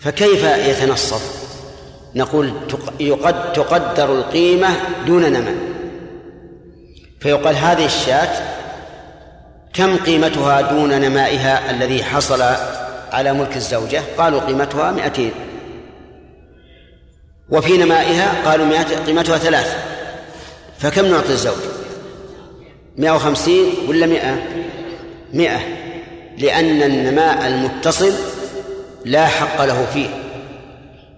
فكيف 0.00 0.44
يتنصف؟ 0.44 1.48
نقول 2.14 2.52
يقد 3.00 3.52
تقدر 3.52 4.12
القيمة 4.12 4.68
دون 5.06 5.22
نماء. 5.22 5.56
فيقال 7.20 7.56
هذه 7.56 7.86
الشاة 7.86 8.58
كم 9.72 9.96
قيمتها 9.96 10.60
دون 10.60 11.00
نمائها 11.00 11.70
الذي 11.70 12.04
حصل 12.04 12.42
على 13.12 13.32
ملك 13.32 13.56
الزوجة؟ 13.56 14.02
قالوا 14.18 14.40
قيمتها 14.40 14.92
مئتين. 14.92 15.32
وفي 17.50 17.76
نمائها 17.76 18.50
قالوا 18.50 18.82
قيمتها 19.06 19.38
ثلاث. 19.38 19.76
فكم 20.78 21.06
نعطي 21.06 21.32
الزوج؟ 21.32 21.58
مئة 22.98 23.10
وخمسين 23.10 23.64
ولا 23.88 24.06
مئة؟ 24.06 24.42
مئة. 25.32 25.60
لأن 26.38 26.82
النماء 26.82 27.46
المتصل 27.46 28.12
لا 29.04 29.26
حق 29.26 29.64
له 29.64 29.86
فيه. 29.94 30.08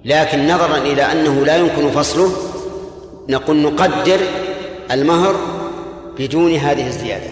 لكن 0.05 0.49
نظرا 0.49 0.79
إلى 0.79 1.03
أنه 1.03 1.45
لا 1.45 1.57
يمكن 1.57 1.91
فصله 1.91 2.33
نقول 3.29 3.57
نقدر 3.57 4.21
المهر 4.91 5.37
بدون 6.19 6.55
هذه 6.55 6.87
الزيادة. 6.87 7.31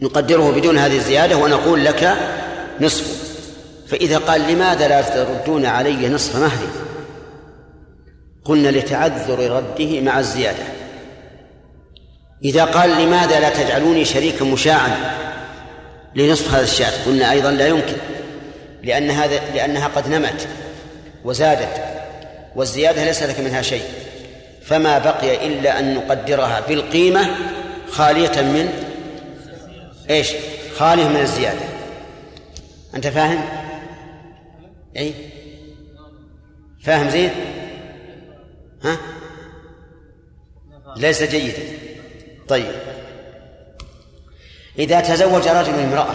نقدره 0.00 0.50
بدون 0.50 0.78
هذه 0.78 0.96
الزيادة 0.96 1.36
ونقول 1.36 1.84
لك 1.84 2.16
نصف 2.80 3.26
فإذا 3.88 4.18
قال 4.18 4.40
لماذا 4.40 4.88
لا 4.88 5.02
تردون 5.02 5.66
علي 5.66 6.08
نصف 6.08 6.36
مهري؟ 6.36 6.85
قلنا 8.48 8.68
لتعذر 8.68 9.50
رده 9.50 10.00
مع 10.00 10.18
الزيادة 10.18 10.64
إذا 12.44 12.64
قال 12.64 12.90
لماذا 12.90 13.40
لا 13.40 13.48
تجعلوني 13.48 14.04
شريكا 14.04 14.44
مشاعا 14.44 14.96
لنصف 16.14 16.54
هذا 16.54 16.64
الشاة 16.64 17.04
قلنا 17.06 17.32
أيضا 17.32 17.50
لا 17.50 17.66
يمكن 17.66 17.96
لأن 18.82 19.10
هذا 19.10 19.40
لأنها 19.54 19.88
قد 19.88 20.08
نمت 20.08 20.48
وزادت 21.24 21.82
والزيادة 22.56 23.04
ليس 23.04 23.22
لك 23.22 23.40
منها 23.40 23.62
شيء 23.62 23.84
فما 24.62 24.98
بقي 24.98 25.46
إلا 25.46 25.78
أن 25.78 25.94
نقدرها 25.94 26.60
بالقيمة 26.68 27.30
خالية 27.90 28.42
من 28.42 28.68
إيش؟ 30.10 30.32
خالية 30.76 31.08
من 31.08 31.20
الزيادة 31.20 31.60
أنت 32.94 33.06
فاهم؟ 33.06 33.40
أي 34.96 35.14
فاهم 36.82 37.10
زين؟ 37.10 37.30
ها؟ 38.84 38.98
ليس 40.96 41.22
جيدا 41.22 41.62
طيب 42.48 42.72
إذا 44.78 45.00
تزوج 45.00 45.48
رجل 45.48 45.74
امرأة 45.74 46.14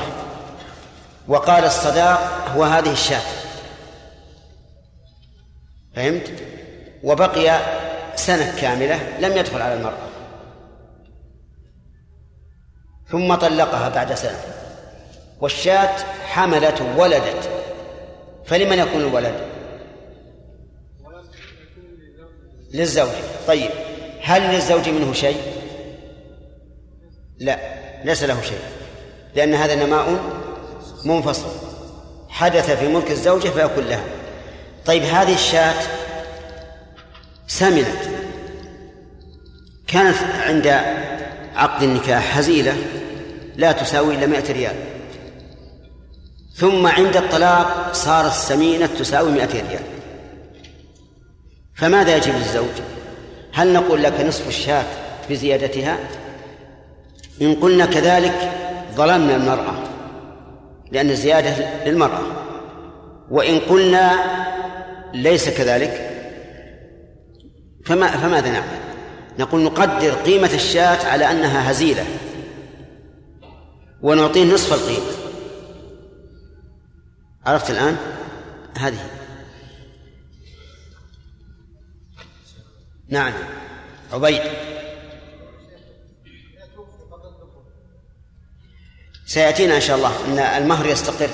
وقال 1.27 1.65
الصداق 1.65 2.47
هو 2.55 2.63
هذه 2.63 2.91
الشاة 2.91 3.21
فهمت؟ 5.95 6.31
وبقي 7.03 7.59
سنة 8.15 8.55
كاملة 8.61 9.19
لم 9.19 9.37
يدخل 9.37 9.61
على 9.61 9.73
المرأة 9.73 10.07
ثم 13.09 13.35
طلقها 13.35 13.89
بعد 13.89 14.13
سنة 14.13 14.39
والشاة 15.41 15.97
حملت 16.25 16.81
ولدت 16.97 17.49
فلمن 18.45 18.79
يكون 18.79 19.01
الولد؟ 19.01 19.50
للزوج. 22.73 23.09
طيب 23.47 23.69
هل 24.21 24.41
للزوج 24.41 24.89
منه 24.89 25.13
شيء؟ 25.13 25.37
لا 27.39 27.59
ليس 28.03 28.23
له 28.23 28.41
شيء 28.41 28.59
لأن 29.35 29.53
هذا 29.53 29.75
نماء 29.75 30.19
منفصل. 31.05 31.51
حدث 32.29 32.71
في 32.71 32.87
ملك 32.87 33.11
الزوجة 33.11 33.49
فيكون 33.49 33.83
لها. 33.83 34.03
طيب 34.85 35.03
هذه 35.03 35.33
الشاة 35.33 35.75
سمنت. 37.47 38.01
كانت 39.87 40.17
عند 40.17 40.67
عقد 41.55 41.83
النكاح 41.83 42.37
هزيلة 42.37 42.75
لا 43.55 43.71
تساوي 43.71 44.15
إلا 44.15 44.25
مائة 44.25 44.51
ريال. 44.51 44.75
ثم 46.55 46.87
عند 46.87 47.17
الطلاق 47.17 47.93
صارت 47.93 48.33
سمينة 48.33 48.85
تساوي 48.85 49.31
مائتين 49.31 49.67
ريال. 49.67 49.83
فماذا 51.81 52.17
يجب 52.17 52.35
للزوج؟ 52.35 52.81
هل 53.53 53.73
نقول 53.73 54.03
لك 54.03 54.21
نصف 54.21 54.47
الشاة 54.47 54.85
بزيادتها؟ 55.29 55.97
إن 57.41 57.55
قلنا 57.55 57.85
كذلك 57.85 58.51
ظلمنا 58.95 59.35
المرأة 59.35 59.83
لأن 60.91 61.09
الزيادة 61.09 61.85
للمرأة. 61.85 62.21
وإن 63.31 63.59
قلنا 63.59 64.11
ليس 65.13 65.49
كذلك 65.49 66.11
فما 67.85 68.07
فماذا 68.07 68.51
نعمل؟ 68.51 68.79
نقول 69.39 69.61
نقدر 69.61 70.13
قيمة 70.13 70.53
الشاة 70.53 71.07
على 71.07 71.31
أنها 71.31 71.71
هزيلة 71.71 72.05
ونعطيه 74.01 74.53
نصف 74.53 74.73
القيمة. 74.73 75.11
عرفت 77.45 77.69
الآن؟ 77.69 77.97
هذه. 78.77 79.20
نعم. 83.11 83.33
عبيد. 84.13 84.41
سيأتينا 89.25 89.75
إن 89.75 89.81
شاء 89.81 89.97
الله. 89.97 90.25
أن 90.25 90.39
المهر 90.39 90.85
يستقر. 90.85 91.29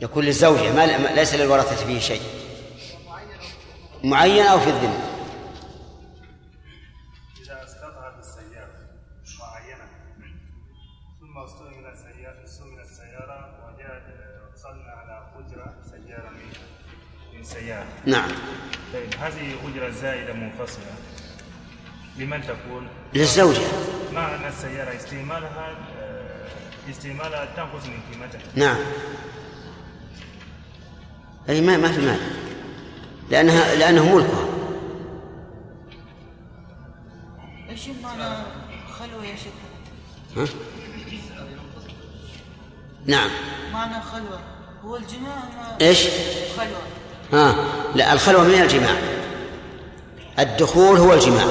يكون 0.00 0.24
للزوجة. 0.24 0.72
ما 0.72 0.86
ليس 0.86 1.34
للورثة 1.34 1.76
فيه 1.76 1.98
شيء. 1.98 2.22
معين 4.04 4.46
أو 4.46 4.60
في 4.60 4.70
الذمة؟ 4.70 5.00
إذا 7.42 7.64
استطعت 7.64 8.18
السيارة 8.18 8.78
معينة. 9.40 9.86
ثم 11.20 11.38
السيارة 12.82 13.38
وجاءت 13.66 14.02
وصلنا 14.54 14.90
على 14.90 15.30
أجرة 15.38 15.74
سيارة 15.90 16.30
من 17.34 17.44
سيارة. 17.44 17.86
نعم. 18.06 18.30
هذه 19.22 19.54
أجرة 19.68 19.90
زائدة 19.90 20.32
منفصلة. 20.32 20.94
لمن 22.18 22.42
تكون؟ 22.42 22.88
للزوجة. 23.14 23.60
مع 24.12 24.34
أن 24.34 24.44
السيارة 24.44 24.96
استعمالها 24.96 25.76
استعمالها 26.90 27.44
تنقص 27.56 27.86
من 27.86 28.00
قيمتها. 28.12 28.40
نعم. 28.54 28.76
أي 31.48 31.60
ما 31.60 31.76
ما 31.76 31.92
في 31.92 32.00
مال 32.00 32.20
لأنها 33.30 33.74
لأنه 33.74 34.14
ملكها. 34.14 34.48
إيش 37.70 37.88
معنى 38.02 38.44
خلوه 38.98 39.26
يا 39.26 39.36
شيخ؟ 39.36 39.52
ها؟ 40.36 40.46
نعم. 43.06 43.30
معنى 43.72 44.02
خلوه. 44.02 44.40
هو 44.84 44.96
الجماع 44.96 45.36
ما 45.36 45.78
إيش؟ 45.80 46.08
خلوه؟ 46.56 47.01
ها؟ 47.32 47.54
لا 47.94 48.12
الخلوة 48.12 48.42
من 48.42 48.62
الجماع. 48.62 48.96
الدخول 50.38 50.98
هو 50.98 51.14
الجماع. 51.14 51.46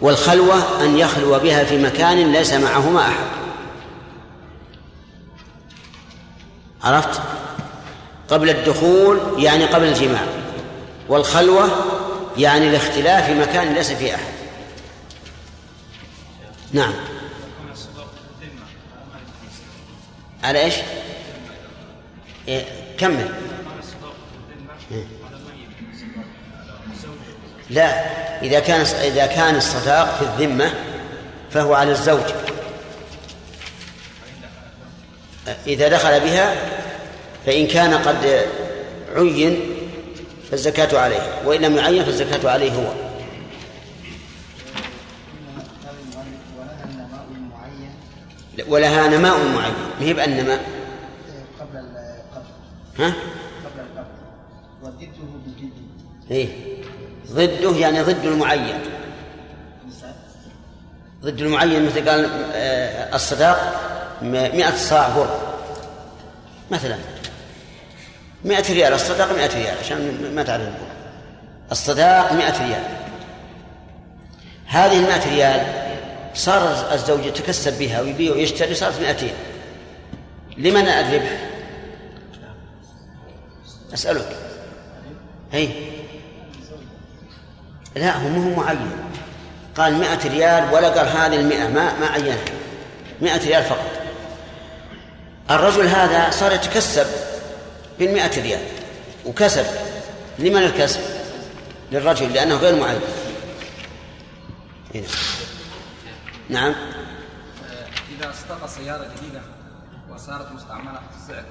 والخلوة 0.00 0.84
أن 0.84 0.98
يخلو 0.98 1.38
بها 1.38 1.64
في 1.64 1.78
مكان 1.78 2.32
ليس 2.32 2.52
معهما 2.52 3.00
أحد. 3.00 3.26
عرفت؟ 6.82 7.20
قبل 8.30 8.50
الدخول 8.50 9.20
يعني 9.38 9.64
قبل 9.64 9.84
الجماع. 9.84 10.24
والخلوة 11.08 11.68
يعني 12.38 12.68
الاختلاف 12.68 13.26
في 13.26 13.34
مكان 13.34 13.74
ليس 13.74 13.92
فيه 13.92 14.14
أحد. 14.14 14.32
نعم. 16.72 16.92
على 20.44 20.64
إيش؟ 20.64 20.74
إيه 22.48 22.64
كمل. 22.98 23.49
لا 27.70 28.04
إذا 28.42 28.60
كان 28.60 28.80
إذا 28.80 29.26
كان 29.26 29.56
الصداق 29.56 30.18
في 30.18 30.22
الذمة 30.22 30.72
فهو 31.50 31.74
على 31.74 31.92
الزوج. 31.92 32.24
إذا 35.66 35.88
دخل 35.88 36.20
بها 36.20 36.54
فإن 37.46 37.66
كان 37.66 37.94
قد 37.94 38.46
عين 39.16 39.60
فالزكاة 40.50 40.98
عليه 40.98 41.42
وإن 41.44 41.60
لم 41.60 41.76
يعين 41.76 42.04
فالزكاة 42.04 42.50
عليه 42.50 42.72
هو. 42.72 42.92
ولها 48.68 49.08
نماء 49.08 49.38
معين 49.38 49.74
ما 50.00 50.06
هي 50.06 50.12
بأن 50.12 50.36
نماء؟ 50.36 50.60
قبل 51.60 51.78
القبض 51.78 52.46
ها؟ 52.98 53.14
إيه. 56.30 56.48
ضده 57.30 57.76
يعني 57.76 58.02
ضد 58.02 58.24
المعين. 58.24 58.78
ضد 61.22 61.40
المعين 61.40 61.86
مثل 61.86 62.08
قال 62.08 62.30
آه، 62.54 63.14
الصداق 63.14 63.80
مئة 64.22 64.76
صاع 64.76 65.08
بر 65.08 65.40
مثلا. 66.70 66.98
مئة 68.44 68.72
ريال 68.72 68.92
الصداق 68.92 69.32
مئة 69.32 69.54
ريال 69.54 69.78
عشان 69.78 70.30
ما 70.34 70.42
تعرف. 70.42 70.68
الصداق 71.72 72.32
مئة 72.32 72.68
ريال. 72.68 72.84
هذه 74.66 74.98
المئة 74.98 75.30
ريال 75.30 75.66
صار 76.34 76.92
الزوج 76.92 77.26
يتكسب 77.26 77.78
بها 77.78 78.00
ويبيع 78.00 78.32
ويشتري 78.32 78.74
صارت 78.74 79.00
مئتين. 79.00 79.34
لمن 80.56 80.88
الربح 80.88 81.48
أسألك. 83.94 84.36
هي. 85.52 85.89
لا 87.96 88.16
هو 88.16 88.28
مو 88.28 88.56
معين. 88.56 88.92
قال 89.76 89.94
مئة 89.94 90.28
ريال 90.28 90.74
ولا 90.74 90.88
قال 90.88 91.08
هذه 91.08 91.40
المئة 91.40 91.68
ما 91.68 91.98
ما 92.00 92.06
عينها. 92.06 92.44
مئة 93.20 93.46
ريال 93.46 93.62
فقط. 93.64 93.90
الرجل 95.50 95.86
هذا 95.86 96.30
صار 96.30 96.52
يتكسب 96.52 97.06
بالمئة 97.98 98.42
ريال 98.42 98.60
وكسب. 99.26 99.66
لمن 100.38 100.62
الكسب؟ 100.62 101.00
للرجل 101.92 102.32
لأنه 102.32 102.56
غير 102.56 102.80
معين. 102.80 103.00
هنا. 104.94 105.06
نعم. 106.48 106.74
إذا 108.18 108.30
استقى 108.30 108.68
سيارة 108.68 109.06
جديدة 109.16 109.40
وصارت 110.10 110.52
مستعملة 110.52 110.92
في 110.92 111.16
السعر 111.16 111.44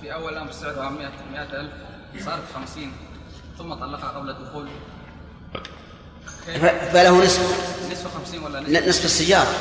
في 0.00 0.14
أول 0.14 0.36
أمر 0.36 0.52
سعرها 0.52 0.90
100 0.90 1.42
ألف 1.42 1.72
صارت 2.24 2.42
50 2.54 2.92
ثم 3.58 3.74
طلقها 3.74 4.08
قبل 4.08 4.30
الدخول 4.30 4.68
فله 6.92 7.24
نصف. 7.24 7.40
نصف 7.92 8.14
50 8.14 8.42
ولا 8.42 8.60
نصف 8.60 8.88
نصف 8.88 9.04
السيارة. 9.04 9.54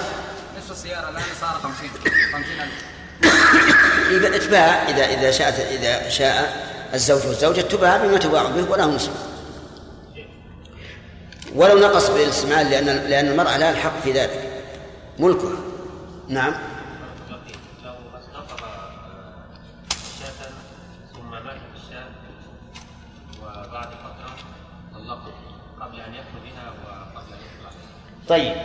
نصف 0.58 0.72
السيارة 0.72 1.10
الآن 1.10 1.24
صار 1.42 1.60
50 1.64 1.90
50 2.34 2.62
ألف. 4.26 4.48
تباع 4.48 4.90
إذا 4.90 5.06
إذا 5.06 5.32
شاءت 5.32 5.60
إذا 5.60 6.10
شاء 6.10 6.68
الزوج 6.94 7.28
والزوجة 7.28 7.62
تباع 7.62 7.98
بما 7.98 8.18
تباع 8.18 8.44
به 8.44 8.72
وله 8.72 8.86
نصف. 8.86 9.12
ولو 11.56 11.80
نقص 11.80 12.10
بالإستعمال 12.10 12.70
لأن 12.70 12.86
لأن 12.86 13.28
المرأة 13.28 13.58
لها 13.58 13.72
الحق 13.72 14.02
في 14.04 14.12
ذلك. 14.12 14.64
ملكها 15.20 15.58
نعم. 16.28 16.69
طيب. 28.30 28.56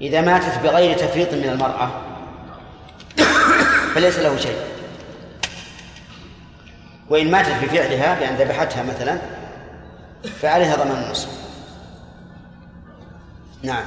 إذا 0.00 0.20
ماتت 0.20 0.58
بغير 0.58 0.98
تفريط 0.98 1.34
من 1.34 1.48
المرأة 1.48 1.90
فليس 3.94 4.18
له 4.18 4.36
شيء. 4.36 4.58
وإن 7.10 7.30
ماتت 7.30 7.64
بفعلها 7.64 8.20
بأن 8.20 8.34
ذبحتها 8.36 8.82
مثلا 8.82 9.18
فعليها 10.40 10.76
ضمان 10.76 11.02
النصف. 11.02 11.28
نعم. 13.62 13.84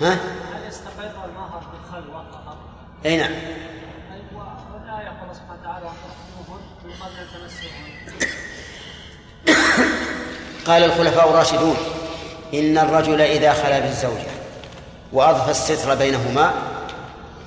ها؟ 0.00 0.12
هل 0.12 0.68
يستقر 0.68 1.24
المهر 1.24 1.62
بالخلوة 1.72 2.30
فقط؟ 2.32 2.58
أي 3.06 3.16
نعم. 3.16 3.32
والآية 4.34 5.08
قال 5.08 5.36
سبحانه 5.36 5.60
وتعالى 5.60 5.86
قبل 5.86 6.20
قال 10.66 10.84
الخلفاء 10.84 11.30
الراشدون 11.30 11.76
إن 12.54 12.78
الرجل 12.78 13.20
إذا 13.20 13.52
خلا 13.52 13.78
بالزوجة 13.78 14.30
وأضفى 15.12 15.50
الستر 15.50 15.94
بينهما 15.94 16.52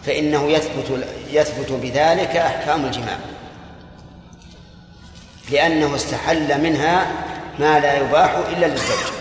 فإنه 0.05 0.51
يثبت 0.51 1.05
يثبت 1.31 1.71
بذلك 1.71 2.35
أحكام 2.35 2.85
الجماع. 2.85 3.17
لأنه 5.51 5.95
استحل 5.95 6.61
منها 6.61 7.11
ما 7.59 7.79
لا 7.79 7.97
يباح 7.97 8.35
إلا 8.57 8.65
للزوج. 8.65 9.13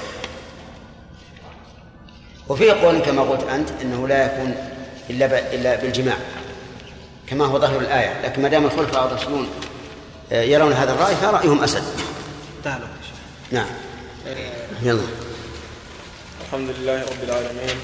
وفي 2.49 2.71
قول 2.71 2.99
كما 2.99 3.23
قلت 3.23 3.43
أنت 3.43 3.69
أنه 3.83 4.09
لا 4.09 4.27
يكون 4.27 4.55
إلا 5.11 5.55
إلا 5.55 5.77
بالجماع 5.77 6.17
كما 7.27 7.45
هو 7.45 7.59
ظاهر 7.59 7.81
الآية. 7.81 8.21
لكن 8.25 8.43
ما 8.43 8.49
دام 8.49 8.65
الخلفاء 8.65 9.07
الراشدون 9.07 9.49
آه، 10.33 10.43
يرون 10.43 10.73
هذا 10.73 10.93
الرأي 10.93 11.15
فرأيهم 11.15 11.63
أسد. 11.63 11.83
تعالوا 12.65 12.87
نعم. 13.53 13.67
يلا. 14.83 15.03
الحمد 16.53 16.71
لله 16.79 17.01
رب 17.01 17.23
العالمين. 17.25 17.77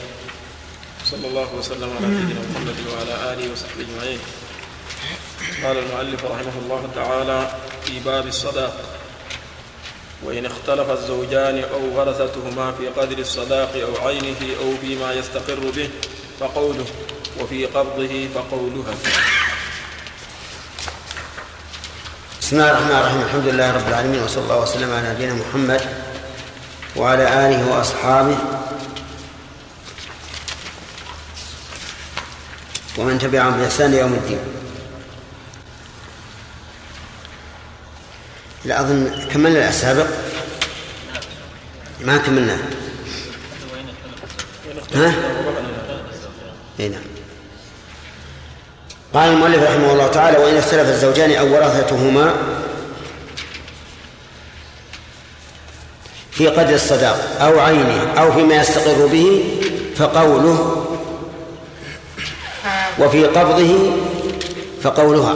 صلى 1.05 1.27
الله 1.27 1.49
وسلم 1.59 1.89
على 1.89 2.07
نبينا 2.07 2.41
محمد 2.53 2.77
وعلى 2.93 3.15
آله 3.33 3.45
وصحبه 3.53 3.81
أجمعين. 3.81 4.21
قال 5.65 5.77
المؤلف 5.79 6.25
رحمه 6.25 6.57
الله 6.63 6.83
تعالى 6.95 7.51
في 7.85 8.01
باب 8.05 8.27
الصداق 8.27 8.77
وإن 10.25 10.47
اختلف 10.47 10.91
الزوجان 10.91 11.65
أو 11.65 11.83
ورثتهما 11.97 12.73
في 12.73 12.89
قدر 12.89 13.19
الصداق 13.19 13.73
أو 13.73 14.07
عينه 14.09 14.41
أو 14.61 14.69
فيما 14.81 15.13
يستقر 15.13 15.65
به 15.77 15.89
فقوله 16.41 16.87
وفي 17.41 17.67
قبضه 17.67 18.29
فقولها. 18.35 18.95
بسم 22.41 22.57
الله 22.57 22.71
الرحمن 22.71 22.97
الرحيم. 23.01 23.21
الحمد 23.21 23.47
لله 23.49 23.69
رب 23.73 23.89
العالمين 23.89 24.23
وصلى 24.23 24.45
الله 24.45 24.61
وسلم 24.61 24.91
على 24.93 25.09
نبينا 25.17 25.35
محمد 25.35 25.83
وعلى 26.97 27.25
آله 27.47 27.61
وأصحابه 27.71 28.39
ومن 32.99 33.19
تبعهم 33.19 33.61
بإحسان 33.61 33.95
يوم 33.95 34.13
الدين. 34.13 34.39
لا 38.65 38.81
أظن 38.81 39.29
كملنا 39.33 39.69
السابق؟ 39.69 40.07
ما 42.01 42.17
كملنا. 42.17 42.59
ها؟ 44.95 45.15
إي 46.81 46.89
نعم. 46.89 47.03
قال 49.15 49.31
المؤلف 49.31 49.63
رحمه 49.63 49.93
الله 49.93 50.09
تعالى 50.09 50.39
وإن 50.39 50.57
اختلف 50.57 50.89
الزوجان 50.89 51.33
أو 51.33 51.55
ورثتهما 51.55 52.35
في 56.31 56.49
قدر 56.49 56.75
الصداق 56.75 57.37
أو 57.41 57.61
عينه 57.61 58.21
أو 58.21 58.33
فيما 58.33 58.55
يستقر 58.55 59.07
به 59.07 59.45
فقوله 59.97 60.78
وفي 63.01 63.25
قبضه 63.25 63.93
فقولها. 64.83 65.35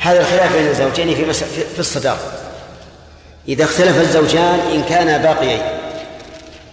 هذا 0.00 0.20
الخلاف 0.20 0.56
بين 0.56 0.68
الزوجين 0.68 1.14
في. 1.14 1.32
في 1.64 1.78
الصداق. 1.78 2.18
إذا 3.48 3.64
اختلف 3.64 4.00
الزوجان 4.00 4.60
إن 4.74 4.82
كانا 4.82 5.18
باقيين 5.18 5.62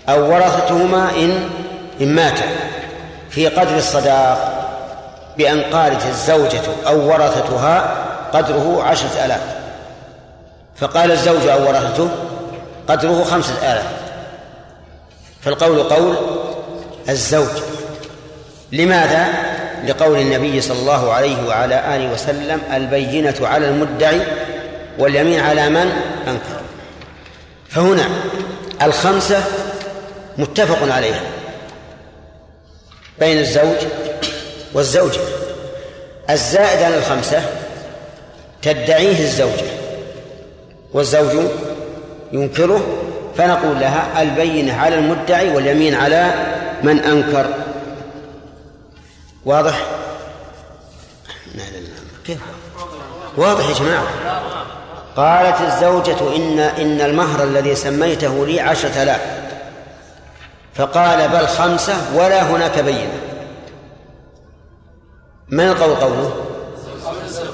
أو 0.10 0.34
ورثتهما 0.34 1.10
إن 1.10 1.50
إن 2.02 2.16
ماتا. 2.16 2.46
في 3.30 3.48
قدر 3.48 3.78
الصداق 3.78 4.52
بأن 5.38 5.62
قالت 5.62 6.06
الزوجة 6.06 6.62
أو 6.88 7.12
ورثتها 7.12 7.96
قدره 8.34 8.84
عشرة 8.84 9.26
آلاف. 9.26 9.42
فقال 10.76 11.12
الزوج 11.12 11.48
أو 11.48 11.68
ورثته 11.68 12.10
قدره 12.88 13.24
خمسة 13.24 13.74
آلاف. 13.74 13.88
فالقول 15.42 15.84
قول 15.84 16.16
الزوج. 17.10 17.62
لماذا؟ 18.72 19.55
لقول 19.88 20.20
النبي 20.20 20.62
صلى 20.62 20.80
الله 20.80 21.14
عليه 21.14 21.48
وعلى 21.48 21.96
آله 21.96 22.14
وسلم 22.14 22.62
البينة 22.74 23.36
على 23.42 23.70
المدعي 23.70 24.22
واليمين 25.00 25.40
على 25.40 25.70
من؟ 25.70 25.92
أنكر. 26.28 26.62
فهنا 27.70 28.06
الخمسة 28.82 29.44
متفق 30.38 30.94
عليها. 30.94 31.22
بين 33.20 33.38
الزوج 33.40 33.78
والزوجة. 34.74 35.20
الزائد 36.30 36.84
عن 36.84 36.94
الخمسة 36.94 37.42
تدعيه 38.62 39.20
الزوجة. 39.20 39.66
والزوج 40.94 41.46
ينكره 42.32 42.86
فنقول 43.38 43.80
لها 43.80 44.22
البينة 44.22 44.82
على 44.82 44.96
المدعي 44.96 45.50
واليمين 45.50 45.96
على 45.96 46.34
من 46.84 47.00
أنكر. 47.00 47.65
واضح؟ 49.46 49.86
كيف؟ 52.26 52.40
واضح 53.38 53.70
يا 53.70 53.74
جماعة. 53.74 54.08
قالت 55.16 55.62
الزوجة 55.62 56.36
إن 56.36 56.60
إن 56.60 57.02
المهر 57.02 57.44
الذي 57.44 57.76
سميته 57.76 58.46
لي 58.46 58.60
عشرة 58.60 59.04
آلاف. 59.04 59.22
فقال 60.76 61.30
بل 61.30 61.48
خمسة 61.48 61.94
ولا 62.16 62.44
هناك 62.44 62.80
بينة 62.80 63.20
من 65.50 65.68
القول 65.68 65.96
قوله؟ 65.96 66.46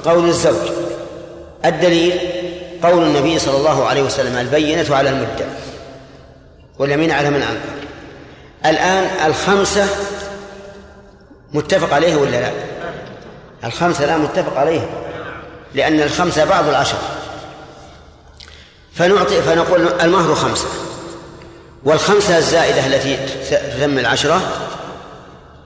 قول 0.06 0.30
الزوج. 0.30 0.72
الدليل 1.66 2.20
قول 2.84 3.04
النبي 3.04 3.40
صلى 3.40 3.58
الله 3.58 3.86
عليه 3.86 4.04
وسلم 4.04 4.38
البينة 4.38 4.96
على 4.96 5.10
المدعي 5.10 5.50
واليمين 6.80 7.12
على 7.12 7.30
من 7.30 7.42
أنكر. 7.42 7.88
الآن 8.66 9.28
الخمسة 9.28 9.88
متفق 11.54 11.94
عليه 11.94 12.16
ولا 12.16 12.30
لا؟ 12.30 12.52
الخمسة 13.64 14.06
لا 14.06 14.18
متفق 14.18 14.58
عليه 14.58 14.90
لأن 15.76 16.02
الخمسة 16.02 16.46
بعض 16.46 16.68
العشر. 16.68 16.98
فنعطي 18.94 19.42
فنقول 19.42 19.88
المهر 20.02 20.36
خمسة 20.36 20.68
والخمسة 21.84 22.38
الزائدة 22.38 22.88
التي 22.88 23.18
تسمى 23.78 24.02
العشرة 24.02 24.42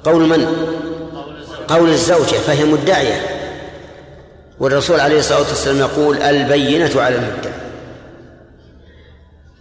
قول 0.03 0.27
من؟ 0.27 0.45
قول 1.67 1.89
الزوجة 1.89 2.35
فهي 2.35 2.63
مدعية. 2.65 3.21
والرسول 4.59 4.99
عليه 4.99 5.19
الصلاة 5.19 5.39
والسلام 5.39 5.79
يقول 5.79 6.21
البينة 6.21 7.01
على 7.01 7.15
المدعي 7.15 7.53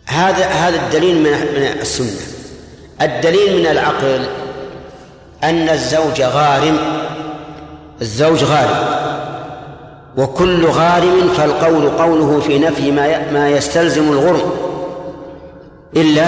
هذا 0.06 0.44
هذا 0.44 0.76
الدليل 0.76 1.16
من 1.16 1.30
من 1.30 1.80
السنة. 1.80 2.20
الدليل 3.02 3.60
من 3.60 3.66
العقل 3.66 4.43
أن 5.44 5.68
الزوج 5.68 6.22
غارم 6.22 6.78
الزوج 8.02 8.44
غارم. 8.44 9.04
وكل 10.16 10.66
غارم 10.66 11.28
فالقول 11.36 11.88
قوله 11.90 12.40
في 12.40 12.58
نفي 12.58 12.90
ما 12.90 13.32
ما 13.32 13.48
يستلزم 13.48 14.12
الغرم 14.12 14.50
إلا 15.96 16.26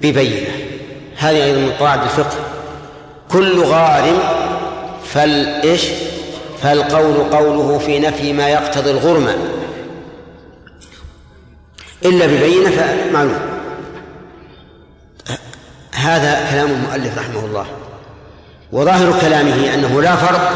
ببينة. 0.00 0.48
هذه 1.16 1.44
أيضا 1.44 1.58
من 1.58 1.72
قواعد 1.78 2.02
الفقه. 2.02 2.36
كل 3.32 3.60
غارم 3.60 4.18
فالإيش 5.04 5.84
فالقول 6.62 7.14
قوله 7.32 7.78
في 7.78 7.98
نفي 7.98 8.32
ما 8.32 8.48
يقتضي 8.48 8.90
الغرم. 8.90 9.28
إلا 12.04 12.26
ببينة 12.26 12.70
فمعلوم. 12.70 13.49
هذا 16.00 16.50
كلام 16.50 16.70
المؤلف 16.70 17.18
رحمه 17.18 17.44
الله. 17.44 17.66
وظاهر 18.72 19.20
كلامه 19.20 19.74
أنه 19.74 20.02
لا 20.02 20.16
فرق 20.16 20.52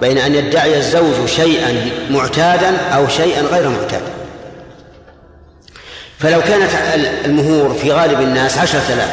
بين 0.00 0.18
أن 0.18 0.34
يدعي 0.34 0.76
الزوج 0.76 1.26
شيئا 1.26 1.90
معتادا 2.10 2.76
أو 2.76 3.08
شيئا 3.08 3.42
غير 3.42 3.68
معتاد. 3.68 4.02
فلو 6.18 6.40
كانت 6.40 6.70
المهور 7.24 7.74
في 7.74 7.92
غالب 7.92 8.20
الناس 8.20 8.58
عشرة 8.58 8.82
آلاف 8.94 9.10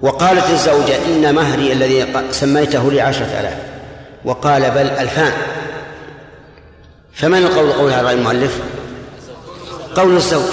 وقالت 0.00 0.50
الزوجة 0.50 0.96
إن 1.06 1.34
مهري 1.34 1.72
الذي 1.72 2.06
سميته 2.30 2.90
لي 2.90 3.00
عشرة 3.00 3.26
آلاف 3.40 3.56
وقال 4.24 4.70
بل 4.70 4.86
ألفان. 4.86 5.32
فمن 7.14 7.38
القول 7.38 7.72
قول 7.72 7.92
هذا 7.92 8.10
المؤلف؟ 8.10 8.58
قول 9.94 10.16
الزوج 10.16 10.50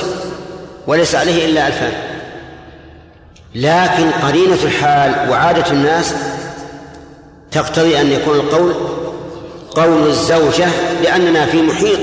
وليس 0.87 1.15
عليه 1.15 1.45
إلا 1.45 1.67
ألفان. 1.67 2.10
لكن 3.55 4.11
قرينة 4.11 4.63
الحال 4.63 5.29
وعادة 5.29 5.71
الناس 5.71 6.13
تقتضي 7.51 8.01
أن 8.01 8.11
يكون 8.11 8.35
القول 8.35 8.73
قول 9.75 10.07
الزوجة 10.07 10.67
لأننا 11.03 11.45
في 11.45 11.61
محيط 11.61 11.99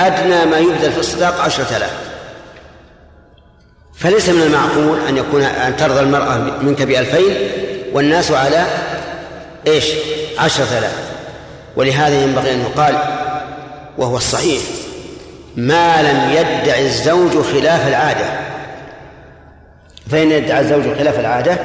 أدنى 0.00 0.44
ما 0.44 0.58
يبذل 0.58 0.92
في 0.92 0.98
الصداق 0.98 1.40
عشرة 1.40 1.76
آلاف. 1.76 1.92
فليس 3.94 4.28
من 4.28 4.42
المعقول 4.42 4.98
أن 5.08 5.16
يكون 5.16 5.42
أن 5.42 5.76
ترضى 5.76 6.00
المرأة 6.00 6.38
منك 6.62 6.82
بألفين 6.82 7.50
والناس 7.92 8.30
على 8.30 8.66
إيش؟ 9.66 9.84
عشرة 10.38 10.78
آلاف. 10.78 10.98
ولهذا 11.76 12.22
ينبغي 12.22 12.52
أن 12.52 12.60
يقال 12.60 12.98
وهو 13.98 14.16
الصحيح 14.16 14.62
ما 15.56 16.02
لم 16.02 16.30
يدع 16.30 16.78
الزوج 16.78 17.42
خلاف 17.42 17.88
العادة. 17.88 18.45
فإن 20.10 20.30
يدعى 20.30 20.60
الزوج 20.60 20.98
خلاف 20.98 21.20
العادة 21.20 21.58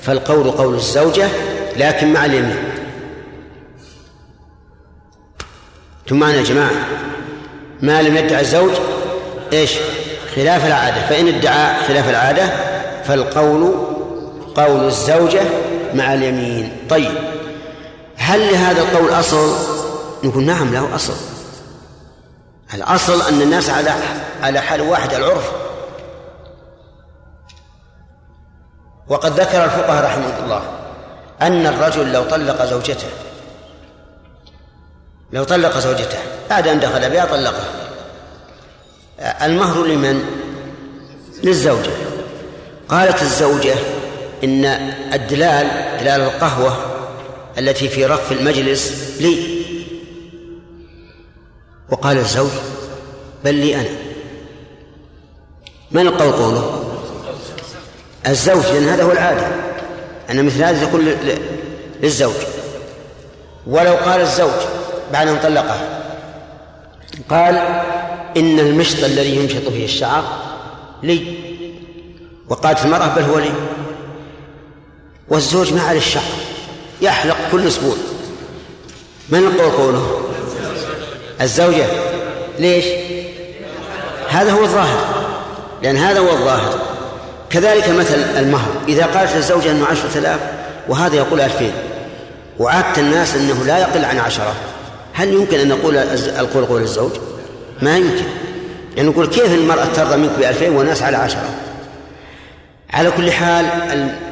فالقول 0.00 0.50
قول 0.50 0.74
الزوجة 0.74 1.28
لكن 1.76 2.12
مع 2.12 2.24
اليمين. 2.24 2.64
ثم 6.08 6.24
يا 6.24 6.42
جماعة؟ 6.42 6.86
ما 7.82 8.02
لم 8.02 8.16
يدع 8.16 8.40
الزوج 8.40 8.72
إيش؟ 9.52 9.74
خلاف 10.36 10.66
العادة. 10.66 11.06
فإن 11.06 11.28
ادعى 11.28 11.84
خلاف 11.88 12.10
العادة 12.10 12.50
فالقول 13.04 13.74
قول 14.54 14.86
الزوجة 14.86 15.42
مع 15.94 16.14
اليمين. 16.14 16.72
طيب 16.90 17.12
هل 18.16 18.52
لهذا 18.52 18.80
القول 18.80 19.10
أصل؟ 19.10 19.54
نقول 20.24 20.44
نعم 20.44 20.72
له 20.72 20.94
أصل. 20.94 21.14
الأصل 22.74 23.22
أن 23.28 23.42
الناس 23.42 23.70
على 23.70 23.90
على 24.42 24.60
حال 24.60 24.80
واحد 24.80 25.14
العرف. 25.14 25.59
وقد 29.10 29.40
ذكر 29.40 29.64
الفقهاء 29.64 30.04
رحمه 30.04 30.44
الله 30.44 30.62
أن 31.42 31.66
الرجل 31.66 32.12
لو 32.12 32.24
طلق 32.24 32.64
زوجته 32.64 33.08
لو 35.32 35.44
طلق 35.44 35.78
زوجته 35.78 36.18
بعد 36.50 36.68
أن 36.68 36.80
دخل 36.80 37.10
بها 37.10 37.24
طلقها 37.24 37.80
المهر 39.42 39.86
لمن؟ 39.86 40.24
للزوجة. 41.44 41.90
قالت 42.88 43.22
الزوجة 43.22 43.74
إن 44.44 44.64
الدلال 45.12 45.66
دلال 46.00 46.20
القهوة 46.20 46.76
التي 47.58 47.88
في 47.88 48.06
رف 48.06 48.32
المجلس 48.32 49.16
لي. 49.20 49.60
وقال 51.88 52.18
الزوج 52.18 52.50
بل 53.44 53.54
لي 53.54 53.74
أنا. 53.74 53.90
من 55.90 56.06
القول 56.06 56.32
قوله 56.32 56.89
الزوج 58.26 58.66
لأن 58.66 58.88
هذا 58.88 59.02
هو 59.04 59.12
العادة. 59.12 59.46
أن 60.30 60.44
مثل 60.44 60.62
هذا 60.62 60.86
تكون 60.86 61.14
للزوج. 62.02 62.34
ولو 63.66 63.94
قال 63.94 64.20
الزوج 64.20 64.60
بعد 65.12 65.28
أن 65.28 65.38
طلقها 65.42 66.02
قال 67.30 67.56
إن 68.36 68.58
المشط 68.58 69.04
الذي 69.04 69.36
يمشط 69.36 69.68
فيه 69.68 69.84
الشعر 69.84 70.24
لي. 71.02 71.34
وقالت 72.48 72.84
المرأة 72.84 73.08
بل 73.08 73.22
هو 73.22 73.38
لي. 73.38 73.52
والزوج 75.28 75.72
ما 75.72 75.82
عليه 75.82 75.98
الشعر 75.98 76.22
يحلق 77.02 77.36
كل 77.52 77.66
أسبوع. 77.66 77.96
من 79.28 79.38
القول 79.38 79.70
قوله؟ 79.70 80.20
الزوجة. 81.40 81.86
ليش؟ 82.58 82.84
هذا 84.28 84.52
هو 84.52 84.62
الظاهر. 84.62 85.04
لأن 85.82 85.96
هذا 85.96 86.18
هو 86.20 86.30
الظاهر. 86.30 86.89
كذلك 87.50 87.88
مثل 87.88 88.14
المهر. 88.36 88.70
إذا 88.88 89.06
قالت 89.06 89.36
الزوجة 89.36 89.70
أنه 89.70 89.86
عشرة 89.86 90.18
آلاف 90.18 90.40
وهذا 90.88 91.16
يقول 91.16 91.40
ألفين. 91.40 91.72
وعدت 92.58 92.98
الناس 92.98 93.36
أنه 93.36 93.64
لا 93.64 93.78
يقل 93.78 94.04
عن 94.04 94.18
عشرة. 94.18 94.54
هل 95.12 95.32
يمكن 95.32 95.58
أن 95.58 95.68
نقول 95.68 95.96
القول 96.38 96.64
قول 96.64 96.82
الزوج؟ 96.82 97.12
ما 97.82 97.96
يمكن. 97.96 98.24
يعني 98.96 99.08
نقول 99.08 99.26
كيف 99.26 99.54
المرأة 99.54 99.84
ترضى 99.84 100.16
منك 100.16 100.30
بألفين 100.38 100.76
والناس 100.76 101.02
على 101.02 101.16
عشرة؟ 101.16 101.48
على 102.90 103.10
كل 103.10 103.32
حال 103.32 103.66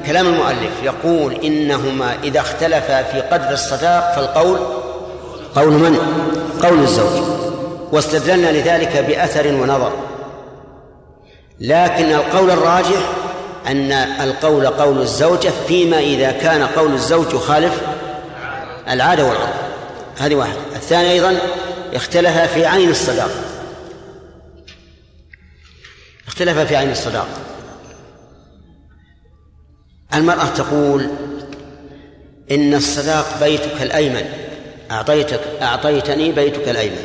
كلام 0.07 0.27
المؤلف 0.27 0.70
يقول 0.82 1.35
إنهما 1.35 2.15
إذا 2.24 2.40
اختلفا 2.40 3.03
في 3.03 3.20
قدر 3.20 3.51
الصداق 3.51 4.12
فالقول 4.16 4.59
قول 5.55 5.73
من؟ 5.73 5.99
قول 6.62 6.78
الزوج. 6.78 7.23
واستدللنا 7.93 8.51
لذلك 8.51 9.05
بأثر 9.09 9.47
ونظر. 9.47 9.93
لكن 11.60 12.05
القول 12.05 12.51
الراجح 12.51 13.12
أن 13.66 13.93
القول 13.93 14.66
قول 14.66 15.01
الزوجة 15.01 15.52
فيما 15.68 15.98
إذا 15.98 16.30
كان 16.32 16.62
قول 16.62 16.93
الزوج 16.93 17.35
يخالف 17.35 17.82
العادة 18.89 19.24
والعرف 19.24 19.55
هذه 20.18 20.35
واحدة. 20.35 20.60
الثاني 20.76 21.12
أيضا 21.12 21.39
اختلف 21.94 22.39
في 22.39 22.66
عين 22.66 22.90
الصداق. 22.90 23.30
اختلف 26.28 26.59
في 26.59 26.76
عين 26.76 26.90
الصداق. 26.90 27.28
المرأة 30.14 30.47
تقول 30.47 31.09
إن 32.51 32.74
الصداق 32.74 33.40
بيتك 33.40 33.82
الأيمن 33.82 34.24
أعطيتك 34.90 35.40
أعطيتني 35.62 36.32
بيتك 36.32 36.68
الأيمن. 36.68 37.02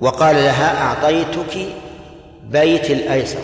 وقال 0.00 0.36
لها 0.36 0.82
أعطيتك 0.82 1.68
بيت 2.46 2.90
الأيسر. 2.90 3.40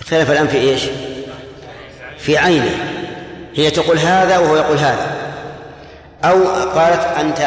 اختلف 0.00 0.30
الآن 0.30 0.48
في 0.48 0.58
إيش؟ 0.58 0.82
في 2.18 2.38
عينه. 2.38 2.92
هي 3.54 3.70
تقول 3.70 3.98
هذا 3.98 4.38
وهو 4.38 4.56
يقول 4.56 4.76
هذا. 4.76 5.16
أو 6.24 6.44
قالت 6.48 7.02
أنت 7.02 7.40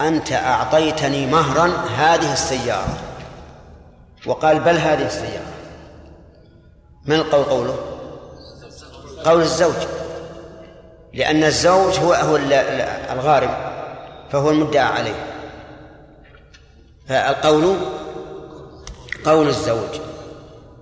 أنت 0.00 0.32
أعطيتني 0.32 1.26
مهرا 1.26 1.66
هذه 1.96 2.32
السيارة. 2.32 2.98
وقال 4.26 4.60
بل 4.60 4.76
هذه 4.76 5.06
السيارة. 5.06 5.52
من 7.06 7.14
القول 7.16 7.44
قوله؟ 7.44 7.78
قول 9.24 9.40
الزوج. 9.40 9.74
لأن 11.14 11.44
الزوج 11.44 11.98
هو 11.98 12.12
هو 12.12 12.36
الغارم 13.12 13.54
فهو 14.30 14.50
المدعى 14.50 14.84
عليه. 14.84 15.26
فالقول 17.08 17.76
قول 19.24 19.48
الزوج. 19.48 20.00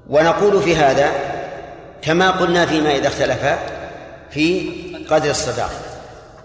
ونقول 0.09 0.63
في 0.63 0.77
هذا 0.77 1.13
كما 2.03 2.31
قلنا 2.31 2.67
فيما 2.67 2.97
إذا 2.97 3.09
اختلفا 3.09 3.59
في 4.31 4.71
قدر 5.11 5.31
الصداق. 5.31 5.71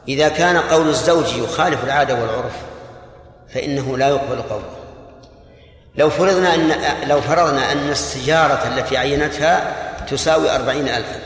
إذا 0.07 0.29
كان 0.29 0.57
قول 0.57 0.89
الزوج 0.89 1.37
يخالف 1.37 1.83
العادة 1.83 2.13
والعرف 2.13 2.53
فإنه 3.53 3.97
لا 3.97 4.09
يقبل 4.09 4.41
قوله. 4.41 4.75
لو 5.97 6.09
فرضنا 6.09 6.55
أن 6.55 6.71
لو 7.07 7.21
فرضنا 7.21 7.71
أن 7.71 7.89
السيارة 7.89 8.67
التي 8.67 8.97
عينتها 8.97 9.75
تساوي 10.05 10.55
أربعين 10.55 10.87
ألفا 10.87 11.19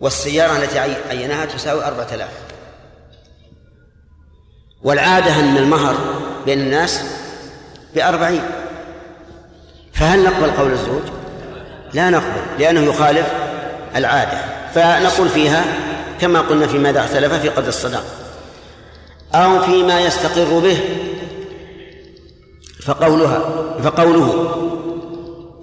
والسيارة 0.00 0.56
التي 0.56 0.78
عينها 1.08 1.44
تساوي 1.44 1.84
أربعة 1.84 2.06
آلاف 2.14 2.30
والعادة 4.82 5.40
أن 5.40 5.56
المهر 5.56 5.96
بين 6.44 6.60
الناس 6.60 7.04
بأربعين. 7.94 8.42
فهل 9.92 10.24
نقبل 10.24 10.50
قول 10.50 10.72
الزوج؟ 10.72 11.02
لا 11.92 12.10
نقبل 12.10 12.42
لأنه 12.58 12.80
يخالف 12.80 13.26
العادة. 13.96 14.38
فنقول 14.74 15.28
فيها 15.28 15.64
كما 16.20 16.40
قلنا 16.40 16.66
في 16.66 16.78
ماذا 16.78 17.00
اختلف 17.00 17.32
في 17.32 17.48
قدر 17.48 17.68
الصداق. 17.68 18.04
أو 19.34 19.60
فيما 19.60 20.00
يستقر 20.00 20.58
به 20.58 20.78
فقولها 22.82 23.38
فقوله 23.84 24.56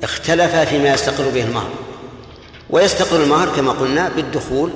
اختلف 0.03 0.55
فيما 0.55 0.93
يستقر 0.93 1.29
به 1.29 1.43
المهر. 1.43 1.69
ويستقر 2.69 3.23
المهر 3.23 3.49
كما 3.55 3.71
قلنا 3.71 4.09
بالدخول 4.09 4.71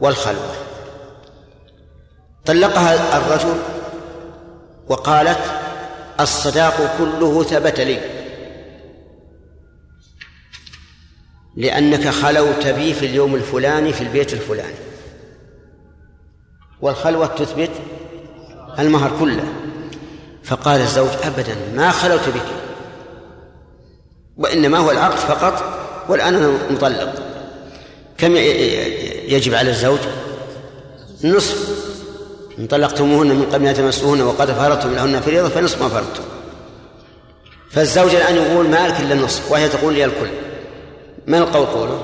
والخلوة. 0.00 0.54
طلقها 2.46 3.18
الرجل 3.18 3.54
وقالت 4.88 5.38
الصداق 6.20 6.96
كله 6.98 7.42
ثبت 7.42 7.80
لي. 7.80 8.00
لأنك 11.56 12.08
خلوت 12.08 12.66
بي 12.66 12.94
في 12.94 13.06
اليوم 13.06 13.34
الفلاني 13.34 13.92
في 13.92 14.00
البيت 14.00 14.32
الفلاني. 14.32 14.74
والخلوة 16.80 17.26
تثبت 17.26 17.70
المهر 18.78 19.18
كله. 19.18 19.44
فقال 20.44 20.80
الزوج 20.80 21.10
أبدا 21.22 21.56
ما 21.74 21.90
خلوت 21.90 22.28
بك. 22.28 22.46
وإنما 24.36 24.78
هو 24.78 24.90
العقد 24.90 25.18
فقط 25.18 25.64
والآن 26.08 26.34
أنا 26.34 26.58
مطلق. 26.70 27.14
كم 28.18 28.36
يجب 29.26 29.54
على 29.54 29.70
الزوج؟ 29.70 29.98
نصف. 31.24 31.84
إن 32.58 32.66
طلقتموهن 32.66 33.26
من 33.26 33.46
قبل 33.52 33.66
أن 33.66 33.74
تمسوهن 33.74 34.22
وقد 34.22 34.52
فرضتم 34.52 34.94
لهن 34.94 35.20
فريضة 35.20 35.48
فنصف 35.48 35.82
ما 35.82 35.88
فرضتم 35.88 36.22
فالزوج 37.70 38.14
الآن 38.14 38.36
يقول 38.36 38.68
مالك 38.68 39.00
إلا 39.00 39.14
النصف 39.14 39.52
وهي 39.52 39.68
تقول 39.68 39.94
لي 39.94 40.04
الكل. 40.04 40.30
من 41.26 41.38
القول 41.38 41.66
قوله؟ 41.66 42.02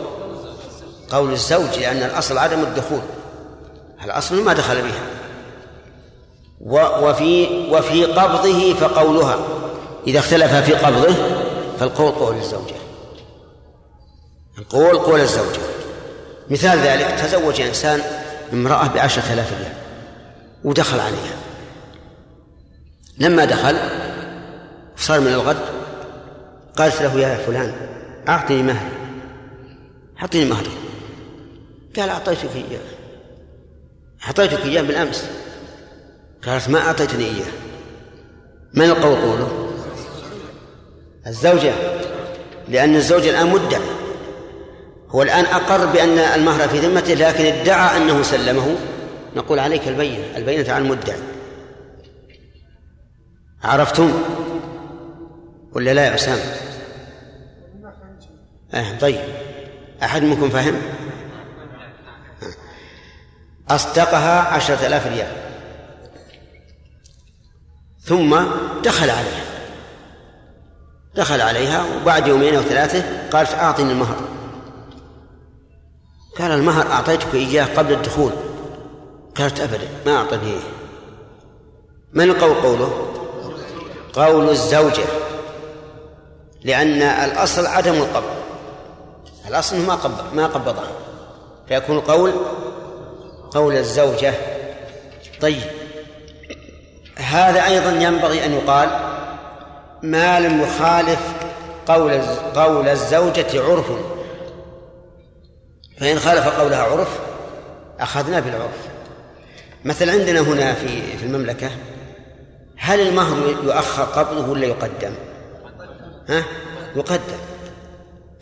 قول 1.10 1.32
الزوج 1.32 1.78
لأن 1.81 1.97
الأصل 1.97 2.39
عدم 2.39 2.60
الدخول. 2.60 3.01
الأصل 4.05 4.43
ما 4.43 4.52
دخل 4.52 4.82
بها. 4.82 5.06
وفي 7.01 7.47
وفي 7.70 8.05
قبضه 8.05 8.74
فقولها. 8.74 9.39
إذا 10.06 10.18
اختلف 10.18 10.55
في 10.55 10.72
قبضه 10.72 11.14
فالقول 11.81 12.12
قول 12.12 12.36
الزوجة. 12.36 12.74
القول 14.59 14.98
قول 14.98 15.20
الزوجة. 15.20 15.60
مثال 16.51 16.78
ذلك 16.78 17.20
تزوج 17.22 17.60
إنسان 17.60 18.02
امرأة 18.52 18.86
بعشرة 18.86 19.32
آلاف 19.32 19.52
ريال. 19.52 19.80
ودخل 20.64 21.00
عليها. 21.00 21.36
لما 23.18 23.44
دخل 23.44 23.76
صار 24.96 25.20
من 25.20 25.32
الغد 25.32 25.60
قالت 26.76 27.02
له 27.02 27.20
يا 27.20 27.36
فلان 27.36 27.72
أعطني 28.28 28.62
مهري. 28.62 28.90
أعطني 30.22 30.44
مهري. 30.44 30.70
قال 31.96 32.08
أعطيتك 32.08 32.56
إياه. 32.56 32.80
أعطيتك 34.26 34.64
إياه 34.64 34.82
بالأمس. 34.82 35.24
قالت 36.46 36.68
ما 36.68 36.78
أعطيتني 36.78 37.24
إياه. 37.24 37.52
من 38.74 38.84
القول 38.84 39.16
قوله؟ 39.16 39.70
الزوجة 41.26 41.72
لأن 42.68 42.96
الزوج 42.96 43.26
الآن 43.26 43.50
مدعي 43.50 43.82
هو 45.08 45.22
الآن 45.22 45.44
أقر 45.44 45.86
بأن 45.86 46.18
المهر 46.18 46.68
في 46.68 46.78
ذمته 46.78 47.14
لكن 47.14 47.44
ادعى 47.44 47.96
أنه 47.96 48.22
سلمه. 48.22 48.76
نقول 49.36 49.59
عليك 49.59 49.89
البينة 49.89 50.36
البينة 50.36 50.73
على 50.73 50.85
المدعي. 50.85 51.19
عرفتم؟ 53.62 54.23
ولا 55.73 55.94
لا 55.94 56.07
يا 56.07 56.15
أسامة؟ 56.15 56.43
آه 58.74 58.98
طيب. 58.98 59.20
أحد 60.02 60.23
منكم 60.23 60.51
فهم؟ 60.51 60.82
أصدقها 63.69 64.40
عشرة 64.40 64.86
آلاف 64.86 65.07
ريال. 65.07 65.32
ثم 68.01 68.40
دخل 68.85 69.11
عليها. 69.11 69.44
دخل 71.15 71.40
عليها 71.40 71.85
وبعد 71.97 72.28
يومين 72.28 72.55
أو 72.55 72.62
ثلاثة 72.62 73.28
قالت 73.28 73.55
أعطني 73.55 73.93
المهر. 73.93 74.16
قال 76.39 76.51
المهر 76.51 76.93
أعطيتك 76.93 77.35
إياه 77.35 77.65
قبل 77.65 77.93
الدخول. 77.93 78.32
قالت 79.36 79.61
أبدا 79.61 79.89
ما 80.07 80.16
أعطني 80.16 80.57
من 82.12 82.31
القول 82.31 82.55
قوله؟ 82.55 83.07
قول 84.12 84.48
الزوجة. 84.48 85.05
لأن 86.65 87.02
الأصل 87.02 87.66
عدم 87.66 87.94
القبض. 87.94 88.35
الأصل 89.48 89.78
ما 89.78 89.94
قبض 89.94 90.35
ما 90.35 90.47
قبضها 90.47 90.90
فيكون 91.69 91.97
القول 91.97 92.32
قول 93.51 93.77
الزوجة. 93.77 94.35
طيب. 95.40 95.62
هذا 97.16 97.66
أيضا 97.66 97.90
ينبغي 97.90 98.44
أن 98.44 98.52
يقال 98.52 98.89
ما 100.02 100.40
لم 100.40 100.61
يخالف 100.61 101.20
قول 101.86 102.23
قول 102.55 102.89
الزوجة 102.89 103.62
عرف. 103.62 103.86
فإن 106.01 106.19
خالف 106.19 106.48
قولها 106.48 106.82
عرف 106.82 107.19
أخذنا 108.01 108.40
بالعرف. 108.40 108.89
مثل 109.85 110.11
عندنا 110.11 110.40
هنا 110.40 110.74
في 110.74 111.16
في 111.16 111.27
المملكة 111.27 111.70
هل 112.77 113.01
المهر 113.01 113.57
يؤخر 113.65 114.02
قبضه 114.02 114.51
ولا 114.51 114.66
يقدم؟ 114.66 115.12
ها؟ 116.28 116.44
يقدم 116.97 117.39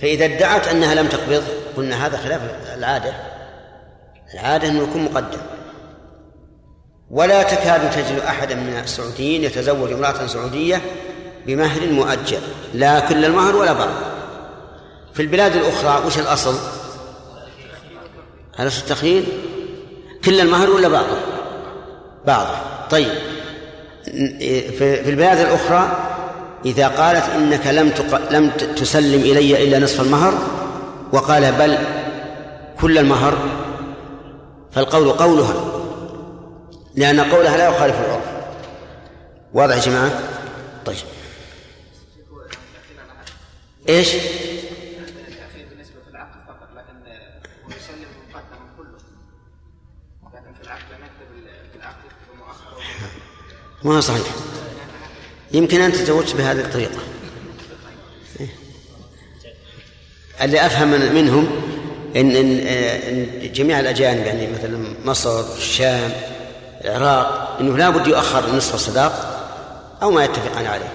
فإذا 0.01 0.25
ادعت 0.25 0.69
أنها 0.69 0.95
لم 0.95 1.07
تقبض 1.07 1.45
قلنا 1.77 2.07
هذا 2.07 2.17
خلاف 2.17 2.41
العادة 2.75 3.13
العادة 4.35 4.69
أنه 4.69 4.83
يكون 4.83 5.05
مقدم 5.05 5.41
ولا 7.11 7.43
تكاد 7.43 7.91
تجد 7.91 8.19
أحدا 8.19 8.55
من 8.55 8.81
السعوديين 8.85 9.45
يتزوج 9.45 9.93
امرأة 9.93 10.27
سعودية 10.27 10.81
بمهر 11.47 11.87
مؤجل 11.87 12.41
لا 12.75 13.01
كل 13.01 13.25
المهر 13.25 13.57
ولا 13.57 13.73
بعض 13.73 13.91
في 15.15 15.23
البلاد 15.23 15.57
الأخرى 15.57 16.07
وش 16.07 16.19
الأصل؟ 16.19 16.55
على 18.59 18.69
التخيل 18.69 19.27
كل 20.25 20.41
المهر 20.41 20.71
ولا 20.71 20.89
بعضه؟ 20.89 21.17
بعضه 22.27 22.57
طيب 22.91 23.13
في 24.79 25.09
البلاد 25.09 25.39
الأخرى 25.39 26.09
إذا 26.65 26.89
قالت 26.89 27.25
إنك 27.29 27.67
لم 27.67 27.91
تق... 27.91 28.33
لم 28.33 28.51
تسلم 28.51 29.21
إلي 29.21 29.65
إلا 29.65 29.79
نصف 29.79 30.01
المهر 30.01 30.35
وقال 31.13 31.53
بل 31.53 31.79
كل 32.81 32.99
المهر 32.99 33.39
فالقول 34.73 35.11
قولها 35.11 35.55
لأن 36.95 37.21
قولها 37.21 37.57
لا 37.57 37.69
يخالف 37.69 37.95
العرف 38.01 38.25
واضح 39.55 39.77
يا 39.77 39.81
جماعة؟ 39.81 40.11
طيب 40.87 40.97
إيش؟ 43.89 44.09
ما 53.85 54.01
صحيح 54.01 54.27
يمكن 55.53 55.81
أن 55.81 55.93
تزوجت 55.93 56.35
بهذه 56.37 56.61
الطريقة. 56.61 56.99
اللي 60.41 60.67
أفهم 60.67 60.89
منهم 61.15 61.49
إن, 62.17 62.37
إن, 62.37 62.59
إن 62.59 63.53
جميع 63.53 63.81
الأجانب 63.81 64.27
يعني 64.27 64.53
مثلا 64.53 64.95
مصر 65.05 65.57
الشام 65.57 66.13
العراق 66.85 67.57
أنه 67.61 67.77
لا 67.77 67.91
بد 67.91 68.07
يؤخر 68.07 68.57
نصف 68.57 68.75
الصداق 68.75 69.39
أو 70.03 70.11
ما 70.11 70.25
يتفقان 70.25 70.67
عليه. 70.67 70.93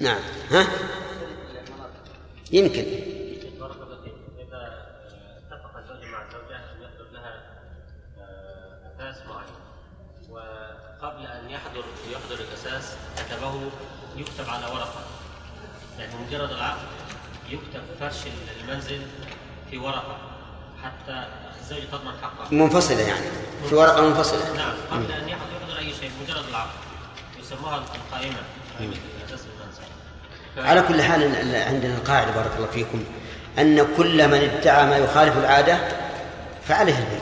نعم. 0.00 0.18
ها؟ 0.50 0.66
يمكن. 2.52 2.84
مجرد 16.28 16.50
العقد 16.50 16.86
يكتب 17.50 17.80
فرش 18.00 18.16
المنزل 18.60 19.00
في 19.70 19.78
ورقة 19.78 20.18
حتى 20.84 21.24
الزوجة 21.60 21.84
تضمن 21.92 22.12
حقها 22.22 22.48
منفصلة 22.50 23.00
يعني. 23.00 23.26
في 23.68 23.74
ورقة 23.74 24.08
منفصلة. 24.08 24.56
نعم 24.56 24.72
قبل 24.90 25.12
أن 25.12 25.28
يحضر 25.28 25.78
أي 25.78 25.94
شيء 25.94 26.10
مجرد 26.22 26.44
العقد. 26.48 26.70
يسموها 27.40 27.84
المنزل. 29.30 30.68
على 30.68 30.82
كل 30.82 31.02
حال 31.02 31.22
عندنا 31.54 31.94
القاعدة 31.96 32.30
بارك 32.30 32.56
الله 32.56 32.66
فيكم 32.66 33.04
أن 33.58 33.86
كل 33.96 34.28
من 34.28 34.34
ادعى 34.34 34.86
ما 34.86 34.96
يخالف 34.96 35.38
العادة 35.38 35.78
فعليه 36.68 36.98
البيع. 36.98 37.20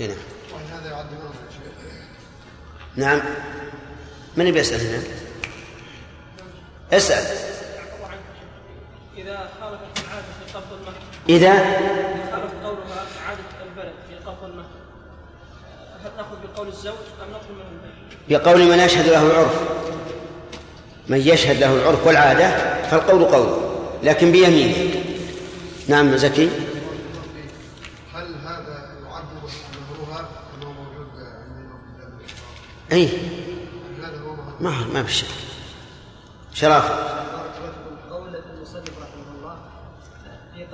هنا 0.00 0.14
نعم. 2.96 3.20
من 4.36 4.50
بيسأل 4.50 4.80
هنا؟ 4.80 5.23
اسأل. 6.96 7.54
إذا 9.18 9.48
خالفت 9.60 10.04
العادة 10.04 10.26
في 10.46 10.54
قبض 10.54 10.72
المهر 10.80 10.94
إذا؟ 11.28 11.52
خالف 12.32 12.52
قولها 12.64 13.06
عادة 13.26 13.40
البلد 13.70 13.94
في 14.08 14.14
قبض 14.26 14.44
المهر 14.44 14.66
هل 16.04 16.10
نأخذ 16.16 16.36
بقول 16.44 16.68
الزوج 16.68 16.94
أم 16.94 17.30
نطلب 17.30 17.50
منه 17.50 17.68
البيع؟ 18.28 18.38
بقول 18.38 18.68
من 18.70 18.78
يشهد 18.78 19.06
له 19.08 19.26
العرف. 19.26 19.60
من 21.08 21.20
يشهد 21.20 21.56
له 21.56 21.74
العرف 21.74 22.06
والعادة 22.06 22.82
فالقول 22.90 23.24
قوله 23.24 23.86
لكن 24.02 24.32
بيمينه. 24.32 25.04
نعم 25.88 26.16
زكي. 26.16 26.50
هل 28.14 28.34
هذا 28.44 28.90
يعد 29.04 29.24
مهرها 29.90 30.28
انه 30.56 30.72
موجود 30.72 31.08
اي 32.92 33.08
ما 34.60 34.70
ما 34.92 35.02
في 35.02 35.12
شك. 35.12 35.26
شرافة 36.54 36.94
قول 38.10 38.36
المصنف 38.36 38.90
رحمه 39.02 39.38
الله 39.38 39.56
في 40.54 40.66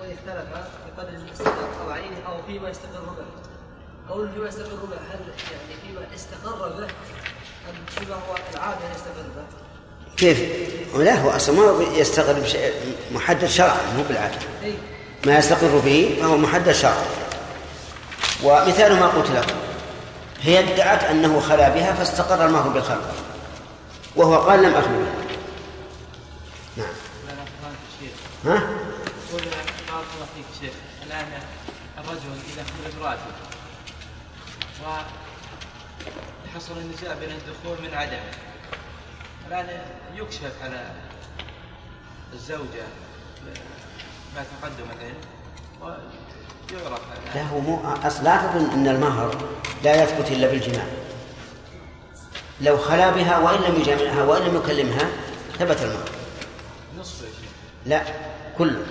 وإن 0.00 0.12
اختلف 0.12 0.44
في 0.84 1.00
قدر 1.00 1.08
الاستقرار 1.08 1.68
أو 1.84 1.90
عينه 1.90 2.16
أو 2.26 2.42
فيما 2.46 2.68
يستقر 2.68 3.00
به 3.00 3.24
قول 4.14 4.28
فيما 4.32 4.48
يستقر 4.48 4.76
به 4.76 4.96
هل 4.96 5.20
يعني 5.52 5.80
فيما 5.86 6.14
استقر 6.14 6.68
به 6.68 6.84
أم 6.84 7.74
فيما 7.86 8.14
هو 8.14 8.34
العادة 8.54 8.78
يستقر 8.94 9.22
به؟ 9.36 10.16
كيف؟ 10.16 10.42
لا 10.96 11.14
هو 11.14 11.30
أصلا 11.30 11.54
ما 11.54 11.84
يستقر 11.98 12.40
بشيء 12.40 12.72
محدد 13.12 13.46
شرعا 13.46 13.92
مو 13.96 14.02
بالعادة. 14.08 14.38
ما 15.26 15.38
يستقر 15.38 15.78
به 15.78 16.16
فهو 16.20 16.36
محدد 16.36 16.72
شرعا. 16.72 17.04
ومثال 18.44 19.00
ما 19.00 19.06
قلت 19.06 19.30
لكم 19.30 19.56
هي 20.42 20.58
ادعت 20.58 21.04
أنه 21.04 21.40
خلا 21.40 21.68
بها 21.68 21.92
فاستقر 21.92 22.46
المهر 22.46 22.68
بالخلق 22.68 23.25
وهو 24.16 24.34
قال 24.36 24.62
لم 24.62 24.74
أخلو 24.74 24.98
بها 24.98 25.14
نعم. 26.76 26.86
ها؟ 28.44 28.54
يقول 29.28 29.42
بارك 29.42 30.06
الله 30.14 30.26
فيك 30.34 30.46
شيخ 30.60 30.74
الان 31.06 31.26
الرجل 31.98 32.38
اذا 32.54 32.64
خرج 32.64 33.02
راتب 33.02 33.34
وحصل 36.54 36.78
النزاع 36.78 37.14
بين 37.14 37.30
الدخول 37.30 37.76
من 37.88 37.94
عدمه 37.94 38.32
الآن 39.48 39.80
يكشف 40.14 40.52
على 40.62 40.90
الزوجة 42.32 42.86
ما 44.34 44.44
تقدم 44.60 44.84
العلم 44.98 45.20
ويعرف 45.82 47.00
لا 47.34 47.42
هو 47.42 47.60
مو 47.60 47.80
أصل 48.04 48.24
لا 48.24 48.36
تظن 48.36 48.70
أن 48.70 48.88
المهر 48.88 49.36
لا 49.84 50.02
يثبت 50.02 50.30
إلا 50.30 50.46
بالجماع. 50.48 50.86
لو 52.60 52.78
خلا 52.78 53.10
بها 53.10 53.38
وإن 53.38 53.60
لم 53.60 53.80
يجامعها 53.80 54.22
وإن 54.24 54.42
لم 54.42 54.56
يكلمها 54.56 55.08
ثبت 55.58 55.82
المهر 55.82 56.10
نصف 56.98 57.22
يا 57.22 57.26
شيخ. 57.26 57.50
لا 57.86 58.02
كله 58.58 58.86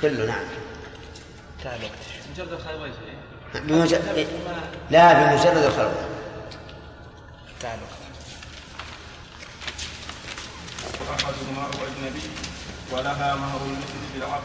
كله 0.00 0.26
نعم. 0.26 0.44
مجرد 2.34 2.60
بمجرد 3.54 4.26
لا 4.90 5.12
بمجرد 5.12 5.56
الخلوة 5.56 6.08
أحدهما 11.10 11.62
هو 11.62 11.84
أجنبي 11.86 12.22
ولها 12.92 13.34
مهر 13.34 13.60
المثل 13.66 14.14
بالعقد 14.14 14.42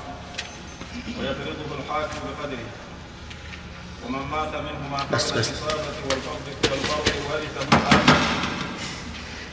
ويفرضه 1.20 1.80
الحاكم 1.80 2.20
بقدره. 2.40 2.87
ومن 4.06 4.20
مات 4.32 4.54
منهما 4.54 5.06
بس- 5.12 5.32
بس. 5.32 5.48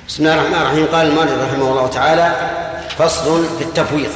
بسم 0.08 0.22
الله 0.22 0.34
الرحمن 0.34 0.54
الرحيم. 0.62 0.86
قال 0.86 1.06
المؤلف 1.06 1.32
رحمه 1.32 1.70
الله 1.70 1.86
تعالى 1.88 2.50
فصل 2.98 3.46
في 3.58 3.64
التفويض. 3.64 4.10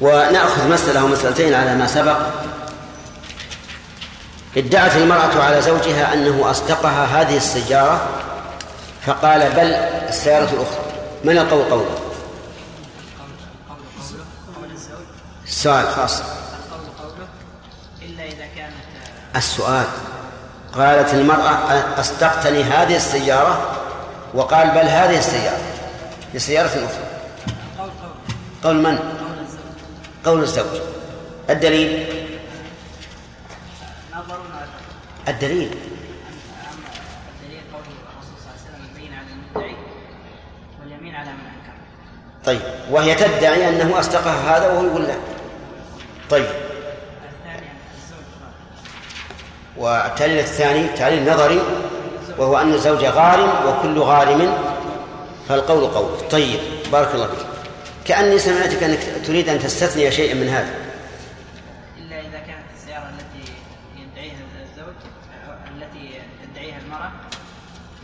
ونأخذ 0.00 0.68
مسألة 0.68 1.04
ومسألتين 1.04 1.54
على 1.54 1.74
ما 1.76 1.86
سبق. 1.86 2.18
ادعت 4.56 4.96
المرأة 4.96 5.42
على 5.42 5.62
زوجها 5.62 6.14
أنه 6.14 6.50
أصدقها 6.50 7.04
هذه 7.04 7.36
السيارة 7.36 8.08
فقال 9.06 9.40
بل 9.52 9.72
السيارة 10.08 10.44
الأخرى. 10.44 10.84
من 11.24 11.38
القول 11.38 11.70
قوله؟ 11.70 11.98
السؤال 15.46 15.86
خاص 15.88 16.20
القول 16.20 16.86
قوله 17.02 17.28
إلا 18.02 18.24
إذا 18.24 18.46
كانت 18.56 18.74
السؤال. 19.36 19.86
قالت 20.72 21.14
المرأة 21.14 22.00
أصدقتني 22.00 22.62
هذه 22.62 22.96
السيارة؟ 22.96 23.80
وقال 24.34 24.68
بل 24.68 24.86
هذه 24.88 25.18
السيارة 25.18 25.58
لسيارة 26.34 26.68
أخرى. 26.68 27.08
قول 28.64 28.76
من؟ 28.76 28.98
قول 30.24 30.42
الزوج. 30.42 30.80
الدليل؟ 31.50 32.06
الدليل. 35.28 35.78
طيب 42.44 42.60
وهي 42.90 43.14
تدعي 43.14 43.68
أنه 43.68 43.98
أصدقها 44.00 44.56
هذا 44.56 44.66
وهو 44.72 44.84
يقول 44.86 45.02
لا. 45.02 45.14
طيب 46.30 46.44
الثاني 46.44 47.66
أن 47.70 47.76
الزوج 47.96 48.26
غائب. 48.42 48.54
والتعليل 49.76 50.38
الثاني 50.38 50.88
تعليل 50.88 51.32
نظري 51.32 51.60
وهو 52.38 52.58
أن 52.58 52.74
الزوج 52.74 53.04
غارم 53.04 53.50
وكل 53.68 53.98
غارم 53.98 54.54
فالقول 55.48 55.84
قول. 55.84 56.28
طيب 56.30 56.60
بارك 56.92 57.14
الله 57.14 57.26
فيك. 57.26 57.46
كأني 58.04 58.38
سمعتك 58.38 58.82
أنك 58.82 58.98
تريد 59.26 59.48
أن 59.48 59.58
تستثني 59.58 60.10
شيئا 60.10 60.34
من 60.34 60.48
هذا. 60.48 60.74
إلا 61.98 62.20
إذا 62.20 62.38
كانت 62.38 62.66
السيارة 62.76 63.04
التي 63.08 63.52
يدعيها 63.96 64.34
الزوج 64.62 64.94
التي 65.76 66.20
تدعيها 66.42 66.78
المرأة 66.86 67.10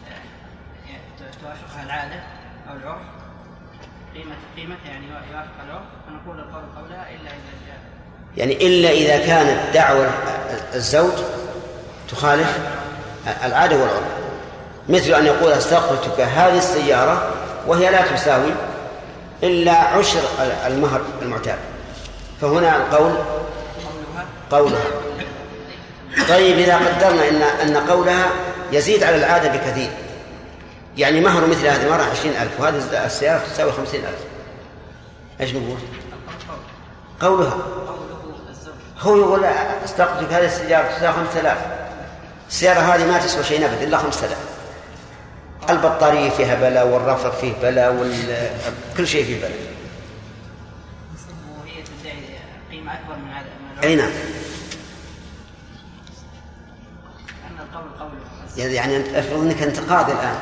آه، 0.09 1.31
توافقها 1.43 1.85
العادة 1.87 2.21
أو 2.71 2.77
العرف 2.77 3.03
قيمة 4.15 4.35
قيمتها 4.57 4.91
يعني 4.91 5.07
يوافق 5.07 5.65
العرف 5.65 5.85
فنقول 6.07 6.39
القول 6.41 6.63
قولها 6.77 7.07
إلا 7.11 7.31
إذا 7.31 7.53
جاء. 7.67 7.79
يعني 8.37 8.67
إلا 8.67 8.91
إذا 8.91 9.27
كانت 9.27 9.75
دعوة 9.75 10.11
الزوج 10.75 11.13
تخالف 12.13 12.59
العادة 13.45 13.77
والعرف. 13.77 14.03
مثل 14.89 15.15
أن 15.15 15.27
يقول 15.27 15.53
استقبلتك 15.53 16.21
هذه 16.21 16.59
السيارة 16.59 17.31
وهي 17.67 17.91
لا 17.91 18.03
تساوي 18.03 18.51
إلا 19.43 19.73
عشر 19.73 20.21
المهر 20.67 21.01
المعتاد. 21.23 21.59
فهنا 22.41 22.77
القول 22.77 23.13
قولها. 24.51 24.85
طيب 26.29 26.59
إذا 26.59 26.77
قدرنا 26.77 27.29
أن 27.29 27.43
أن 27.43 27.77
قولها 27.77 28.27
يزيد 28.73 29.03
على 29.03 29.17
العادة 29.17 29.49
بكثير. 29.49 29.91
يعني 30.97 31.21
مهر 31.21 31.47
مثل 31.47 31.67
هذه 31.67 31.83
المرة 31.83 32.03
عشرين 32.03 32.33
ألف 32.33 32.61
وهذه 32.61 33.07
السيارة 33.07 33.41
تساوي 33.53 33.73
خمسين 33.73 34.01
ألف. 34.01 34.25
إيش 35.41 35.55
نقول 35.55 35.79
قولها. 37.21 37.57
هو 39.01 39.17
يقول 39.17 39.45
استقبلتك 39.85 40.33
هذه 40.33 40.47
السيارة 40.47 40.89
تساوي 40.97 41.13
خمسة 41.13 41.41
آلاف. 41.41 41.80
السيارة 42.51 42.81
هذه 42.81 43.07
ما 43.07 43.19
تسوى 43.19 43.45
شيء 43.45 43.67
أبدا 43.67 43.83
إلا 43.83 43.99
خمسة 43.99 44.27
آلاف. 44.27 44.39
البطارية 45.71 46.31
فيها 46.31 46.55
بلا 46.55 46.83
والرفرف 46.83 47.41
فيه 47.41 47.53
بلا 47.63 47.89
وكل 47.89 49.07
شيء 49.07 49.25
فيه 49.25 49.39
بلا. 49.39 49.49
وهي 51.61 51.83
تدعي 51.83 52.39
قيمة 52.71 52.95
أكبر 52.95 53.17
من 53.17 53.31
هذا. 53.33 53.47
أي 53.83 53.97
نعم. 53.97 54.11
يعني 58.57 59.19
أفرض 59.19 59.41
إنك 59.41 59.63
أنت 59.63 59.81
قاضي 59.81 60.13
الآن. 60.13 60.39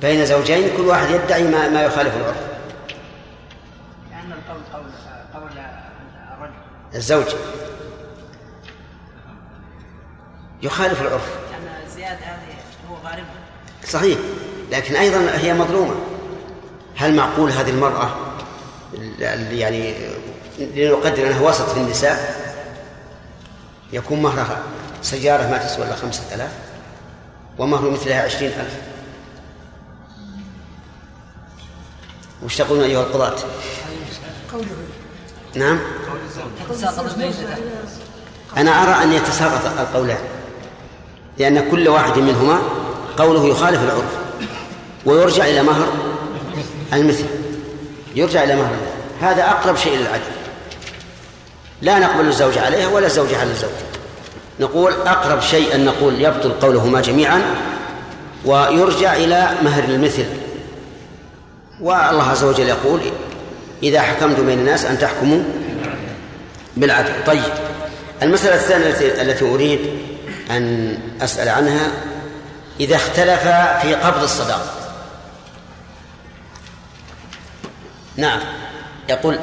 بين 0.00 0.26
زوجين 0.26 0.76
كل 0.76 0.82
واحد 0.82 1.10
يدعي 1.10 1.42
ما, 1.42 1.68
ما 1.68 1.82
يخالف 1.82 2.16
العرف. 2.16 2.36
لأن 4.10 4.32
القول 4.32 4.62
قول 4.72 4.82
قول 5.34 5.50
الرجل. 6.38 6.54
الزوج. 6.94 7.26
يخالف 10.62 11.00
العرف. 11.00 11.22
لأن 11.50 11.88
زياد 11.96 12.18
هذه 12.22 12.56
هو 12.90 12.96
غارمها. 13.04 13.34
صحيح. 13.88 14.18
لكن 14.70 14.96
أيضا 14.96 15.30
هي 15.34 15.54
مظلومة. 15.54 15.94
هل 16.96 17.14
معقول 17.14 17.50
هذه 17.50 17.70
المرأة 17.70 18.10
اللي 18.94 19.58
يعني 19.58 19.94
لنقدر 20.58 21.26
أنها 21.26 21.40
وسط 21.40 21.68
في 21.68 21.80
النساء؟ 21.80 22.40
يكون 23.92 24.22
مهرها 24.22 24.62
سيارة 25.02 25.50
ما 25.50 25.58
تسوى 25.58 25.84
إلا 25.84 25.96
خمسة 25.96 26.34
آلاف 26.34 26.50
ومهر 27.58 27.90
مثلها 27.90 28.22
عشرين 28.22 28.50
ألف. 28.50 28.74
وش 32.42 32.56
تقولون 32.56 32.84
أيها 32.84 33.02
القضاة؟ 33.02 33.36
قوله 34.52 34.66
نعم 35.54 35.78
أنا 38.56 38.70
أرى 38.82 39.04
أن 39.04 39.12
يتساقط 39.12 39.66
القولان. 39.78 40.18
لأن 41.40 41.70
كل 41.70 41.88
واحد 41.88 42.18
منهما 42.18 42.58
قوله 43.16 43.46
يخالف 43.46 43.82
العرف 43.82 44.18
ويرجع 45.06 45.44
إلى 45.44 45.62
مهر 45.62 45.86
المثل. 46.92 47.24
يرجع 48.14 48.44
إلى 48.44 48.56
مهر 48.56 48.70
المثل. 48.70 49.00
هذا 49.20 49.50
أقرب 49.50 49.76
شيء 49.76 49.98
للعدل. 49.98 50.22
لا 51.82 51.98
نقبل 51.98 52.28
الزوج 52.28 52.58
عليها 52.58 52.88
ولا 52.88 53.06
الزوج 53.06 53.34
على 53.34 53.50
الزوج. 53.50 53.70
نقول 54.60 54.92
أقرب 55.06 55.40
شيء 55.40 55.74
أن 55.74 55.84
نقول 55.84 56.20
يبطل 56.20 56.50
قولهما 56.50 57.00
جميعا 57.00 57.42
ويرجع 58.44 59.16
إلى 59.16 59.48
مهر 59.62 59.84
المثل. 59.84 60.26
والله 61.80 62.22
عز 62.22 62.44
وجل 62.44 62.68
يقول 62.68 63.00
إذا 63.82 64.00
حكمتم 64.00 64.46
بين 64.46 64.58
الناس 64.58 64.84
أن 64.84 64.98
تحكموا 64.98 65.42
بالعدل. 66.76 67.12
طيب 67.26 67.52
المسألة 68.22 68.54
الثانية 68.54 69.22
التي 69.22 69.44
أريد 69.44 69.80
أن 70.50 70.98
أسأل 71.20 71.48
عنها 71.48 71.92
إذا 72.80 72.96
اختلف 72.96 73.42
في 73.82 73.94
قبض 73.94 74.22
الصداق. 74.22 74.76
نعم 78.16 78.40
يقول 79.08 79.38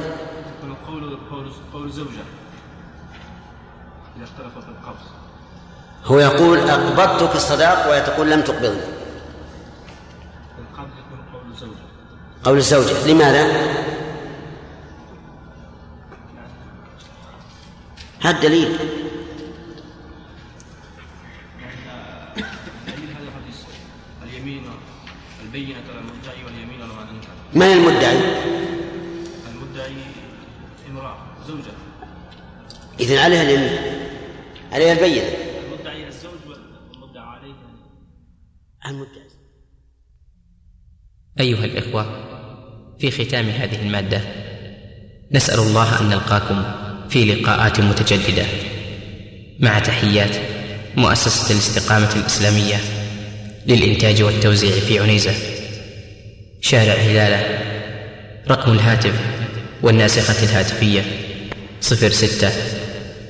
قول 0.88 1.20
قول 1.30 1.52
قول 1.74 1.92
زوجة 1.92 2.24
إذا 4.18 4.24
اختلف 4.24 4.54
في 4.54 4.70
القبض. 4.70 5.06
هو 6.06 6.20
يقول 6.20 6.70
أقبضتك 6.70 7.36
الصداق 7.36 7.90
وهي 7.90 8.02
تقول 8.02 8.32
لم 8.32 8.42
تقبضني. 8.42 8.82
القبض 10.60 10.92
يكون 10.98 11.20
قول 11.34 11.56
زوجة. 11.60 11.88
قول 12.44 12.58
الزوجة 12.58 13.08
لماذا؟ 13.08 13.68
هذا 18.22 18.36
الدليل 18.36 18.78
اليمين 24.24 24.64
على 25.66 26.00
المدعي 26.00 26.44
واليمين 26.46 26.82
على 26.82 26.94
من 26.94 27.08
أنكر. 27.16 27.28
من 27.54 27.66
المدعي؟ 27.66 28.18
المدعي 29.52 29.96
امرأة 30.90 31.18
زوجة. 31.48 31.72
إذن 33.00 33.18
عليها 33.18 33.42
اليمين. 33.42 33.80
عليها 34.72 34.94
البينة. 34.94 35.28
المدعي 35.66 36.08
الزوج 36.08 36.32
والمدعى 36.48 37.24
عليه 37.24 37.54
المدعي. 38.86 39.28
أيها 41.40 41.66
الإخوة 41.66 42.06
في 43.00 43.12
ختام 43.12 43.50
هذه 43.50 43.82
المادة 43.82 44.22
نسأل 45.32 45.60
الله 45.60 46.02
أن 46.02 46.10
نلقاكم 46.10 46.64
في 47.10 47.26
لقاءات 47.26 47.80
متجددة. 47.80 48.46
مع 49.60 49.80
تحيات 49.80 50.36
مؤسسة 50.98 51.54
الاستقامة 51.54 52.16
الإسلامية. 52.16 52.97
للإنتاج 53.68 54.22
والتوزيع 54.22 54.72
في 54.72 55.00
عنيزة. 55.00 55.34
شارع 56.62 56.94
هلالة. 56.94 57.60
رقم 58.50 58.72
الهاتف 58.72 59.14
والناسخة 59.82 60.44
الهاتفية 60.44 61.02
صفر 61.82 62.10
ستة 62.10 62.50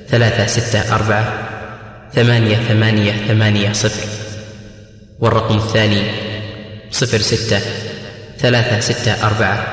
ثلاثة 0.08 0.46
ستة 0.46 0.94
أربعة 0.94 1.48
ثمانية 2.14 2.56
ثمانية 2.56 3.12
ثمانية 3.28 3.72
صفر. 3.72 4.08
والرقم 5.20 5.56
الثاني 5.56 6.02
صفر 6.90 7.18
ستة 7.18 7.60
ثلاثة 8.38 8.80
ستة 8.80 9.26
أربعة 9.26 9.66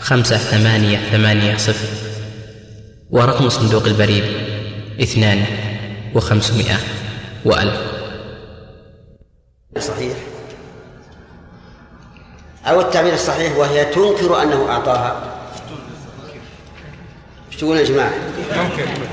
خمسة 0.00 0.36
ثمانية 0.36 0.98
ثمانية 1.12 1.56
صفر. 1.56 1.88
ورقم 3.10 3.48
صندوق 3.48 3.86
البريد 3.86 4.24
اثنان 5.02 5.44
وخمسمائة 6.14 6.78
وألف. 7.44 7.97
صحيح 9.80 10.16
أو 12.66 12.80
التعبير 12.80 13.14
الصحيح 13.14 13.56
وهي 13.56 13.84
تنكر 13.84 14.42
أنه 14.42 14.70
أعطاها 14.70 15.38
إيش 17.48 17.56
تقولون 17.56 17.78
يا 17.78 17.84
جماعة؟ 17.84 18.12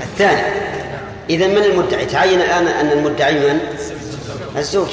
الثاني 0.02 0.42
إذا 1.30 1.46
من 1.46 1.64
المدعي؟ 1.64 2.06
تعين 2.06 2.40
الآن 2.40 2.66
أن 2.66 2.92
المدعي 2.92 3.34
من؟ 3.34 3.60
الزوج 4.56 4.88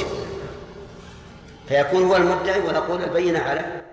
فيكون 1.68 2.04
هو 2.04 2.16
المدعي 2.16 2.60
ونقول 2.60 3.02
البينة 3.02 3.38
على 3.38 3.83